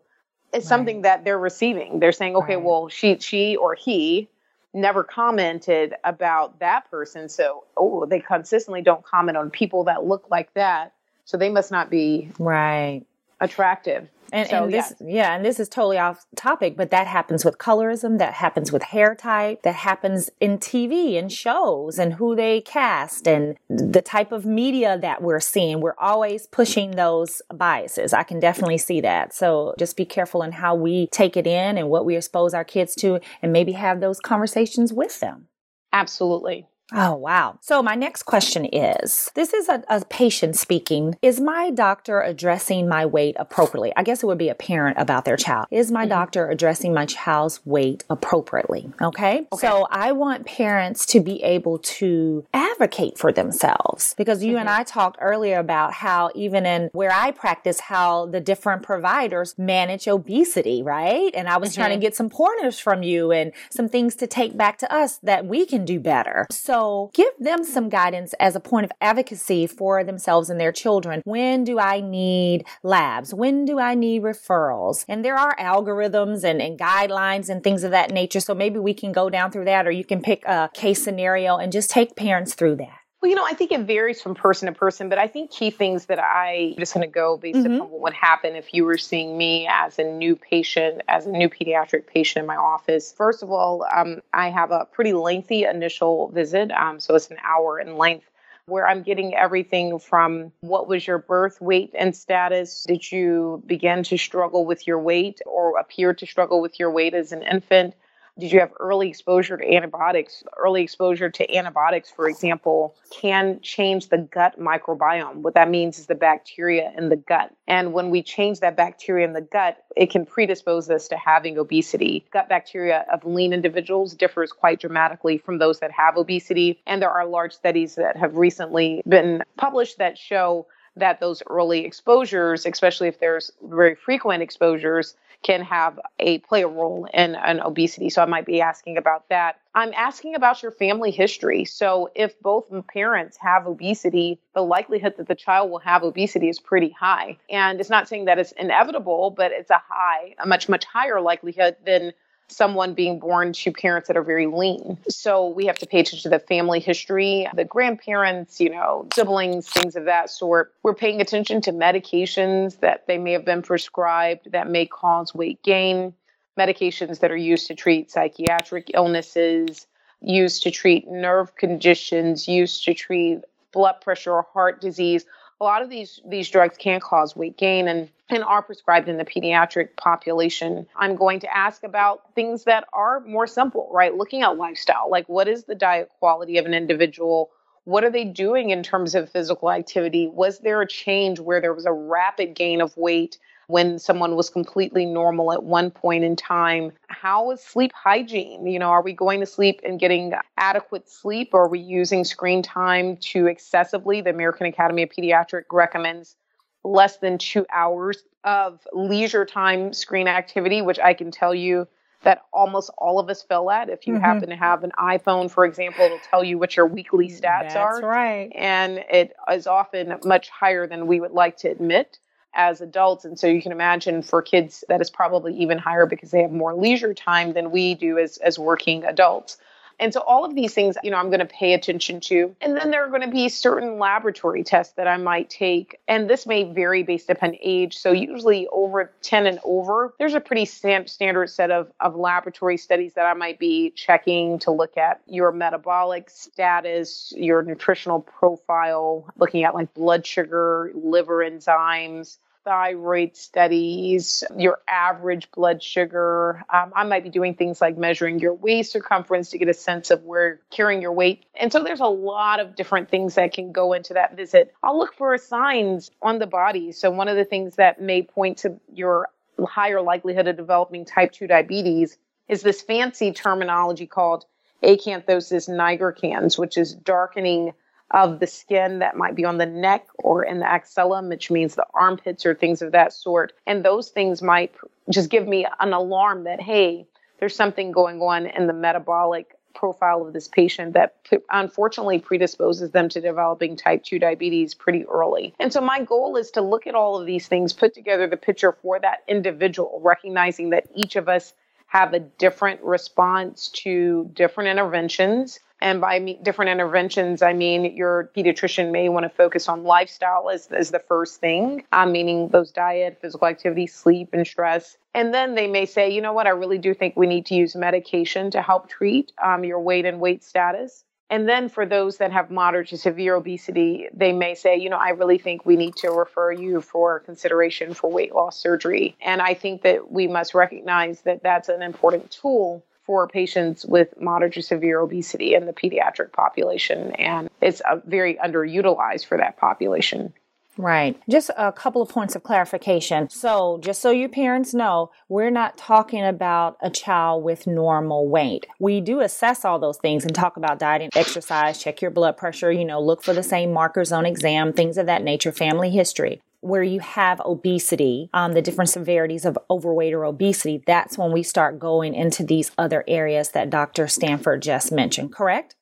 is 0.53 0.63
right. 0.63 0.63
something 0.69 1.01
that 1.01 1.23
they're 1.23 1.39
receiving. 1.39 1.99
They're 1.99 2.11
saying, 2.11 2.35
"Okay, 2.35 2.57
right. 2.57 2.63
well, 2.63 2.89
she, 2.89 3.17
she, 3.17 3.55
or 3.55 3.73
he." 3.73 4.29
Never 4.73 5.03
commented 5.03 5.95
about 6.03 6.59
that 6.59 6.89
person. 6.89 7.29
So, 7.29 7.65
oh, 7.75 8.05
they 8.05 8.19
consistently 8.19 8.81
don't 8.81 9.03
comment 9.03 9.37
on 9.37 9.49
people 9.49 9.85
that 9.85 10.05
look 10.05 10.27
like 10.29 10.53
that. 10.53 10.93
So 11.25 11.37
they 11.37 11.49
must 11.49 11.71
not 11.71 11.89
be 11.89 12.29
right 12.39 13.03
attractive. 13.39 14.07
And, 14.31 14.49
so, 14.49 14.63
and 14.63 14.73
this, 14.73 14.93
yeah. 14.99 15.07
yeah, 15.07 15.35
and 15.35 15.45
this 15.45 15.59
is 15.59 15.67
totally 15.67 15.97
off 15.97 16.25
topic, 16.35 16.77
but 16.77 16.89
that 16.91 17.07
happens 17.07 17.43
with 17.43 17.57
colorism, 17.57 18.17
that 18.19 18.33
happens 18.33 18.71
with 18.71 18.83
hair 18.83 19.13
type, 19.13 19.63
that 19.63 19.75
happens 19.75 20.29
in 20.39 20.57
TV 20.57 21.19
and 21.19 21.31
shows 21.31 21.99
and 21.99 22.13
who 22.13 22.35
they 22.35 22.61
cast 22.61 23.27
and 23.27 23.57
the 23.69 24.01
type 24.01 24.31
of 24.31 24.45
media 24.45 24.97
that 24.97 25.21
we're 25.21 25.39
seeing. 25.41 25.81
We're 25.81 25.95
always 25.97 26.47
pushing 26.47 26.91
those 26.91 27.41
biases. 27.53 28.13
I 28.13 28.23
can 28.23 28.39
definitely 28.39 28.77
see 28.77 29.01
that. 29.01 29.33
So 29.33 29.75
just 29.77 29.97
be 29.97 30.05
careful 30.05 30.43
in 30.43 30.53
how 30.53 30.75
we 30.75 31.07
take 31.07 31.35
it 31.35 31.45
in 31.45 31.77
and 31.77 31.89
what 31.89 32.05
we 32.05 32.15
expose 32.15 32.53
our 32.53 32.63
kids 32.63 32.95
to 32.95 33.19
and 33.41 33.51
maybe 33.51 33.73
have 33.73 33.99
those 33.99 34.19
conversations 34.19 34.93
with 34.93 35.19
them. 35.19 35.47
Absolutely. 35.93 36.67
Oh, 36.93 37.13
wow. 37.15 37.57
So, 37.61 37.81
my 37.81 37.95
next 37.95 38.23
question 38.23 38.65
is 38.65 39.31
this 39.33 39.53
is 39.53 39.69
a, 39.69 39.83
a, 39.87 40.03
patient 40.05 40.57
speaking. 40.57 41.15
Is 41.21 41.39
my 41.39 41.69
doctor 41.69 42.21
addressing 42.21 42.87
my 42.87 43.05
weight 43.05 43.35
appropriately? 43.39 43.93
I 43.95 44.03
guess 44.03 44.23
it 44.23 44.25
would 44.25 44.37
be 44.37 44.49
a 44.49 44.55
parent 44.55 44.97
about 44.97 45.23
their 45.23 45.37
child. 45.37 45.67
Is 45.71 45.91
my 45.91 46.01
mm-hmm. 46.01 46.09
doctor 46.09 46.49
addressing 46.49 46.93
my 46.93 47.05
child's 47.05 47.65
weight 47.65 48.03
appropriately? 48.09 48.91
Okay? 49.01 49.47
okay. 49.53 49.57
So, 49.57 49.87
I 49.89 50.11
want 50.11 50.45
parents 50.45 51.05
to 51.07 51.21
be 51.21 51.41
able 51.43 51.79
to 51.79 52.45
advocate 52.53 53.17
for 53.17 53.31
themselves 53.31 54.13
because 54.17 54.43
you 54.43 54.53
mm-hmm. 54.53 54.61
and 54.61 54.69
I 54.69 54.83
talked 54.83 55.17
earlier 55.21 55.59
about 55.59 55.93
how, 55.93 56.31
even 56.35 56.65
in 56.65 56.89
where 56.91 57.11
I 57.11 57.31
practice, 57.31 57.79
how 57.79 58.25
the 58.25 58.41
different 58.41 58.83
providers 58.83 59.55
manage 59.57 60.07
obesity, 60.07 60.83
right? 60.83 61.31
And 61.33 61.47
I 61.47 61.57
was 61.57 61.69
mm-hmm. 61.69 61.81
trying 61.81 61.89
to 61.91 61.95
mm-hmm. 61.95 62.01
get 62.01 62.15
some 62.15 62.29
pointers 62.29 62.79
from 62.79 63.01
you 63.01 63.31
and 63.31 63.53
some 63.69 63.87
things 63.87 64.15
to 64.15 64.27
take 64.27 64.57
back 64.57 64.77
to 64.79 64.93
us 64.93 65.19
that 65.23 65.45
we 65.45 65.65
can 65.65 65.85
do 65.85 65.99
better. 65.99 66.47
So, 66.51 66.80
give 67.13 67.33
them 67.39 67.63
some 67.63 67.89
guidance 67.89 68.33
as 68.39 68.55
a 68.55 68.59
point 68.59 68.85
of 68.85 68.91
advocacy 69.01 69.67
for 69.67 70.03
themselves 70.03 70.49
and 70.49 70.59
their 70.59 70.71
children. 70.71 71.21
When 71.25 71.63
do 71.63 71.79
I 71.79 72.01
need 72.01 72.65
labs? 72.83 73.33
When 73.33 73.65
do 73.65 73.79
I 73.79 73.95
need 73.95 74.23
referrals? 74.23 75.05
And 75.07 75.23
there 75.23 75.35
are 75.35 75.55
algorithms 75.57 76.43
and, 76.43 76.61
and 76.61 76.79
guidelines 76.79 77.49
and 77.49 77.63
things 77.63 77.83
of 77.83 77.91
that 77.91 78.11
nature. 78.11 78.39
So 78.39 78.53
maybe 78.53 78.79
we 78.79 78.93
can 78.93 79.11
go 79.11 79.29
down 79.29 79.51
through 79.51 79.65
that 79.65 79.87
or 79.87 79.91
you 79.91 80.05
can 80.05 80.21
pick 80.21 80.43
a 80.45 80.69
case 80.73 81.03
scenario 81.03 81.57
and 81.57 81.71
just 81.71 81.89
take 81.89 82.15
parents 82.15 82.53
through 82.53 82.77
that. 82.77 83.00
Well, 83.21 83.29
you 83.29 83.35
know, 83.35 83.45
I 83.45 83.53
think 83.53 83.71
it 83.71 83.81
varies 83.81 84.19
from 84.19 84.33
person 84.33 84.65
to 84.65 84.71
person, 84.71 85.07
but 85.07 85.19
I 85.19 85.27
think 85.27 85.51
key 85.51 85.69
things 85.69 86.07
that 86.07 86.17
I 86.17 86.73
just 86.79 86.95
going 86.95 87.07
to 87.07 87.13
go 87.13 87.37
based 87.37 87.59
mm-hmm. 87.59 87.75
upon 87.75 87.91
what 87.91 88.01
would 88.01 88.13
happen 88.13 88.55
if 88.55 88.73
you 88.73 88.83
were 88.83 88.97
seeing 88.97 89.37
me 89.37 89.67
as 89.69 89.99
a 89.99 90.03
new 90.03 90.35
patient, 90.35 91.03
as 91.07 91.27
a 91.27 91.29
new 91.29 91.47
pediatric 91.47 92.07
patient 92.07 92.41
in 92.41 92.47
my 92.47 92.55
office. 92.55 93.13
First 93.15 93.43
of 93.43 93.51
all, 93.51 93.85
um, 93.95 94.21
I 94.33 94.49
have 94.49 94.71
a 94.71 94.85
pretty 94.91 95.13
lengthy 95.13 95.65
initial 95.65 96.29
visit, 96.29 96.71
um, 96.71 96.99
so 96.99 97.13
it's 97.13 97.29
an 97.29 97.37
hour 97.43 97.79
in 97.79 97.95
length. 97.95 98.25
Where 98.65 98.87
I'm 98.87 99.03
getting 99.03 99.35
everything 99.35 99.99
from 99.99 100.51
what 100.61 100.87
was 100.87 101.05
your 101.05 101.17
birth 101.17 101.59
weight 101.61 101.91
and 101.97 102.15
status? 102.15 102.85
Did 102.87 103.11
you 103.11 103.61
begin 103.65 104.03
to 104.03 104.17
struggle 104.17 104.65
with 104.65 104.87
your 104.87 104.99
weight 104.99 105.41
or 105.45 105.77
appear 105.77 106.13
to 106.13 106.25
struggle 106.25 106.61
with 106.61 106.79
your 106.79 106.91
weight 106.91 107.13
as 107.13 107.31
an 107.31 107.43
infant? 107.43 107.95
Did 108.39 108.51
you 108.51 108.59
have 108.59 108.71
early 108.79 109.09
exposure 109.09 109.57
to 109.57 109.75
antibiotics? 109.75 110.43
Early 110.57 110.81
exposure 110.81 111.29
to 111.29 111.55
antibiotics, 111.55 112.09
for 112.09 112.27
example, 112.27 112.95
can 113.09 113.59
change 113.61 114.07
the 114.07 114.17
gut 114.17 114.59
microbiome. 114.59 115.37
What 115.37 115.53
that 115.55 115.69
means 115.69 115.99
is 115.99 116.05
the 116.07 116.15
bacteria 116.15 116.91
in 116.97 117.09
the 117.09 117.17
gut. 117.17 117.53
And 117.67 117.93
when 117.93 118.09
we 118.09 118.23
change 118.23 118.61
that 118.61 118.77
bacteria 118.77 119.25
in 119.25 119.33
the 119.33 119.41
gut, 119.41 119.83
it 119.95 120.09
can 120.09 120.25
predispose 120.25 120.89
us 120.89 121.07
to 121.09 121.17
having 121.17 121.57
obesity. 121.57 122.25
Gut 122.31 122.47
bacteria 122.47 123.05
of 123.11 123.25
lean 123.25 123.53
individuals 123.53 124.13
differs 124.13 124.51
quite 124.51 124.79
dramatically 124.79 125.37
from 125.37 125.57
those 125.57 125.79
that 125.79 125.91
have 125.91 126.17
obesity. 126.17 126.81
And 126.87 127.01
there 127.01 127.11
are 127.11 127.25
large 127.25 127.53
studies 127.53 127.95
that 127.95 128.15
have 128.17 128.37
recently 128.37 129.01
been 129.07 129.43
published 129.57 129.97
that 129.97 130.17
show 130.17 130.67
that 130.95 131.19
those 131.19 131.41
early 131.49 131.85
exposures, 131.85 132.65
especially 132.65 133.07
if 133.07 133.19
there's 133.19 133.51
very 133.63 133.95
frequent 133.95 134.41
exposures, 134.43 135.15
can 135.43 135.61
have 135.63 135.99
a 136.19 136.39
play 136.39 136.61
a 136.61 136.67
role 136.67 137.07
in 137.13 137.35
an 137.35 137.59
obesity. 137.61 138.09
So 138.09 138.21
I 138.21 138.25
might 138.25 138.45
be 138.45 138.61
asking 138.61 138.97
about 138.97 139.29
that. 139.29 139.59
I'm 139.73 139.93
asking 139.93 140.35
about 140.35 140.61
your 140.61 140.71
family 140.71 141.11
history. 141.11 141.65
So 141.65 142.11
if 142.13 142.39
both 142.41 142.65
parents 142.87 143.37
have 143.37 143.65
obesity, 143.67 144.39
the 144.53 144.61
likelihood 144.61 145.15
that 145.17 145.27
the 145.27 145.35
child 145.35 145.71
will 145.71 145.79
have 145.79 146.03
obesity 146.03 146.49
is 146.49 146.59
pretty 146.59 146.89
high. 146.89 147.37
And 147.49 147.79
it's 147.79 147.89
not 147.89 148.07
saying 148.07 148.25
that 148.25 148.37
it's 148.37 148.51
inevitable, 148.51 149.31
but 149.31 149.51
it's 149.51 149.71
a 149.71 149.81
high, 149.87 150.35
a 150.39 150.45
much, 150.45 150.69
much 150.69 150.85
higher 150.85 151.21
likelihood 151.21 151.77
than 151.85 152.13
someone 152.51 152.93
being 152.93 153.19
born 153.19 153.53
to 153.53 153.71
parents 153.71 154.07
that 154.07 154.17
are 154.17 154.23
very 154.23 154.47
lean. 154.47 154.97
So 155.09 155.47
we 155.47 155.65
have 155.65 155.77
to 155.79 155.87
pay 155.87 155.99
attention 155.99 156.23
to 156.23 156.29
the 156.29 156.39
family 156.39 156.79
history, 156.79 157.47
the 157.53 157.65
grandparents, 157.65 158.59
you 158.59 158.69
know, 158.69 159.07
siblings, 159.13 159.67
things 159.67 159.95
of 159.95 160.05
that 160.05 160.29
sort. 160.29 160.73
We're 160.83 160.93
paying 160.93 161.21
attention 161.21 161.61
to 161.61 161.71
medications 161.71 162.79
that 162.79 163.07
they 163.07 163.17
may 163.17 163.31
have 163.33 163.45
been 163.45 163.61
prescribed 163.61 164.51
that 164.51 164.69
may 164.69 164.85
cause 164.85 165.33
weight 165.33 165.63
gain, 165.63 166.13
medications 166.57 167.19
that 167.19 167.31
are 167.31 167.37
used 167.37 167.67
to 167.67 167.75
treat 167.75 168.11
psychiatric 168.11 168.91
illnesses, 168.93 169.87
used 170.21 170.63
to 170.63 170.71
treat 170.71 171.07
nerve 171.07 171.55
conditions, 171.55 172.47
used 172.47 172.83
to 172.85 172.93
treat 172.93 173.39
blood 173.71 173.95
pressure 174.01 174.33
or 174.33 174.45
heart 174.53 174.81
disease 174.81 175.25
a 175.61 175.63
lot 175.63 175.83
of 175.83 175.89
these 175.89 176.19
these 176.25 176.49
drugs 176.49 176.75
can 176.75 176.99
cause 176.99 177.35
weight 177.35 177.55
gain 177.55 177.87
and 177.87 178.09
and 178.29 178.43
are 178.43 178.63
prescribed 178.63 179.07
in 179.07 179.17
the 179.17 179.25
pediatric 179.25 179.95
population. 179.95 180.87
I'm 180.95 181.15
going 181.15 181.39
to 181.41 181.55
ask 181.55 181.83
about 181.83 182.33
things 182.33 182.63
that 182.63 182.85
are 182.93 183.19
more 183.21 183.45
simple, 183.45 183.89
right? 183.93 184.15
Looking 184.15 184.41
at 184.41 184.57
lifestyle, 184.57 185.09
like 185.09 185.29
what 185.29 185.47
is 185.47 185.65
the 185.65 185.75
diet 185.75 186.09
quality 186.19 186.57
of 186.57 186.65
an 186.65 186.73
individual? 186.73 187.51
What 187.83 188.03
are 188.03 188.09
they 188.09 188.25
doing 188.25 188.71
in 188.71 188.83
terms 188.83 189.15
of 189.15 189.29
physical 189.29 189.71
activity? 189.71 190.27
Was 190.27 190.59
there 190.59 190.81
a 190.81 190.87
change 190.87 191.39
where 191.39 191.61
there 191.61 191.73
was 191.73 191.85
a 191.85 191.91
rapid 191.91 192.55
gain 192.55 192.81
of 192.81 192.95
weight 192.97 193.37
when 193.71 193.97
someone 193.97 194.35
was 194.35 194.49
completely 194.49 195.05
normal 195.05 195.53
at 195.53 195.63
one 195.63 195.89
point 195.89 196.25
in 196.25 196.35
time. 196.35 196.91
How 197.07 197.51
is 197.51 197.63
sleep 197.63 197.93
hygiene? 197.95 198.67
You 198.67 198.79
know, 198.79 198.89
are 198.89 199.01
we 199.01 199.13
going 199.13 199.39
to 199.39 199.45
sleep 199.45 199.79
and 199.85 199.97
getting 199.97 200.33
adequate 200.57 201.09
sleep? 201.09 201.51
Or 201.53 201.63
are 201.63 201.69
we 201.69 201.79
using 201.79 202.25
screen 202.25 202.61
time 202.61 203.15
too 203.15 203.47
excessively? 203.47 204.19
The 204.19 204.29
American 204.29 204.67
Academy 204.67 205.03
of 205.03 205.09
Pediatric 205.09 205.63
recommends 205.71 206.35
less 206.83 207.17
than 207.17 207.37
two 207.37 207.65
hours 207.71 208.23
of 208.43 208.85
leisure 208.91 209.45
time 209.45 209.93
screen 209.93 210.27
activity, 210.27 210.81
which 210.81 210.99
I 210.99 211.13
can 211.13 211.31
tell 211.31 211.55
you 211.55 211.87
that 212.23 212.43
almost 212.51 212.91
all 212.97 213.19
of 213.19 213.29
us 213.29 213.41
fell 213.41 213.69
at. 213.71 213.89
If 213.89 214.05
you 214.05 214.15
mm-hmm. 214.15 214.23
happen 214.23 214.49
to 214.49 214.55
have 214.55 214.83
an 214.83 214.91
iPhone, 214.99 215.49
for 215.49 215.65
example, 215.65 216.03
it'll 216.03 216.19
tell 216.29 216.43
you 216.43 216.57
what 216.57 216.75
your 216.75 216.87
weekly 216.87 217.29
stats 217.29 217.41
That's 217.41 217.75
are. 217.75 217.93
That's 217.93 218.03
right. 218.03 218.51
And 218.53 218.97
it 219.09 219.33
is 219.49 219.65
often 219.65 220.19
much 220.25 220.49
higher 220.49 220.87
than 220.87 221.07
we 221.07 221.19
would 221.19 221.31
like 221.31 221.57
to 221.57 221.69
admit 221.69 222.19
as 222.53 222.81
adults. 222.81 223.25
And 223.25 223.39
so 223.39 223.47
you 223.47 223.61
can 223.61 223.71
imagine 223.71 224.21
for 224.21 224.41
kids 224.41 224.83
that 224.89 225.01
is 225.01 225.09
probably 225.09 225.55
even 225.57 225.77
higher 225.77 226.05
because 226.05 226.31
they 226.31 226.41
have 226.41 226.51
more 226.51 226.73
leisure 226.73 227.13
time 227.13 227.53
than 227.53 227.71
we 227.71 227.95
do 227.95 228.17
as, 228.17 228.37
as 228.37 228.59
working 228.59 229.03
adults. 229.05 229.57
And 230.01 230.11
so 230.11 230.21
all 230.21 230.43
of 230.43 230.55
these 230.55 230.73
things, 230.73 230.97
you 231.03 231.11
know, 231.11 231.17
I'm 231.17 231.27
going 231.27 231.39
to 231.39 231.45
pay 231.45 231.73
attention 231.73 232.19
to. 232.21 232.55
And 232.59 232.75
then 232.75 232.89
there 232.89 233.05
are 233.05 233.09
going 233.09 233.21
to 233.21 233.29
be 233.29 233.47
certain 233.49 233.99
laboratory 233.99 234.63
tests 234.63 234.93
that 234.95 235.07
I 235.07 235.17
might 235.17 235.51
take. 235.51 235.99
And 236.07 236.27
this 236.27 236.47
may 236.47 236.63
vary 236.63 237.03
based 237.03 237.29
upon 237.29 237.55
age. 237.61 237.97
So 237.97 238.11
usually 238.11 238.67
over 238.69 239.11
10 239.21 239.45
and 239.45 239.59
over, 239.63 240.15
there's 240.17 240.33
a 240.33 240.39
pretty 240.39 240.65
stand- 240.65 241.07
standard 241.07 241.51
set 241.51 241.69
of, 241.69 241.91
of 241.99 242.15
laboratory 242.15 242.77
studies 242.77 243.13
that 243.13 243.27
I 243.27 243.35
might 243.35 243.59
be 243.59 243.91
checking 243.91 244.57
to 244.59 244.71
look 244.71 244.97
at 244.97 245.21
your 245.27 245.51
metabolic 245.51 246.31
status, 246.31 247.31
your 247.37 247.61
nutritional 247.61 248.21
profile, 248.21 249.31
looking 249.37 249.63
at 249.63 249.75
like 249.75 249.93
blood 249.93 250.25
sugar, 250.25 250.91
liver 250.95 251.37
enzymes, 251.37 252.37
thyroid 252.63 253.35
studies, 253.35 254.43
your 254.57 254.79
average 254.87 255.49
blood 255.51 255.81
sugar. 255.81 256.63
Um, 256.71 256.93
I 256.95 257.03
might 257.03 257.23
be 257.23 257.29
doing 257.29 257.55
things 257.55 257.81
like 257.81 257.97
measuring 257.97 258.39
your 258.39 258.53
waist 258.53 258.91
circumference 258.91 259.49
to 259.51 259.57
get 259.57 259.67
a 259.67 259.73
sense 259.73 260.11
of 260.11 260.23
where 260.23 260.59
carrying 260.69 261.01
your 261.01 261.13
weight. 261.13 261.45
And 261.55 261.71
so 261.71 261.83
there's 261.83 261.99
a 261.99 262.05
lot 262.05 262.59
of 262.59 262.75
different 262.75 263.09
things 263.09 263.35
that 263.35 263.53
can 263.53 263.71
go 263.71 263.93
into 263.93 264.13
that 264.13 264.35
visit. 264.35 264.73
I'll 264.83 264.97
look 264.97 265.15
for 265.15 265.37
signs 265.37 266.11
on 266.21 266.39
the 266.39 266.47
body. 266.47 266.91
So 266.91 267.11
one 267.11 267.27
of 267.27 267.35
the 267.35 267.45
things 267.45 267.75
that 267.75 268.01
may 268.01 268.23
point 268.23 268.59
to 268.59 268.79
your 268.93 269.29
higher 269.65 270.01
likelihood 270.01 270.47
of 270.47 270.57
developing 270.57 271.05
type 271.05 271.31
2 271.31 271.47
diabetes 271.47 272.17
is 272.47 272.61
this 272.61 272.81
fancy 272.81 273.31
terminology 273.31 274.07
called 274.07 274.45
acanthosis 274.83 275.69
nigricans, 275.69 276.57
which 276.57 276.77
is 276.77 276.93
darkening 276.93 277.73
of 278.11 278.39
the 278.39 278.47
skin 278.47 278.99
that 278.99 279.17
might 279.17 279.35
be 279.35 279.45
on 279.45 279.57
the 279.57 279.65
neck 279.65 280.05
or 280.19 280.43
in 280.43 280.59
the 280.59 280.69
axilla, 280.69 281.21
which 281.27 281.49
means 281.49 281.75
the 281.75 281.85
armpits 281.93 282.45
or 282.45 282.53
things 282.53 282.81
of 282.81 282.91
that 282.91 283.13
sort. 283.13 283.53
And 283.65 283.83
those 283.83 284.09
things 284.09 284.41
might 284.41 284.73
just 285.09 285.29
give 285.29 285.47
me 285.47 285.65
an 285.79 285.93
alarm 285.93 286.43
that, 286.43 286.61
hey, 286.61 287.07
there's 287.39 287.55
something 287.55 287.91
going 287.91 288.21
on 288.21 288.45
in 288.45 288.67
the 288.67 288.73
metabolic 288.73 289.55
profile 289.73 290.25
of 290.25 290.33
this 290.33 290.47
patient 290.47 290.93
that 290.93 291.15
unfortunately 291.49 292.19
predisposes 292.19 292.91
them 292.91 293.09
to 293.09 293.21
developing 293.21 293.75
type 293.75 294.03
2 294.03 294.19
diabetes 294.19 294.73
pretty 294.73 295.05
early. 295.05 295.55
And 295.59 295.71
so 295.71 295.81
my 295.81 296.03
goal 296.03 296.35
is 296.35 296.51
to 296.51 296.61
look 296.61 296.85
at 296.87 296.93
all 296.93 297.19
of 297.19 297.25
these 297.25 297.47
things, 297.47 297.73
put 297.73 297.93
together 297.93 298.27
the 298.27 298.37
picture 298.37 298.73
for 298.81 298.99
that 298.99 299.19
individual, 299.27 299.99
recognizing 300.03 300.71
that 300.71 300.87
each 300.93 301.15
of 301.15 301.29
us 301.29 301.53
have 301.91 302.13
a 302.13 302.19
different 302.19 302.81
response 302.81 303.67
to 303.67 304.31
different 304.33 304.69
interventions 304.69 305.59
and 305.81 305.99
by 305.99 306.19
different 306.41 306.69
interventions, 306.69 307.41
I 307.41 307.53
mean 307.53 307.95
your 307.97 308.31
pediatrician 308.37 308.91
may 308.91 309.09
want 309.09 309.23
to 309.23 309.29
focus 309.29 309.67
on 309.67 309.83
lifestyle 309.83 310.49
as, 310.49 310.67
as 310.67 310.91
the 310.91 310.99
first 310.99 311.41
thing, 311.41 311.83
um, 311.91 312.11
meaning 312.11 312.49
those 312.49 312.71
diet, 312.71 313.17
physical 313.21 313.47
activity, 313.47 313.87
sleep, 313.87 314.29
and 314.31 314.45
stress. 314.45 314.97
And 315.13 315.33
then 315.33 315.55
they 315.55 315.67
may 315.67 315.85
say, 315.85 316.09
you 316.09 316.21
know 316.21 316.33
what, 316.33 316.47
I 316.47 316.51
really 316.51 316.77
do 316.77 316.93
think 316.93 317.17
we 317.17 317.27
need 317.27 317.47
to 317.47 317.55
use 317.55 317.75
medication 317.75 318.51
to 318.51 318.61
help 318.61 318.89
treat 318.89 319.33
um, 319.43 319.65
your 319.65 319.81
weight 319.81 320.05
and 320.05 320.21
weight 320.21 320.43
status. 320.43 321.03
And 321.31 321.47
then 321.47 321.69
for 321.69 321.85
those 321.85 322.17
that 322.17 322.33
have 322.33 322.51
moderate 322.51 322.89
to 322.89 322.97
severe 322.97 323.35
obesity, 323.35 324.09
they 324.13 324.33
may 324.33 324.53
say, 324.53 324.75
you 324.77 324.89
know, 324.89 324.97
I 324.97 325.11
really 325.11 325.37
think 325.37 325.65
we 325.65 325.77
need 325.77 325.95
to 325.97 326.11
refer 326.11 326.51
you 326.51 326.81
for 326.81 327.21
consideration 327.21 327.93
for 327.93 328.11
weight 328.11 328.35
loss 328.35 328.59
surgery. 328.59 329.15
And 329.21 329.41
I 329.41 329.53
think 329.53 329.83
that 329.83 330.11
we 330.11 330.27
must 330.27 330.53
recognize 330.53 331.21
that 331.21 331.41
that's 331.41 331.69
an 331.69 331.81
important 331.81 332.31
tool 332.31 332.83
for 333.05 333.29
patients 333.29 333.85
with 333.85 334.19
moderate 334.19 334.53
to 334.53 334.61
severe 334.61 334.99
obesity 334.99 335.53
in 335.55 335.65
the 335.65 335.73
pediatric 335.73 336.33
population. 336.33 337.13
And 337.13 337.49
it's 337.61 337.79
uh, 337.81 338.01
very 338.05 338.35
underutilized 338.35 339.25
for 339.25 339.37
that 339.37 339.57
population. 339.57 340.33
Right. 340.77 341.21
Just 341.29 341.51
a 341.57 341.71
couple 341.71 342.01
of 342.01 342.09
points 342.09 342.35
of 342.35 342.43
clarification. 342.43 343.29
So, 343.29 343.79
just 343.81 344.01
so 344.01 344.11
your 344.11 344.29
parents 344.29 344.73
know, 344.73 345.11
we're 345.27 345.49
not 345.49 345.77
talking 345.77 346.23
about 346.23 346.77
a 346.81 346.89
child 346.89 347.43
with 347.43 347.67
normal 347.67 348.27
weight. 348.27 348.67
We 348.79 349.01
do 349.01 349.19
assess 349.19 349.65
all 349.65 349.79
those 349.79 349.97
things 349.97 350.23
and 350.23 350.33
talk 350.33 350.57
about 350.57 350.79
diet 350.79 351.01
and 351.01 351.15
exercise, 351.15 351.81
check 351.81 352.01
your 352.01 352.11
blood 352.11 352.37
pressure, 352.37 352.71
you 352.71 352.85
know, 352.85 353.01
look 353.01 353.21
for 353.23 353.33
the 353.33 353.43
same 353.43 353.73
markers 353.73 354.11
on 354.11 354.25
exam, 354.25 354.73
things 354.73 354.97
of 354.97 355.05
that 355.07 355.23
nature, 355.23 355.51
family 355.51 355.89
history 355.89 356.41
where 356.61 356.83
you 356.83 356.99
have 356.99 357.41
obesity, 357.41 358.29
um, 358.33 358.53
the 358.53 358.61
different 358.61 358.89
severities 358.89 359.45
of 359.45 359.57
overweight 359.69 360.13
or 360.13 360.23
obesity, 360.23 360.81
that's 360.85 361.17
when 361.17 361.31
we 361.31 361.43
start 361.43 361.79
going 361.79 362.13
into 362.13 362.43
these 362.43 362.71
other 362.77 363.03
areas 363.07 363.49
that 363.49 363.69
Dr. 363.69 364.07
Stanford 364.07 364.61
just 364.61 364.91
mentioned, 364.91 365.33
correct? 365.33 365.75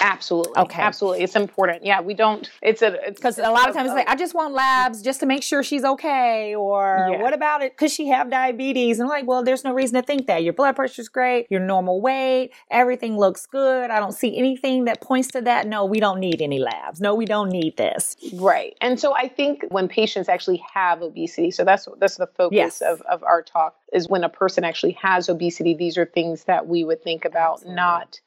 Absolutely. 0.00 0.56
Okay. 0.56 0.82
Absolutely. 0.82 1.22
It's 1.22 1.36
important. 1.36 1.84
Yeah, 1.84 2.00
we 2.00 2.14
don't. 2.14 2.48
It's 2.62 2.82
a 2.82 2.98
because 3.08 3.38
a 3.38 3.50
lot 3.50 3.68
of 3.68 3.74
times 3.74 3.86
it's 3.86 3.94
like 3.94 4.08
I 4.08 4.16
just 4.16 4.34
want 4.34 4.54
labs 4.54 5.02
just 5.02 5.20
to 5.20 5.26
make 5.26 5.42
sure 5.42 5.62
she's 5.62 5.84
okay, 5.84 6.54
or 6.54 7.08
yeah. 7.10 7.22
what 7.22 7.32
about 7.32 7.62
it? 7.62 7.72
Because 7.72 7.92
she 7.92 8.08
have 8.08 8.30
diabetes, 8.30 8.98
and 8.98 9.06
I'm 9.06 9.10
like, 9.10 9.26
well, 9.26 9.42
there's 9.42 9.64
no 9.64 9.72
reason 9.72 10.00
to 10.00 10.06
think 10.06 10.26
that 10.26 10.42
your 10.42 10.52
blood 10.52 10.76
pressure's 10.76 11.08
great, 11.08 11.46
your 11.50 11.60
normal 11.60 12.00
weight, 12.00 12.50
everything 12.70 13.16
looks 13.16 13.46
good. 13.46 13.90
I 13.90 13.98
don't 13.98 14.12
see 14.12 14.36
anything 14.36 14.84
that 14.84 15.00
points 15.00 15.28
to 15.28 15.40
that. 15.42 15.66
No, 15.66 15.84
we 15.84 16.00
don't 16.00 16.20
need 16.20 16.40
any 16.40 16.58
labs. 16.58 17.00
No, 17.00 17.14
we 17.14 17.24
don't 17.24 17.50
need 17.50 17.76
this. 17.76 18.16
Right. 18.34 18.76
And 18.80 19.00
so 19.00 19.14
I 19.14 19.28
think 19.28 19.64
when 19.70 19.88
patients 19.88 20.28
actually 20.28 20.62
have 20.74 21.02
obesity, 21.02 21.50
so 21.50 21.64
that's 21.64 21.88
that's 21.98 22.16
the 22.16 22.26
focus 22.26 22.56
yes. 22.56 22.80
of 22.82 23.00
of 23.02 23.22
our 23.24 23.42
talk 23.42 23.76
is 23.92 24.08
when 24.08 24.24
a 24.24 24.28
person 24.28 24.64
actually 24.64 24.92
has 24.92 25.28
obesity. 25.28 25.74
These 25.74 25.98
are 25.98 26.06
things 26.06 26.44
that 26.44 26.66
we 26.66 26.84
would 26.84 27.02
think 27.02 27.24
about, 27.24 27.54
Absolutely. 27.54 27.76
not 27.76 28.20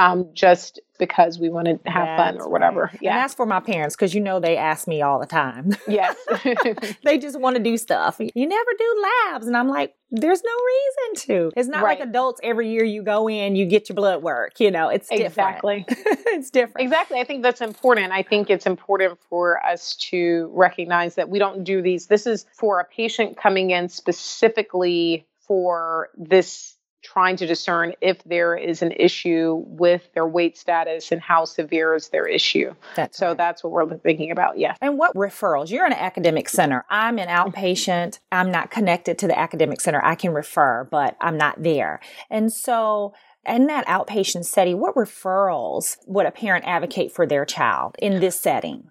um, 0.00 0.30
just 0.32 0.80
because 0.98 1.38
we 1.38 1.48
want 1.48 1.66
to 1.66 1.72
have 1.90 2.06
that's 2.06 2.36
fun 2.36 2.40
or 2.40 2.48
whatever. 2.50 2.82
Right. 2.82 2.98
Yeah. 3.00 3.10
And 3.12 3.18
that's 3.20 3.34
for 3.34 3.46
my 3.46 3.60
parents 3.60 3.96
because 3.96 4.14
you 4.14 4.20
know 4.20 4.40
they 4.40 4.56
ask 4.56 4.86
me 4.88 5.02
all 5.02 5.18
the 5.18 5.26
time. 5.26 5.72
Yes. 5.88 6.16
they 7.04 7.18
just 7.18 7.40
want 7.40 7.56
to 7.56 7.62
do 7.62 7.76
stuff. 7.76 8.20
You 8.20 8.46
never 8.46 8.70
do 8.78 9.06
labs. 9.32 9.46
And 9.48 9.56
I'm 9.56 9.66
like, 9.66 9.94
there's 10.10 10.42
no 10.44 10.52
reason 10.52 11.26
to. 11.26 11.52
It's 11.56 11.68
not 11.68 11.82
right. 11.82 11.98
like 11.98 12.08
adults 12.08 12.40
every 12.44 12.70
year 12.70 12.84
you 12.84 13.02
go 13.02 13.28
in, 13.28 13.56
you 13.56 13.66
get 13.66 13.88
your 13.88 13.96
blood 13.96 14.22
work. 14.22 14.60
You 14.60 14.70
know, 14.70 14.88
it's 14.88 15.08
exactly. 15.10 15.84
it's 15.88 16.50
different. 16.50 16.84
Exactly. 16.84 17.18
I 17.18 17.24
think 17.24 17.42
that's 17.42 17.60
important. 17.60 18.12
I 18.12 18.22
think 18.22 18.50
it's 18.50 18.66
important 18.66 19.18
for 19.28 19.64
us 19.64 19.96
to 20.10 20.48
recognize 20.52 21.16
that 21.16 21.28
we 21.28 21.40
don't 21.40 21.64
do 21.64 21.82
these. 21.82 22.06
This 22.06 22.26
is 22.26 22.46
for 22.52 22.78
a 22.78 22.84
patient 22.84 23.36
coming 23.36 23.70
in 23.70 23.88
specifically 23.88 25.26
for 25.40 26.10
this 26.16 26.76
trying 27.02 27.36
to 27.36 27.46
discern 27.46 27.94
if 28.00 28.22
there 28.24 28.56
is 28.56 28.82
an 28.82 28.92
issue 28.92 29.62
with 29.66 30.12
their 30.14 30.26
weight 30.26 30.56
status 30.56 31.12
and 31.12 31.20
how 31.20 31.44
severe 31.44 31.94
is 31.94 32.08
their 32.08 32.26
issue. 32.26 32.74
That's 32.94 33.16
so 33.16 33.28
right. 33.28 33.36
that's 33.36 33.64
what 33.64 33.72
we're 33.72 33.96
thinking 33.98 34.30
about. 34.30 34.58
Yeah. 34.58 34.74
And 34.80 34.98
what 34.98 35.14
referrals? 35.14 35.70
You're 35.70 35.86
in 35.86 35.92
an 35.92 35.98
academic 35.98 36.48
center. 36.48 36.84
I'm 36.90 37.18
an 37.18 37.28
mm-hmm. 37.28 37.50
outpatient. 37.50 38.18
I'm 38.30 38.50
not 38.50 38.70
connected 38.70 39.18
to 39.18 39.26
the 39.26 39.38
academic 39.38 39.80
center. 39.80 40.00
I 40.04 40.14
can 40.14 40.32
refer, 40.32 40.84
but 40.90 41.16
I'm 41.20 41.36
not 41.36 41.62
there. 41.62 42.00
And 42.28 42.52
so 42.52 43.14
in 43.46 43.66
that 43.66 43.86
outpatient 43.86 44.44
setting, 44.44 44.78
what 44.78 44.94
referrals 44.94 45.96
would 46.06 46.26
a 46.26 46.30
parent 46.30 46.64
advocate 46.66 47.12
for 47.12 47.26
their 47.26 47.44
child 47.44 47.96
in 47.98 48.20
this 48.20 48.38
setting? 48.38 48.90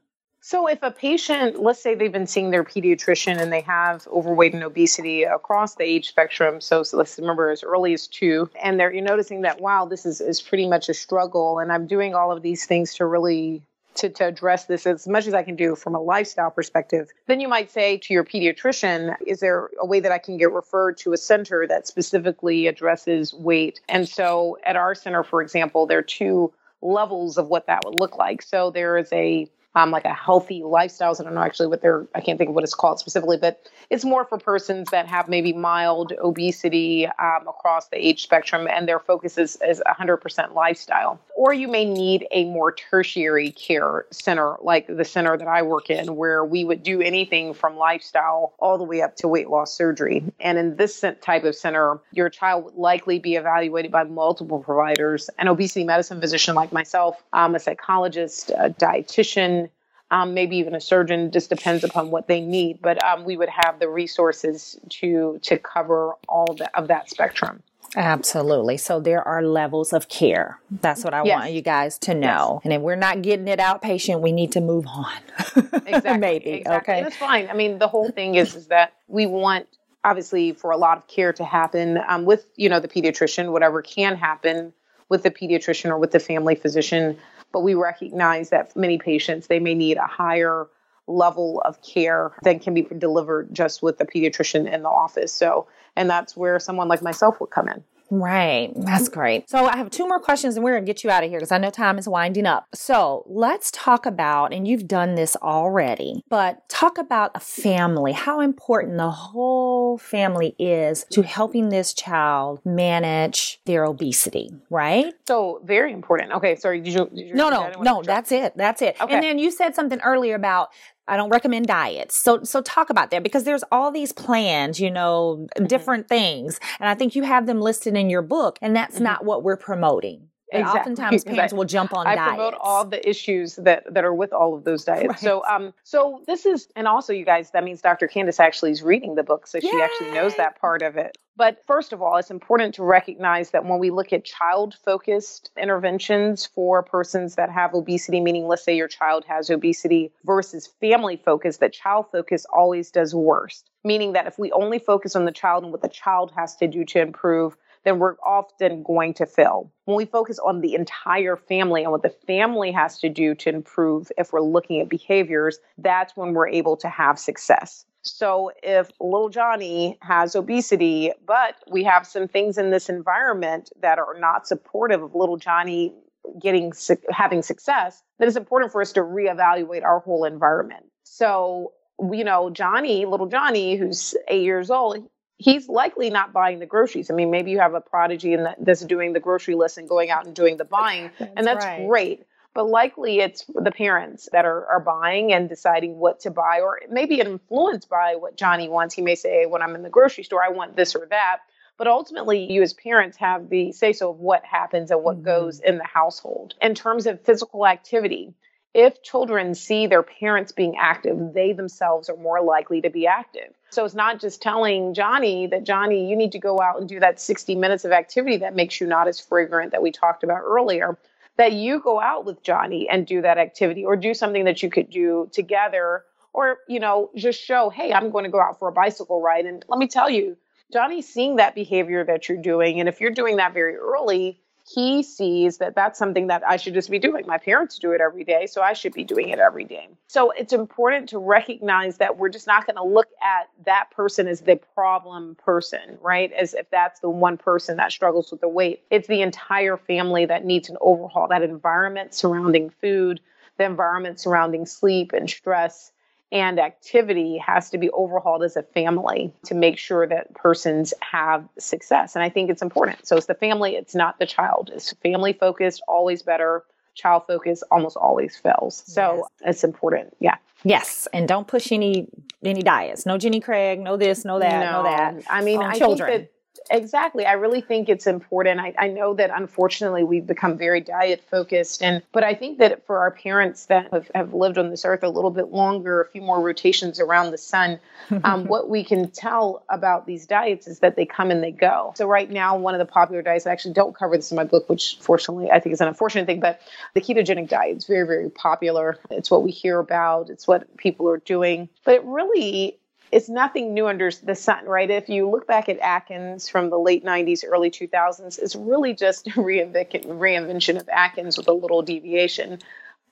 So, 0.50 0.66
if 0.66 0.82
a 0.82 0.89
patient, 0.89 1.62
let's 1.62 1.80
say 1.80 1.93
they've 1.93 2.12
been 2.12 2.26
seeing 2.26 2.50
their 2.50 2.64
pediatrician 2.64 3.39
and 3.39 3.54
they 3.54 3.62
have 3.62 4.08
overweight 4.08 4.56
and 4.56 4.64
obesity 4.64 5.22
across 5.22 5.76
the 5.76 5.84
age 5.84 6.08
spectrum, 6.08 6.60
so, 6.60 6.82
so 6.82 6.97
let's 6.97 7.20
remember 7.20 7.52
as 7.52 7.62
early 7.62 7.93
as 7.93 8.08
two, 8.08 8.50
and 8.60 8.80
they're 8.80 8.91
you're 8.91 9.04
noticing 9.04 9.43
that 9.43 9.62
wow, 9.62 9.86
this 9.86 10.08
is, 10.08 10.22
is 10.22 10.41
pretty 10.41 10.68
much 10.68 10.89
a 10.89 10.95
struggle, 10.95 11.60
and 11.60 11.72
I'm 11.72 11.86
doing 11.86 12.16
all 12.16 12.32
of 12.32 12.41
these 12.41 12.66
things 12.66 12.95
to 12.95 13.06
really 13.06 13.62
to, 13.93 14.10
to 14.10 14.26
address 14.26 14.66
this 14.66 14.88
as 14.88 15.08
much 15.08 15.28
as 15.28 15.36
I 15.36 15.43
can 15.43 15.56
do 15.56 15.76
from 15.76 15.93
a 15.93 16.02
lifestyle 16.02 16.50
perspective, 16.50 17.10
then 17.28 17.39
you 17.39 17.47
might 17.47 17.70
say 17.70 18.00
to 18.00 18.14
your 18.16 18.24
pediatrician, 18.24 19.18
is 19.28 19.41
there 19.41 19.70
a 19.80 19.86
way 19.86 20.00
that 20.00 20.12
I 20.12 20.18
can 20.18 20.38
get 20.38 20.52
referred 20.52 20.97
to 21.00 21.14
a 21.14 21.18
center 21.18 21.68
that 21.68 21.86
specifically 21.86 22.66
addresses 22.66 23.36
weight? 23.36 23.82
And 23.88 24.10
so 24.10 24.58
at 24.66 24.76
our 24.76 24.95
center, 24.95 25.22
for 25.22 25.43
example, 25.43 25.86
there 25.86 26.00
are 26.00 26.02
two 26.02 26.52
levels 26.82 27.38
of 27.38 27.50
what 27.50 27.68
that 27.68 27.86
would 27.86 27.93
look 27.93 28.18
like. 28.18 28.41
So 28.41 28.72
there 28.72 28.97
is 28.97 29.14
a 29.14 29.47
um, 29.76 29.92
like 29.92 30.06
a 30.06 30.14
healthy 30.14 30.62
lifestyles. 30.62 31.20
I 31.20 31.24
don't 31.24 31.36
know 31.36 31.42
actually 31.42 31.68
what 31.68 31.82
they're, 31.82 32.08
I 32.16 32.22
can't 32.22 32.38
think 32.38 32.50
of 32.50 32.56
what 32.56 32.64
it's 32.64 32.74
called 32.74 33.00
specifically, 33.00 33.38
but 33.38 33.68
it's 33.90 34.04
more 34.04 34.26
for 34.26 34.38
persons 34.38 34.90
that 34.92 35.08
have 35.08 35.30
maybe 35.30 35.54
mild 35.54 36.14
obesity 36.22 37.06
um, 37.06 37.48
across 37.48 37.88
the 37.90 37.98
age 37.98 38.24
spectrum 38.24 38.68
and 38.68 38.88
their 38.88 39.00
focus 39.00 39.38
is, 39.38 39.58
is 39.68 39.82
100% 39.88 40.54
lifestyle. 40.54 41.20
Or 41.36 41.54
you 41.54 41.68
may 41.68 41.86
need 41.86 42.28
a 42.32 42.46
more 42.46 42.72
tertiary 42.72 43.52
care 43.52 44.06
center, 44.12 44.56
like 44.62 44.88
the 44.88 45.06
center 45.06 45.38
that 45.38 45.48
I 45.48 45.62
work 45.62 45.90
in, 45.90 46.16
where 46.16 46.44
we 46.44 46.66
would 46.66 46.84
do 46.84 47.02
anything 47.02 47.54
from 47.54 47.78
lifestyle 47.78 48.54
all 48.60 48.78
the 48.78 48.84
way 48.84 49.02
up 49.02 49.16
to 49.18 49.28
weight 49.28 49.50
loss 49.50 49.74
surgery. 49.74 50.24
And 50.40 50.58
in 50.58 50.76
this 50.76 51.04
type 51.22 51.44
of 51.44 51.56
center, 51.56 52.00
your 52.12 52.30
child 52.30 52.66
would 52.66 52.76
likely 52.76 53.20
be 53.20 53.36
evaluated 53.36 53.92
by 53.92 54.04
multiple 54.04 54.60
providers, 54.60 55.30
an 55.38 55.48
obesity 55.48 55.86
medicine 55.86 56.20
physician 56.20 56.56
like 56.56 56.72
myself, 56.72 57.24
um, 57.34 57.56
a 57.56 57.60
psychologist, 57.60 58.50
a 58.52 58.70
dietitian, 58.70 59.69
um, 60.12 60.34
maybe 60.34 60.57
even 60.57 60.76
a 60.76 60.82
surgeon. 60.82 61.32
Just 61.32 61.49
depends 61.49 61.84
upon 61.84 62.12
what 62.12 62.28
they 62.28 62.41
need. 62.41 62.82
But 62.82 63.03
um, 63.03 63.26
we 63.26 63.38
would 63.38 63.49
have 63.49 63.80
the 63.80 63.89
resources 63.89 64.80
to 64.89 65.39
to 65.43 65.57
cover 65.57 66.14
all 66.28 66.55
the, 66.57 66.70
of 66.78 66.88
that 66.88 67.10
spectrum. 67.10 67.64
Absolutely. 67.95 68.78
So 68.78 68.99
there 68.99 69.28
are 69.28 69.41
levels 69.41 69.93
of 69.93 70.10
care. 70.10 70.60
That's 70.70 71.03
what 71.03 71.14
I 71.14 71.24
yes. 71.24 71.39
want 71.39 71.53
you 71.53 71.62
guys 71.62 71.97
to 71.99 72.14
know. 72.14 72.60
Yes. 72.60 72.62
And 72.66 72.74
if 72.74 72.82
we're 72.82 72.95
not 72.95 73.24
getting 73.24 73.47
it 73.47 73.60
outpatient, 73.60 74.22
we 74.22 74.32
need 74.32 74.51
to 74.51 74.62
move 74.62 74.86
on. 74.86 75.18
exactly. 75.55 76.18
Maybe. 76.18 76.49
Exactly. 76.51 76.93
Okay. 76.93 77.03
That's 77.03 77.16
fine. 77.16 77.49
I 77.49 77.53
mean, 77.53 77.80
the 77.80 77.88
whole 77.88 78.12
thing 78.12 78.36
is, 78.36 78.55
is 78.55 78.68
that 78.68 78.93
we 79.07 79.26
want 79.26 79.68
obviously 80.03 80.53
for 80.53 80.72
a 80.72 80.78
lot 80.78 80.97
of 80.97 81.07
care 81.07 81.34
to 81.34 81.43
happen 81.43 81.99
um, 82.07 82.26
with 82.26 82.49
you 82.55 82.70
know 82.70 82.80
the 82.80 82.88
pediatrician 82.88 83.51
whatever 83.51 83.82
can 83.82 84.16
happen 84.16 84.74
with 85.10 85.24
the 85.24 85.32
pediatrician 85.32 85.89
or 85.89 85.97
with 85.97 86.12
the 86.12 86.20
family 86.20 86.55
physician 86.55 87.18
but 87.52 87.62
we 87.62 87.74
recognize 87.74 88.50
that 88.50 88.76
many 88.76 88.97
patients 88.97 89.47
they 89.47 89.60
may 89.60 89.74
need 89.74 89.97
a 89.97 90.08
higher 90.08 90.68
level 91.08 91.62
of 91.66 91.82
care 91.82 92.32
than 92.43 92.60
can 92.60 92.74
be 92.74 92.84
delivered 92.84 93.54
just 93.54 93.82
with 93.82 93.97
the 93.97 94.06
pediatrician 94.06 94.72
in 94.72 94.84
the 94.84 94.89
office. 94.89 95.34
So 95.34 95.68
and 95.95 96.10
that's 96.10 96.38
where 96.38 96.60
someone 96.60 96.88
like 96.88 97.02
myself 97.02 97.39
would 97.39 97.50
come 97.50 97.68
in 97.68 97.84
Right. 98.12 98.72
That's 98.76 99.10
great. 99.10 99.49
So 99.49 99.66
I 99.66 99.78
have 99.78 99.89
two 99.89 100.07
more 100.07 100.20
questions 100.20 100.55
and 100.55 100.64
we're 100.64 100.72
going 100.74 100.86
to 100.86 100.89
get 100.89 101.03
you 101.03 101.10
out 101.10 101.24
of 101.24 101.30
here 101.30 101.39
because 101.39 101.51
I 101.51 101.57
know 101.57 101.70
time 101.70 101.97
is 101.97 102.07
winding 102.07 102.45
up. 102.45 102.68
So 102.74 103.24
let's 103.28 103.72
talk 103.72 104.05
about, 104.05 104.53
and 104.53 104.68
you've 104.68 104.88
done 104.88 105.16
this 105.16 105.36
already, 105.38 106.24
but 106.30 106.68
talk 106.70 106.97
about 106.97 107.32
a 107.36 107.39
family, 107.39 108.14
how 108.14 108.39
important 108.39 108.97
the 108.97 109.12
whole 109.12 109.97
family 109.97 110.55
is 110.57 111.05
to 111.12 111.22
helping 111.22 111.70
this 111.70 111.93
child 111.93 112.62
manage 112.66 113.60
their 113.66 113.84
obesity, 113.86 114.51
right? 114.70 115.14
So 115.28 115.62
very 115.64 115.93
important. 115.93 116.32
Okay. 116.34 116.55
Sorry. 116.55 116.82
Did 116.82 116.93
you? 116.93 117.10
Did 117.14 117.28
you 117.28 117.34
no, 117.36 117.49
no, 117.49 117.72
no. 117.82 118.01
That's 118.03 118.32
it. 118.32 118.53
That's 118.55 118.82
it. 118.82 118.95
Okay. 118.99 119.14
And 119.14 119.24
then 119.24 119.39
you 119.39 119.51
said 119.51 119.76
something 119.76 119.99
earlier 120.01 120.36
about 120.36 120.70
I 121.10 121.18
don't 121.18 121.30
recommend 121.30 121.68
diets. 121.68 122.16
So 122.16 122.43
so 122.43 122.62
talk 122.62 122.89
about 122.89 123.12
that 123.12 123.24
because 123.24 123.43
there's 123.43 123.64
all 123.72 123.91
these 123.91 124.12
plans, 124.12 124.80
you 124.80 124.91
know, 124.91 125.47
mm-hmm. 125.55 125.66
different 125.66 126.07
things. 126.07 126.60
And 126.80 126.89
I 126.89 126.95
think 126.95 127.16
you 127.16 127.24
have 127.24 127.45
them 127.45 127.62
listed 127.62 127.95
in 127.95 128.10
your 128.10 128.22
book 128.22 128.60
and 128.62 128.76
that's 128.76 128.95
mm-hmm. 128.95 129.05
not 129.05 129.26
what 129.26 129.43
we're 129.43 129.57
promoting. 129.57 130.29
Exactly. 130.52 130.80
Oftentimes 130.80 131.24
parents 131.24 131.54
I, 131.54 131.56
will 131.56 131.66
jump 131.66 131.93
on 131.93 132.08
I 132.08 132.16
diets. 132.16 132.30
promote 132.30 132.56
all 132.60 132.86
the 132.86 133.08
issues 133.08 133.56
that, 133.58 133.93
that 133.93 134.04
are 134.04 134.14
with 134.14 134.34
all 134.34 134.56
of 134.56 134.64
those 134.64 134.84
diets. 134.86 135.08
Right. 135.08 135.20
So 135.20 135.43
um 135.45 135.74
so 135.84 136.24
this 136.28 136.45
is 136.45 136.68
and 136.76 136.88
also 136.88 137.14
you 137.14 137.26
guys 137.26 137.52
that 137.52 137.64
means 137.64 137.82
Dr. 137.82 138.08
Candice 138.08 138.39
actually 138.39 138.72
is 138.72 138.82
reading 138.82 139.16
the 139.16 139.24
book 139.24 139.47
so 139.47 139.60
Yay! 139.60 139.70
she 139.70 139.82
actually 139.82 140.12
knows 140.12 140.36
that 140.38 140.60
part 140.60 140.82
of 140.82 140.97
it. 140.97 141.18
But 141.39 141.64
first 141.66 141.93
of 141.93 142.02
all, 142.02 142.18
it's 142.18 142.32
important 142.32 142.76
to 142.76 142.84
recognize 142.84 143.52
that 143.52 143.64
when 143.64 143.80
we 143.80 143.91
look 143.91 144.12
at 144.12 144.26
child 144.26 144.76
focused 144.84 145.52
interventions 145.56 146.45
for 146.45 146.84
persons 146.84 147.36
that 147.36 147.50
have 147.50 147.74
obesity, 147.74 148.20
meaning 148.20 148.45
let's 148.50 148.62
say 148.66 148.76
your 148.76 148.89
child 148.89 149.24
has 149.26 149.50
obesity 149.50 150.12
versus 150.26 150.68
family 150.82 151.16
focused, 151.16 151.62
that 151.62 151.72
child 151.72 152.08
focus 152.12 152.45
always 152.54 152.91
does 152.91 153.16
worst. 153.16 153.70
Meaning 153.86 154.12
that 154.12 154.28
if 154.28 154.38
we 154.38 154.52
only 154.52 154.80
focus 154.80 155.16
on 155.16 155.24
the 155.24 155.32
child 155.32 155.64
and 155.64 155.72
what 155.72 155.82
the 155.82 155.88
child 155.88 156.34
has 156.36 156.58
to 156.58 156.68
do 156.68 156.84
to 156.84 157.00
improve, 157.00 157.56
then 157.84 158.00
we're 158.00 158.16
often 158.26 158.84
going 158.84 159.14
to 159.16 159.26
fail. 159.26 159.72
When 159.86 159.98
we 159.98 160.06
focus 160.06 160.40
on 160.40 160.62
the 160.62 160.76
entire 160.76 161.36
family 161.36 161.84
and 161.84 161.92
what 161.92 162.04
the 162.04 162.10
family 162.10 162.72
has 162.72 163.00
to 163.00 163.10
do 163.10 163.36
to 163.36 163.50
improve, 163.50 164.12
if 164.18 164.34
we're 164.34 164.42
looking 164.42 164.80
at 164.82 164.90
behaviors, 164.90 165.60
that's 165.78 166.16
when 166.16 166.34
we're 166.34 166.50
able 166.50 166.78
to 166.78 166.90
have 166.90 167.18
success. 167.20 167.86
So 168.02 168.52
if 168.64 168.90
little 169.00 169.30
Johnny 169.30 169.98
has 170.02 170.36
obesity, 170.36 171.12
but 171.26 171.56
we 171.70 171.84
have 171.84 172.08
some 172.08 172.28
things 172.28 172.58
in 172.58 172.72
this 172.72 172.90
environment 172.90 173.70
that 173.82 174.00
are 174.00 174.18
not 174.18 174.48
supportive 174.48 175.04
of 175.04 175.16
little 175.16 175.38
Johnny 175.38 175.94
getting 176.42 176.72
having 177.10 177.42
success, 177.42 178.02
then 178.18 178.28
it's 178.28 178.38
important 178.38 178.72
for 178.72 178.82
us 178.82 178.94
to 178.94 179.02
reevaluate 179.02 179.84
our 179.84 180.00
whole 180.00 180.26
environment. 180.26 180.86
So, 181.04 181.74
you 182.12 182.24
know, 182.24 182.50
Johnny, 182.50 183.06
little 183.06 183.28
Johnny, 183.28 183.76
who's 183.76 184.16
eight 184.28 184.44
years 184.44 184.70
old, 184.70 185.10
he's 185.40 185.68
likely 185.68 186.12
not 186.12 186.32
buying 186.32 186.60
the 186.60 186.66
groceries. 186.68 187.10
I 187.10 187.16
mean, 187.16 187.32
maybe 187.32 187.50
you 187.50 187.60
have 187.60 187.74
a 187.74 187.82
prodigy 187.82 188.34
and 188.34 188.56
that's 188.60 188.82
doing 188.82 189.14
the 189.14 189.20
grocery 189.20 189.56
list 189.56 189.78
and 189.78 189.90
going 189.90 190.12
out 190.12 190.26
and 190.26 190.36
doing 190.36 190.58
the 190.58 190.66
buying, 190.66 191.10
that's 191.20 191.32
and 191.36 191.48
that's 191.48 191.66
right. 191.66 191.88
great. 191.88 192.26
But 192.54 192.68
likely 192.68 193.20
it's 193.20 193.46
the 193.48 193.72
parents 193.72 194.28
that 194.34 194.44
are, 194.46 194.66
are 194.68 194.80
buying 194.80 195.32
and 195.34 195.48
deciding 195.48 195.98
what 195.98 196.20
to 196.22 196.32
buy, 196.32 196.60
or 196.62 196.82
maybe 196.90 197.20
influenced 197.20 197.90
by 197.90 198.16
what 198.16 198.36
Johnny 198.36 198.68
wants. 198.68 198.94
He 198.94 199.02
may 199.02 199.16
say, 199.16 199.46
when 199.46 199.62
I'm 199.62 199.76
in 199.76 199.84
the 199.84 199.90
grocery 199.90 200.24
store, 200.24 200.44
I 200.44 200.50
want 200.50 200.76
this 200.76 200.96
or 200.96 201.08
that. 201.10 201.40
But 201.78 201.88
ultimately, 201.88 202.52
you 202.52 202.62
as 202.62 202.74
parents 202.74 203.18
have 203.18 203.50
the 203.50 203.72
say 203.72 203.94
so 203.94 204.10
of 204.10 204.20
what 204.20 204.44
happens 204.44 204.92
and 204.92 205.02
what 205.02 205.18
mm-hmm. 205.18 205.26
goes 205.26 205.62
in 205.62 205.78
the 205.78 205.86
household. 205.86 206.56
In 206.62 206.76
terms 206.76 207.08
of 207.08 207.22
physical 207.22 207.66
activity, 207.66 208.34
if 208.74 209.02
children 209.02 209.56
see 209.56 209.88
their 209.88 210.04
parents 210.04 210.52
being 210.52 210.76
active, 210.78 211.34
they 211.34 211.54
themselves 211.54 212.10
are 212.10 212.18
more 212.18 212.42
likely 212.42 212.82
to 212.82 212.90
be 212.90 213.08
active. 213.08 213.54
So 213.70 213.86
it's 213.86 213.96
not 213.96 214.20
just 214.20 214.42
telling 214.42 214.94
Johnny 214.94 215.48
that, 215.48 215.64
Johnny, 215.64 216.10
you 216.10 216.16
need 216.16 216.32
to 216.32 216.40
go 216.40 216.60
out 216.60 216.80
and 216.80 216.90
do 216.90 217.00
that 217.00 217.20
60 217.20 217.56
minutes 217.56 217.86
of 217.86 217.92
activity 217.92 218.38
that 218.38 218.56
makes 218.56 218.82
you 218.82 218.88
not 218.88 219.08
as 219.08 219.20
fragrant 219.20 219.72
that 219.72 219.84
we 219.84 219.92
talked 219.92 220.24
about 220.24 220.42
earlier. 220.44 220.98
That 221.38 221.54
you 221.54 221.80
go 221.80 222.02
out 222.02 222.26
with 222.26 222.44
Johnny 222.44 222.90
and 222.90 223.08
do 223.08 223.22
that 223.22 223.38
activity 223.38 223.86
or 223.86 223.96
do 223.96 224.14
something 224.14 224.44
that 224.46 224.62
you 224.62 224.70
could 224.70 224.90
do 224.90 225.30
together 225.32 226.04
or, 226.34 226.58
you 226.68 226.80
know, 226.80 227.12
just 227.16 227.42
show, 227.42 227.70
hey, 227.70 227.94
I'm 227.94 228.12
going 228.12 228.26
to 228.26 228.30
go 228.30 228.42
out 228.42 228.60
for 228.60 228.68
a 228.68 228.74
bicycle 228.74 229.22
ride. 229.22 229.46
And 229.46 229.64
let 229.68 229.80
me 229.80 229.88
tell 229.88 230.10
you, 230.10 230.36
Johnny's 230.72 231.08
seeing 231.08 231.38
that 231.38 231.56
behavior 231.56 232.04
that 232.04 232.28
you're 232.28 232.42
doing. 232.42 232.80
And 232.80 232.90
if 232.90 233.00
you're 233.00 233.12
doing 233.12 233.38
that 233.38 233.54
very 233.54 233.76
early, 233.76 234.40
he 234.74 235.02
sees 235.02 235.58
that 235.58 235.74
that's 235.74 235.98
something 235.98 236.28
that 236.28 236.44
I 236.48 236.58
should 236.58 236.76
just 236.76 236.92
be 236.92 237.00
doing. 237.00 237.26
My 237.26 237.40
parents 237.40 237.80
do 237.80 237.92
it 237.92 238.02
every 238.02 238.24
day, 238.24 238.46
so 238.46 238.62
I 238.62 238.74
should 238.74 238.94
be 238.94 239.04
doing 239.04 239.30
it 239.30 239.40
every 239.40 239.64
day. 239.64 239.88
So 240.08 240.32
it's 240.32 240.54
important 240.54 241.10
to 241.10 241.18
recognize 241.18 241.98
that 241.98 242.18
we're 242.18 242.30
just 242.30 242.46
not 242.46 242.68
going 242.68 242.76
to 242.76 242.84
look 242.84 243.08
at 243.24 243.50
that 243.66 243.90
person 243.92 244.28
as 244.28 244.42
the 244.42 244.58
problem 244.76 245.36
person, 245.36 245.98
right? 246.02 246.32
As 246.34 246.54
if 246.54 246.70
that's 246.70 247.00
the 247.00 247.10
one 247.10 247.38
person 247.38 247.78
that 247.78 247.92
struggles 247.92 248.30
with 248.32 248.42
the 248.42 248.48
weight. 248.48 248.84
It's 248.92 249.08
the 249.08 249.22
entire 249.22 249.78
family 249.78 250.26
that 250.26 250.46
needs 250.46 250.70
an 250.70 250.78
overhaul, 250.82 251.28
that 251.30 251.42
environment 251.42 252.14
surrounding 252.14 252.70
food, 252.70 253.22
the 253.58 253.66
environment 253.66 254.20
surrounding 254.20 254.68
sleep 254.68 255.14
and 255.14 255.28
stress 255.30 255.92
and 256.32 256.60
activity 256.60 257.38
has 257.38 257.70
to 257.72 257.78
be 257.78 257.90
overhauled 257.92 258.44
as 258.44 258.56
a 258.56 258.64
family 258.64 259.34
to 259.46 259.56
make 259.56 259.78
sure 259.78 260.06
that 260.08 260.34
persons 260.36 260.94
have 261.02 261.48
success. 261.58 262.16
And 262.16 262.24
I 262.24 262.30
think 262.30 262.50
it's 262.50 262.62
important. 262.62 263.08
So 263.08 263.18
it's 263.18 263.26
the 263.26 263.34
family, 263.34 263.76
it's 263.76 263.96
not 263.96 264.20
the 264.20 264.26
child. 264.26 264.70
It's 264.74 264.94
family 264.94 265.34
focused, 265.34 265.82
always 265.88 266.22
better. 266.22 266.64
Child 266.94 267.24
focused 267.28 267.64
almost 267.72 267.98
always 267.98 268.38
fails. 268.38 268.84
So 268.86 269.28
yes. 269.42 269.50
it's 269.56 269.64
important. 269.64 270.16
Yeah. 270.20 270.36
Yes, 270.64 271.08
and 271.14 271.28
don't 271.28 271.48
push 271.48 271.72
any 271.72 272.10
any 272.44 272.62
diets. 272.62 273.06
No 273.06 273.18
Jenny 273.18 273.40
Craig, 273.40 273.80
no 273.80 273.96
this, 273.96 274.26
no 274.26 274.40
that, 274.40 274.60
no, 274.60 274.84
no 274.84 274.84
that. 274.84 275.24
I 275.30 275.42
mean, 275.42 275.62
I 275.62 275.78
children. 275.78 276.10
think 276.10 276.24
that 276.24 276.32
Exactly. 276.72 277.26
I 277.26 277.34
really 277.34 277.62
think 277.62 277.90
it's 277.90 278.08
important. 278.08 278.60
I, 278.60 278.74
I 278.78 278.88
know 278.88 279.14
that 279.16 279.32
unfortunately 279.34 280.04
we've 280.04 280.26
become 280.26 280.58
very 280.58 280.82
diet 280.82 281.24
focused 281.30 281.82
and 281.82 282.04
but 282.12 282.24
I 282.24 282.36
think 282.36 282.60
that 282.60 282.86
for 282.86 283.00
our 283.00 283.12
parents 283.12 283.66
that 283.66 283.92
have, 283.92 284.10
have 284.14 284.34
lived 284.34 284.58
on 284.58 284.70
this 284.70 284.86
earth 284.86 285.04
a 285.04 285.10
little 285.10 285.32
bit 285.32 285.48
longer, 285.52 286.02
a 286.02 286.10
few 286.10 286.22
more 286.22 286.42
rotations 286.42 287.00
around 287.00 287.32
the 287.32 287.38
sun, 287.38 287.80
um, 288.24 288.46
what 288.48 288.70
we 288.70 288.84
can 288.84 289.10
tell 289.10 289.64
about 289.70 290.06
these 290.06 290.26
diets 290.28 290.68
is 290.68 290.80
that 290.80 290.96
they 290.96 291.06
come 291.06 291.32
and 291.32 291.44
they 291.44 291.52
go. 291.52 291.94
So 291.96 292.08
right 292.08 292.30
now, 292.30 292.58
one 292.58 292.76
of 292.76 292.80
the 292.80 292.92
popular 292.92 293.22
diets, 293.22 293.48
I 293.48 293.52
actually 293.52 293.74
don't 293.74 293.96
cover 293.96 294.16
this 294.16 294.32
in 294.32 294.36
my 294.36 294.44
book, 294.44 294.70
which 294.70 294.98
fortunately 295.02 295.50
I 295.52 295.60
think 295.60 295.74
is 295.74 295.82
an 295.82 295.88
unfortunate 295.88 296.26
thing, 296.26 296.40
but 296.40 296.62
the 296.94 297.02
ketogenic 297.02 297.50
diet 297.50 297.78
is 297.78 297.86
very, 297.86 298.06
very 298.06 298.30
popular. 298.30 298.98
It's 299.10 299.32
what 299.32 299.44
we 299.44 299.52
hear 299.52 299.80
about. 299.80 300.30
It's 300.30 300.48
what 300.48 300.76
people 300.78 301.10
are 301.10 301.18
doing. 301.18 301.70
But 301.84 301.96
it 301.96 302.04
really 302.06 302.80
it's 303.12 303.30
nothing 303.30 303.74
new 303.74 303.88
under 303.88 304.12
the 304.24 304.36
sun, 304.36 304.66
right? 304.66 304.89
If 304.89 305.10
you 305.10 305.30
look 305.30 305.47
back 305.47 305.70
at 305.70 305.80
Atkins 305.80 306.47
from 306.47 306.70
the 306.70 306.78
late 306.78 307.03
90s, 307.03 307.43
early 307.47 307.72
2000s, 307.72 308.39
it's 308.39 308.55
really 308.55 308.93
just 308.93 309.28
a 309.28 309.32
reinvention 309.32 310.80
of 310.80 310.88
Atkins 310.89 311.38
with 311.38 311.47
a 311.47 311.53
little 311.53 311.82
deviation. 311.82 312.60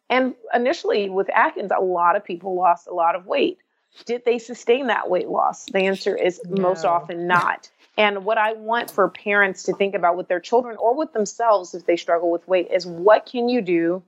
And 0.10 0.36
initially, 0.54 1.10
with 1.10 1.30
Atkins, 1.30 1.72
a 1.76 1.82
lot 1.82 2.16
of 2.16 2.24
people 2.24 2.56
lost 2.56 2.88
a 2.88 2.94
lot 2.94 3.16
of 3.16 3.26
weight. 3.26 3.60
Did 4.06 4.26
they 4.26 4.38
sustain 4.38 4.88
that 4.88 5.10
weight 5.10 5.28
loss? 5.28 5.66
The 5.66 5.80
answer 5.80 6.16
is 6.16 6.40
no. 6.46 6.62
most 6.62 6.86
often 6.86 7.28
not. 7.28 7.70
And 7.98 8.26
what 8.26 8.38
I 8.38 8.54
want 8.54 8.92
for 8.92 9.10
parents 9.10 9.64
to 9.64 9.74
think 9.74 9.96
about 9.96 10.16
with 10.18 10.28
their 10.28 10.40
children 10.40 10.78
or 10.78 10.96
with 10.96 11.14
themselves 11.14 11.74
if 11.74 11.86
they 11.86 11.98
struggle 11.98 12.30
with 12.30 12.48
weight 12.48 12.70
is 12.72 12.86
what 12.86 13.26
can 13.26 13.50
you 13.50 13.62
do 13.62 14.04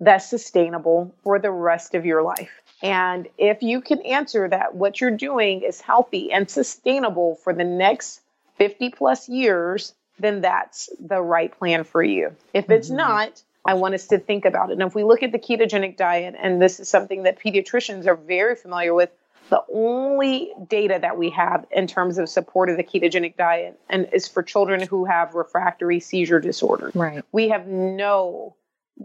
that's 0.00 0.28
sustainable 0.28 1.14
for 1.22 1.38
the 1.38 1.50
rest 1.50 1.94
of 1.94 2.06
your 2.06 2.22
life? 2.22 2.63
And 2.82 3.28
if 3.38 3.62
you 3.62 3.80
can 3.80 4.00
answer 4.02 4.48
that 4.48 4.74
what 4.74 5.00
you're 5.00 5.10
doing 5.10 5.62
is 5.62 5.80
healthy 5.80 6.32
and 6.32 6.50
sustainable 6.50 7.36
for 7.36 7.52
the 7.52 7.64
next 7.64 8.20
50 8.56 8.90
plus 8.90 9.28
years, 9.28 9.94
then 10.18 10.40
that's 10.40 10.90
the 11.00 11.20
right 11.20 11.56
plan 11.56 11.84
for 11.84 12.02
you. 12.02 12.34
If 12.52 12.70
it's 12.70 12.88
mm-hmm. 12.88 12.98
not, 12.98 13.42
I 13.64 13.74
want 13.74 13.94
us 13.94 14.08
to 14.08 14.18
think 14.18 14.44
about 14.44 14.70
it. 14.70 14.74
And 14.74 14.82
if 14.82 14.94
we 14.94 15.04
look 15.04 15.22
at 15.22 15.32
the 15.32 15.38
ketogenic 15.38 15.96
diet, 15.96 16.34
and 16.38 16.60
this 16.60 16.80
is 16.80 16.88
something 16.88 17.22
that 17.22 17.40
pediatricians 17.40 18.06
are 18.06 18.16
very 18.16 18.54
familiar 18.54 18.94
with, 18.94 19.10
the 19.50 19.62
only 19.72 20.52
data 20.68 20.98
that 21.00 21.18
we 21.18 21.30
have 21.30 21.66
in 21.70 21.86
terms 21.86 22.18
of 22.18 22.28
support 22.28 22.70
of 22.70 22.76
the 22.76 22.84
ketogenic 22.84 23.36
diet 23.36 23.78
and 23.90 24.08
is 24.12 24.26
for 24.26 24.42
children 24.42 24.86
who 24.86 25.04
have 25.04 25.34
refractory 25.34 26.00
seizure 26.00 26.40
disorder. 26.40 26.90
Right. 26.94 27.22
We 27.30 27.48
have 27.48 27.66
no 27.66 28.54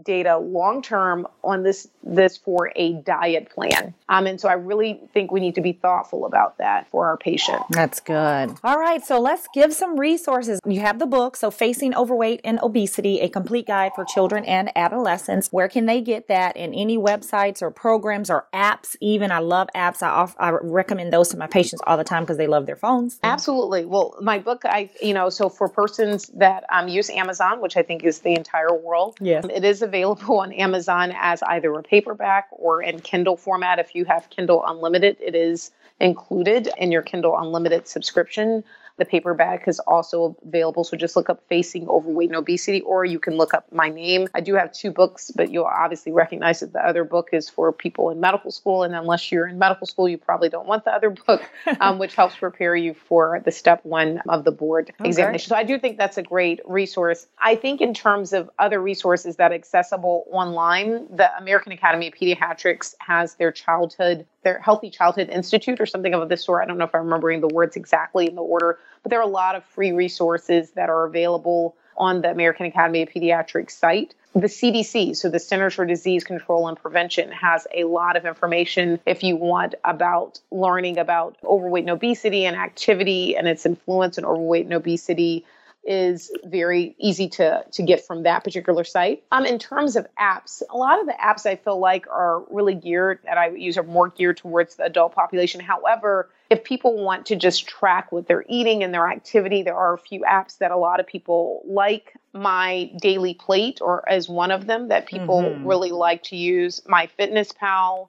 data 0.04 0.38
long 0.38 0.82
term 0.82 1.26
on 1.42 1.62
this 1.62 1.88
this 2.02 2.36
for 2.36 2.72
a 2.76 2.92
diet 2.92 3.50
plan. 3.50 3.94
Um, 4.08 4.26
and 4.26 4.40
so 4.40 4.48
I 4.48 4.54
really 4.54 5.00
think 5.12 5.30
we 5.30 5.40
need 5.40 5.54
to 5.56 5.60
be 5.60 5.72
thoughtful 5.72 6.24
about 6.26 6.58
that 6.58 6.88
for 6.90 7.06
our 7.06 7.16
patient. 7.16 7.62
That's 7.70 8.00
good. 8.00 8.54
All 8.64 8.78
right, 8.78 9.04
so 9.04 9.20
let's 9.20 9.46
give 9.52 9.72
some 9.72 9.98
resources. 9.98 10.60
You 10.64 10.80
have 10.80 10.98
the 10.98 11.06
book, 11.06 11.36
so 11.36 11.50
Facing 11.50 11.94
Overweight 11.94 12.40
and 12.44 12.58
Obesity: 12.62 13.20
A 13.20 13.28
Complete 13.28 13.66
Guide 13.66 13.92
for 13.94 14.04
Children 14.04 14.44
and 14.44 14.70
Adolescents. 14.76 15.48
Where 15.50 15.68
can 15.68 15.86
they 15.86 16.00
get 16.00 16.28
that? 16.28 16.56
In 16.56 16.74
any 16.74 16.96
websites 16.96 17.62
or 17.62 17.70
programs 17.70 18.30
or 18.30 18.46
apps? 18.54 18.96
Even 19.00 19.30
I 19.30 19.38
love 19.38 19.68
apps. 19.74 20.02
I 20.02 20.08
off, 20.08 20.36
I 20.38 20.50
recommend 20.50 21.12
those 21.12 21.28
to 21.30 21.36
my 21.36 21.46
patients 21.46 21.82
all 21.86 21.96
the 21.96 22.04
time 22.04 22.22
because 22.22 22.36
they 22.36 22.46
love 22.46 22.66
their 22.66 22.76
phones. 22.76 23.18
Absolutely. 23.22 23.84
Well, 23.84 24.16
my 24.20 24.38
book, 24.38 24.62
I 24.64 24.90
you 25.02 25.14
know, 25.14 25.30
so 25.30 25.48
for 25.48 25.68
persons 25.68 26.26
that 26.34 26.64
um, 26.70 26.88
use 26.88 27.10
Amazon, 27.10 27.60
which 27.60 27.76
I 27.76 27.82
think 27.82 28.04
is 28.04 28.20
the 28.20 28.34
entire 28.34 28.74
world, 28.74 29.16
yes, 29.20 29.44
it 29.52 29.64
is 29.64 29.79
available 29.82 30.40
on 30.40 30.52
Amazon 30.52 31.12
as 31.16 31.42
either 31.42 31.72
a 31.74 31.82
paperback 31.82 32.48
or 32.50 32.82
in 32.82 33.00
Kindle 33.00 33.36
format. 33.36 33.78
If 33.78 33.94
you 33.94 34.04
have 34.04 34.30
Kindle 34.30 34.64
Unlimited, 34.66 35.16
it 35.20 35.34
is 35.34 35.70
included 36.00 36.68
in 36.78 36.90
your 36.92 37.02
Kindle 37.02 37.38
Unlimited 37.38 37.86
subscription. 37.86 38.64
The 39.00 39.06
paperback 39.06 39.66
is 39.66 39.78
also 39.78 40.36
available. 40.46 40.84
So 40.84 40.94
just 40.94 41.16
look 41.16 41.30
up 41.30 41.42
Facing 41.48 41.88
Overweight 41.88 42.28
and 42.28 42.36
Obesity, 42.36 42.82
or 42.82 43.06
you 43.06 43.18
can 43.18 43.38
look 43.38 43.54
up 43.54 43.64
my 43.72 43.88
name. 43.88 44.28
I 44.34 44.42
do 44.42 44.54
have 44.56 44.74
two 44.74 44.90
books, 44.90 45.32
but 45.34 45.50
you'll 45.50 45.64
obviously 45.64 46.12
recognize 46.12 46.60
that 46.60 46.74
the 46.74 46.86
other 46.86 47.02
book 47.04 47.30
is 47.32 47.48
for 47.48 47.72
people 47.72 48.10
in 48.10 48.20
medical 48.20 48.50
school. 48.50 48.82
And 48.82 48.94
unless 48.94 49.32
you're 49.32 49.46
in 49.46 49.58
medical 49.58 49.86
school, 49.86 50.06
you 50.06 50.18
probably 50.18 50.50
don't 50.50 50.66
want 50.66 50.84
the 50.84 50.92
other 50.92 51.08
book, 51.08 51.42
um, 51.80 51.98
which 51.98 52.14
helps 52.14 52.36
prepare 52.36 52.76
you 52.76 52.92
for 52.92 53.40
the 53.42 53.50
step 53.50 53.80
one 53.86 54.20
of 54.28 54.44
the 54.44 54.52
board 54.52 54.92
okay. 55.00 55.08
examination. 55.08 55.48
So 55.48 55.56
I 55.56 55.64
do 55.64 55.78
think 55.78 55.96
that's 55.96 56.18
a 56.18 56.22
great 56.22 56.60
resource. 56.66 57.26
I 57.38 57.54
think 57.54 57.80
in 57.80 57.94
terms 57.94 58.34
of 58.34 58.50
other 58.58 58.82
resources 58.82 59.36
that 59.36 59.50
are 59.50 59.54
accessible 59.54 60.26
online, 60.30 61.06
the 61.16 61.34
American 61.38 61.72
Academy 61.72 62.08
of 62.08 62.12
Pediatrics 62.12 62.94
has 62.98 63.36
their 63.36 63.50
childhood 63.50 64.26
their 64.42 64.58
Healthy 64.58 64.90
Childhood 64.90 65.28
Institute 65.28 65.80
or 65.80 65.86
something 65.86 66.14
of 66.14 66.28
this 66.28 66.44
sort. 66.44 66.62
I 66.62 66.66
don't 66.66 66.78
know 66.78 66.84
if 66.84 66.94
I'm 66.94 67.04
remembering 67.04 67.40
the 67.40 67.48
words 67.48 67.76
exactly 67.76 68.26
in 68.26 68.34
the 68.34 68.42
order, 68.42 68.78
but 69.02 69.10
there 69.10 69.18
are 69.18 69.24
a 69.24 69.26
lot 69.26 69.54
of 69.54 69.64
free 69.64 69.92
resources 69.92 70.70
that 70.72 70.88
are 70.88 71.04
available 71.04 71.76
on 71.96 72.22
the 72.22 72.30
American 72.30 72.66
Academy 72.66 73.02
of 73.02 73.10
Pediatrics 73.10 73.72
site. 73.72 74.14
The 74.34 74.46
CDC, 74.46 75.16
so 75.16 75.28
the 75.28 75.38
Centers 75.38 75.74
for 75.74 75.84
Disease 75.84 76.24
Control 76.24 76.68
and 76.68 76.80
Prevention, 76.80 77.30
has 77.32 77.66
a 77.74 77.84
lot 77.84 78.16
of 78.16 78.24
information 78.24 79.00
if 79.04 79.22
you 79.22 79.36
want 79.36 79.74
about 79.84 80.40
learning 80.50 80.98
about 80.98 81.36
overweight 81.44 81.82
and 81.82 81.90
obesity 81.90 82.46
and 82.46 82.56
activity 82.56 83.36
and 83.36 83.46
its 83.48 83.66
influence 83.66 84.18
on 84.18 84.24
overweight 84.24 84.64
and 84.64 84.74
obesity 84.74 85.44
is 85.84 86.30
very 86.44 86.94
easy 86.98 87.28
to 87.28 87.64
to 87.72 87.82
get 87.82 88.06
from 88.06 88.22
that 88.24 88.44
particular 88.44 88.84
site. 88.84 89.22
Um, 89.32 89.46
in 89.46 89.58
terms 89.58 89.96
of 89.96 90.06
apps, 90.18 90.62
a 90.70 90.76
lot 90.76 91.00
of 91.00 91.06
the 91.06 91.14
apps 91.14 91.46
I 91.46 91.56
feel 91.56 91.78
like 91.78 92.06
are 92.08 92.44
really 92.50 92.74
geared 92.74 93.20
that 93.24 93.38
I 93.38 93.48
use 93.48 93.78
are 93.78 93.82
more 93.82 94.08
geared 94.08 94.36
towards 94.36 94.76
the 94.76 94.84
adult 94.84 95.14
population. 95.14 95.60
However, 95.60 96.30
if 96.50 96.64
people 96.64 97.02
want 97.02 97.26
to 97.26 97.36
just 97.36 97.66
track 97.66 98.12
what 98.12 98.26
they're 98.26 98.44
eating 98.48 98.82
and 98.82 98.92
their 98.92 99.08
activity, 99.08 99.62
there 99.62 99.76
are 99.76 99.94
a 99.94 99.98
few 99.98 100.20
apps 100.20 100.58
that 100.58 100.70
a 100.70 100.76
lot 100.76 101.00
of 101.00 101.06
people 101.06 101.62
like. 101.66 102.14
My 102.32 102.92
Daily 103.02 103.34
Plate, 103.34 103.80
or 103.80 104.08
as 104.08 104.28
one 104.28 104.52
of 104.52 104.68
them 104.68 104.86
that 104.86 105.06
people 105.06 105.42
mm-hmm. 105.42 105.66
really 105.66 105.90
like 105.90 106.22
to 106.24 106.36
use. 106.36 106.80
My 106.86 107.08
Fitness 107.08 107.50
Pal 107.50 108.08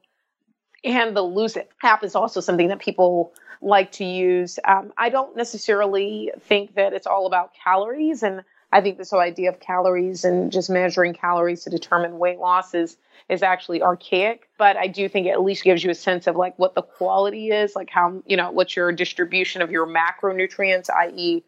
and 0.84 1.16
the 1.16 1.24
Lose 1.24 1.58
It 1.58 1.72
app 1.84 2.04
is 2.04 2.16
also 2.16 2.40
something 2.40 2.68
that 2.68 2.80
people 2.80 3.34
like 3.62 3.92
to 3.94 4.06
use. 4.06 4.60
Um, 4.66 4.94
I 4.98 5.10
don't 5.10 5.36
necessarily 5.36 6.32
think 6.42 6.76
that 6.76 6.94
it's 6.94 7.08
all 7.08 7.26
about 7.28 7.52
calories. 7.54 8.24
And 8.24 8.44
I 8.72 8.82
think 8.82 8.98
this 8.98 9.12
whole 9.12 9.20
idea 9.20 9.50
of 9.50 9.60
calories 9.60 10.24
and 10.24 10.52
just 10.52 10.70
measuring 10.70 11.14
calories 11.14 11.64
to 11.64 11.70
determine 11.70 12.18
weight 12.18 12.40
loss 12.40 12.74
is, 12.74 12.98
is 13.30 13.44
actually 13.44 13.82
archaic. 13.82 14.48
But 14.58 14.78
I 14.78 14.88
do 14.88 15.08
think 15.10 15.28
it 15.28 15.32
at 15.32 15.44
least 15.44 15.64
gives 15.64 15.84
you 15.84 15.90
a 15.90 15.96
sense 15.96 16.28
of 16.28 16.36
like 16.36 16.58
what 16.58 16.76
the 16.76 16.82
quality 16.82 17.50
is, 17.50 17.76
like 17.76 17.90
how, 17.90 18.24
you 18.26 18.38
know, 18.38 18.52
what's 18.52 18.76
your 18.76 18.92
distribution 18.92 19.62
of 19.62 19.72
your 19.72 19.86
macronutrients, 19.86 20.90
i.e., 20.90 21.44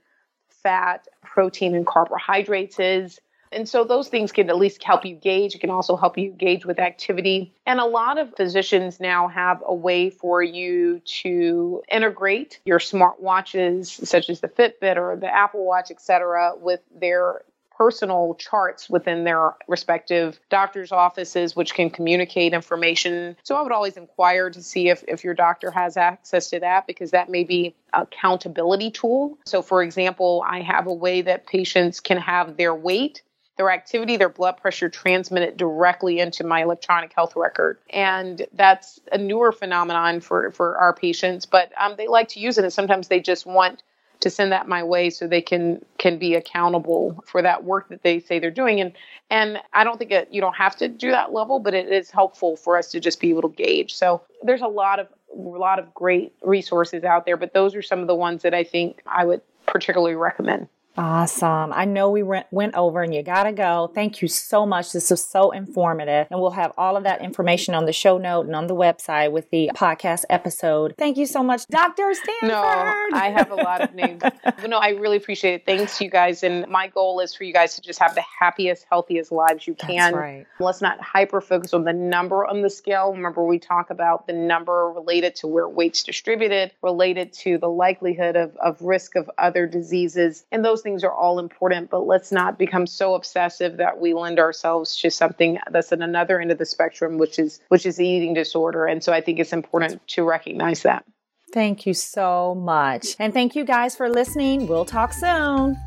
fat, 0.49 1.07
protein, 1.23 1.75
and 1.75 1.85
carbohydrates 1.85 2.79
is. 2.79 3.19
And 3.53 3.69
so 3.69 3.83
those 3.83 4.09
things 4.09 4.31
can 4.31 4.49
at 4.49 4.57
least 4.57 4.83
help 4.83 5.05
you 5.05 5.15
gauge. 5.15 5.55
It 5.55 5.59
can 5.59 5.69
also 5.69 5.95
help 5.95 6.17
you 6.17 6.31
gauge 6.31 6.65
with 6.65 6.79
activity. 6.79 7.53
And 7.65 7.79
a 7.79 7.85
lot 7.85 8.17
of 8.17 8.35
physicians 8.35 8.99
now 8.99 9.27
have 9.27 9.63
a 9.65 9.73
way 9.73 10.09
for 10.09 10.41
you 10.41 11.01
to 11.21 11.83
integrate 11.89 12.59
your 12.65 12.79
smart 12.79 13.21
watches, 13.21 13.91
such 13.91 14.29
as 14.29 14.39
the 14.39 14.47
Fitbit 14.47 14.97
or 14.97 15.15
the 15.15 15.33
Apple 15.33 15.65
Watch, 15.65 15.91
et 15.91 16.01
cetera, 16.01 16.53
with 16.59 16.81
their 16.99 17.43
personal 17.75 18.35
charts 18.35 18.87
within 18.87 19.23
their 19.23 19.55
respective 19.67 20.39
doctor's 20.51 20.91
offices, 20.91 21.55
which 21.55 21.73
can 21.73 21.89
communicate 21.89 22.53
information. 22.53 23.35
So 23.41 23.55
I 23.55 23.63
would 23.63 23.71
always 23.71 23.97
inquire 23.97 24.51
to 24.51 24.61
see 24.61 24.89
if, 24.89 25.03
if 25.07 25.23
your 25.23 25.33
doctor 25.33 25.71
has 25.71 25.97
access 25.97 26.51
to 26.51 26.59
that 26.59 26.85
because 26.85 27.11
that 27.11 27.29
may 27.29 27.43
be 27.43 27.75
a 27.91 28.03
accountability 28.03 28.91
tool. 28.91 29.39
So 29.45 29.63
for 29.63 29.81
example, 29.81 30.43
I 30.47 30.61
have 30.61 30.85
a 30.85 30.93
way 30.93 31.23
that 31.23 31.47
patients 31.47 31.99
can 31.99 32.17
have 32.17 32.57
their 32.57 32.75
weight 32.75 33.23
their 33.57 33.69
activity, 33.69 34.17
their 34.17 34.29
blood 34.29 34.57
pressure 34.57 34.89
transmitted 34.89 35.57
directly 35.57 36.19
into 36.19 36.43
my 36.43 36.63
electronic 36.63 37.13
health 37.13 37.35
record. 37.35 37.77
And 37.89 38.45
that's 38.53 38.99
a 39.11 39.17
newer 39.17 39.51
phenomenon 39.51 40.21
for, 40.21 40.51
for 40.51 40.77
our 40.77 40.93
patients, 40.93 41.45
but 41.45 41.71
um, 41.79 41.95
they 41.97 42.07
like 42.07 42.29
to 42.29 42.39
use 42.39 42.57
it. 42.57 42.63
And 42.63 42.73
sometimes 42.73 43.07
they 43.07 43.19
just 43.19 43.45
want 43.45 43.83
to 44.21 44.29
send 44.29 44.53
that 44.53 44.69
my 44.69 44.81
way 44.83 45.09
so 45.09 45.27
they 45.27 45.41
can 45.41 45.83
can 45.97 46.17
be 46.17 46.33
accountable 46.33 47.21
for 47.27 47.41
that 47.41 47.65
work 47.65 47.89
that 47.89 48.03
they 48.03 48.21
say 48.21 48.39
they're 48.39 48.49
doing 48.49 48.79
and 48.79 48.93
and 49.29 49.57
I 49.73 49.83
don't 49.83 49.97
think 49.97 50.13
you 50.31 50.39
don't 50.39 50.55
have 50.55 50.77
to 50.77 50.87
do 50.87 51.11
that 51.11 51.33
level 51.33 51.59
but 51.59 51.73
it 51.73 51.91
is 51.91 52.09
helpful 52.09 52.55
for 52.55 52.77
us 52.77 52.89
to 52.91 53.01
just 53.01 53.19
be 53.19 53.31
able 53.31 53.41
to 53.41 53.49
gauge 53.49 53.93
so 53.93 54.21
there's 54.41 54.61
a 54.61 54.67
lot 54.67 54.99
of 54.99 55.09
a 55.35 55.37
lot 55.37 55.77
of 55.77 55.93
great 55.93 56.33
resources 56.41 57.03
out 57.03 57.25
there 57.25 57.35
but 57.35 57.53
those 57.53 57.75
are 57.75 57.81
some 57.81 57.99
of 57.99 58.07
the 58.07 58.15
ones 58.15 58.43
that 58.43 58.53
I 58.53 58.63
think 58.63 59.01
I 59.05 59.25
would 59.25 59.41
particularly 59.65 60.15
recommend 60.15 60.69
Awesome. 60.95 61.73
I 61.73 61.85
know 61.85 62.09
we 62.09 62.21
went, 62.21 62.45
went 62.51 62.75
over 62.75 63.01
and 63.01 63.13
you 63.13 63.23
got 63.23 63.43
to 63.43 63.51
go. 63.51 63.91
Thank 63.95 64.21
you 64.21 64.27
so 64.27 64.65
much. 64.65 64.91
This 64.91 65.09
was 65.09 65.25
so 65.25 65.51
informative. 65.51 66.27
And 66.29 66.39
we'll 66.39 66.51
have 66.51 66.71
all 66.77 66.95
of 66.95 67.03
that 67.03 67.21
information 67.21 67.73
on 67.73 67.85
the 67.85 67.93
show 67.93 68.17
note 68.19 68.45
and 68.45 68.55
on 68.55 68.67
the 68.67 68.75
website 68.75 69.31
with 69.31 69.49
the 69.49 69.71
podcast 69.75 70.25
episode. 70.29 70.93
Thank 70.97 71.17
you 71.17 71.25
so 71.25 71.41
much, 71.43 71.65
Dr. 71.67 72.13
Stanford. 72.13 72.49
No, 72.49 72.61
I 72.61 73.33
have 73.35 73.49
a 73.49 73.55
lot 73.55 73.81
of 73.81 73.95
names. 73.95 74.21
no, 74.67 74.77
I 74.77 74.89
really 74.89 75.17
appreciate 75.17 75.55
it. 75.55 75.65
Thanks, 75.65 75.99
you 75.99 76.09
guys. 76.09 76.43
And 76.43 76.67
my 76.67 76.87
goal 76.87 77.19
is 77.19 77.33
for 77.33 77.43
you 77.43 77.53
guys 77.53 77.75
to 77.75 77.81
just 77.81 77.99
have 77.99 78.13
the 78.13 78.23
happiest, 78.39 78.85
healthiest 78.89 79.31
lives 79.31 79.65
you 79.65 79.73
can. 79.73 79.97
That's 79.97 80.15
right. 80.15 80.45
Let's 80.59 80.81
not 80.81 81.01
hyper 81.01 81.41
focus 81.41 81.73
on 81.73 81.85
the 81.85 81.93
number 81.93 82.45
on 82.45 82.61
the 82.61 82.69
scale. 82.69 83.11
Remember, 83.13 83.43
we 83.43 83.57
talk 83.57 83.89
about 83.89 84.27
the 84.27 84.33
number 84.33 84.91
related 84.91 85.35
to 85.37 85.47
where 85.47 85.67
weight's 85.67 86.03
distributed, 86.03 86.71
related 86.83 87.33
to 87.33 87.57
the 87.57 87.69
likelihood 87.69 88.35
of, 88.35 88.55
of 88.57 88.79
risk 88.81 89.15
of 89.15 89.29
other 89.39 89.65
diseases. 89.65 90.45
And 90.51 90.63
those 90.63 90.82
things 90.83 91.03
are 91.03 91.11
all 91.11 91.39
important, 91.39 91.89
but 91.89 92.05
let's 92.05 92.31
not 92.31 92.59
become 92.59 92.85
so 92.85 93.15
obsessive 93.15 93.77
that 93.77 93.99
we 93.99 94.13
lend 94.13 94.39
ourselves 94.39 94.95
to 94.97 95.09
something 95.09 95.57
that's 95.71 95.91
at 95.91 96.01
another 96.01 96.39
end 96.39 96.51
of 96.51 96.57
the 96.57 96.65
spectrum, 96.65 97.17
which 97.17 97.39
is 97.39 97.59
which 97.69 97.85
is 97.85 97.99
eating 97.99 98.33
disorder. 98.33 98.85
And 98.85 99.03
so 99.03 99.13
I 99.13 99.21
think 99.21 99.39
it's 99.39 99.53
important 99.53 100.05
to 100.09 100.23
recognize 100.23 100.83
that. 100.83 101.05
Thank 101.53 101.85
you 101.85 101.93
so 101.93 102.55
much. 102.55 103.15
And 103.19 103.33
thank 103.33 103.55
you 103.55 103.63
guys 103.63 103.95
for 103.95 104.09
listening. 104.09 104.67
We'll 104.67 104.85
talk 104.85 105.13
soon. 105.13 105.77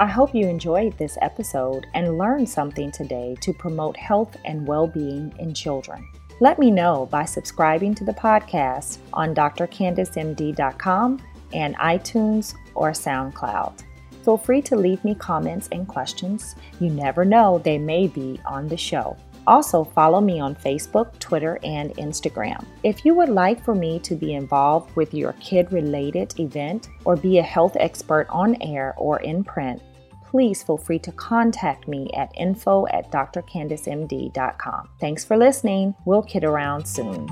I 0.00 0.06
hope 0.06 0.34
you 0.34 0.48
enjoyed 0.48 0.96
this 0.96 1.18
episode 1.20 1.86
and 1.94 2.16
learned 2.18 2.48
something 2.48 2.90
today 2.90 3.36
to 3.42 3.52
promote 3.52 3.96
health 3.96 4.36
and 4.44 4.66
well 4.66 4.86
being 4.86 5.32
in 5.38 5.54
children. 5.54 6.08
Let 6.40 6.58
me 6.58 6.70
know 6.70 7.06
by 7.10 7.26
subscribing 7.26 7.94
to 7.96 8.04
the 8.04 8.14
podcast 8.14 8.98
on 9.12 9.34
drcandicemd.com 9.34 11.22
and 11.52 11.76
iTunes 11.76 12.54
or 12.74 12.90
SoundCloud. 12.92 13.82
Feel 14.24 14.36
free 14.36 14.62
to 14.62 14.76
leave 14.76 15.02
me 15.04 15.14
comments 15.14 15.68
and 15.72 15.88
questions. 15.88 16.54
You 16.78 16.90
never 16.90 17.24
know, 17.24 17.58
they 17.58 17.78
may 17.78 18.06
be 18.06 18.38
on 18.44 18.68
the 18.68 18.76
show. 18.76 19.16
Also, 19.46 19.82
follow 19.82 20.20
me 20.20 20.38
on 20.38 20.54
Facebook, 20.54 21.18
Twitter, 21.18 21.58
and 21.64 21.90
Instagram. 21.96 22.64
If 22.82 23.04
you 23.04 23.14
would 23.14 23.30
like 23.30 23.64
for 23.64 23.74
me 23.74 23.98
to 24.00 24.14
be 24.14 24.34
involved 24.34 24.94
with 24.96 25.14
your 25.14 25.32
kid 25.34 25.72
related 25.72 26.38
event 26.38 26.88
or 27.04 27.16
be 27.16 27.38
a 27.38 27.42
health 27.42 27.76
expert 27.80 28.26
on 28.30 28.60
air 28.60 28.94
or 28.96 29.20
in 29.22 29.42
print, 29.42 29.82
please 30.30 30.62
feel 30.62 30.76
free 30.76 30.98
to 31.00 31.10
contact 31.12 31.88
me 31.88 32.08
at 32.14 32.30
info 32.36 32.86
at 32.88 33.10
drcandicemd.com. 33.10 34.88
Thanks 35.00 35.24
for 35.24 35.36
listening. 35.36 35.94
We'll 36.04 36.22
kid 36.22 36.44
around 36.44 36.86
soon. 36.86 37.28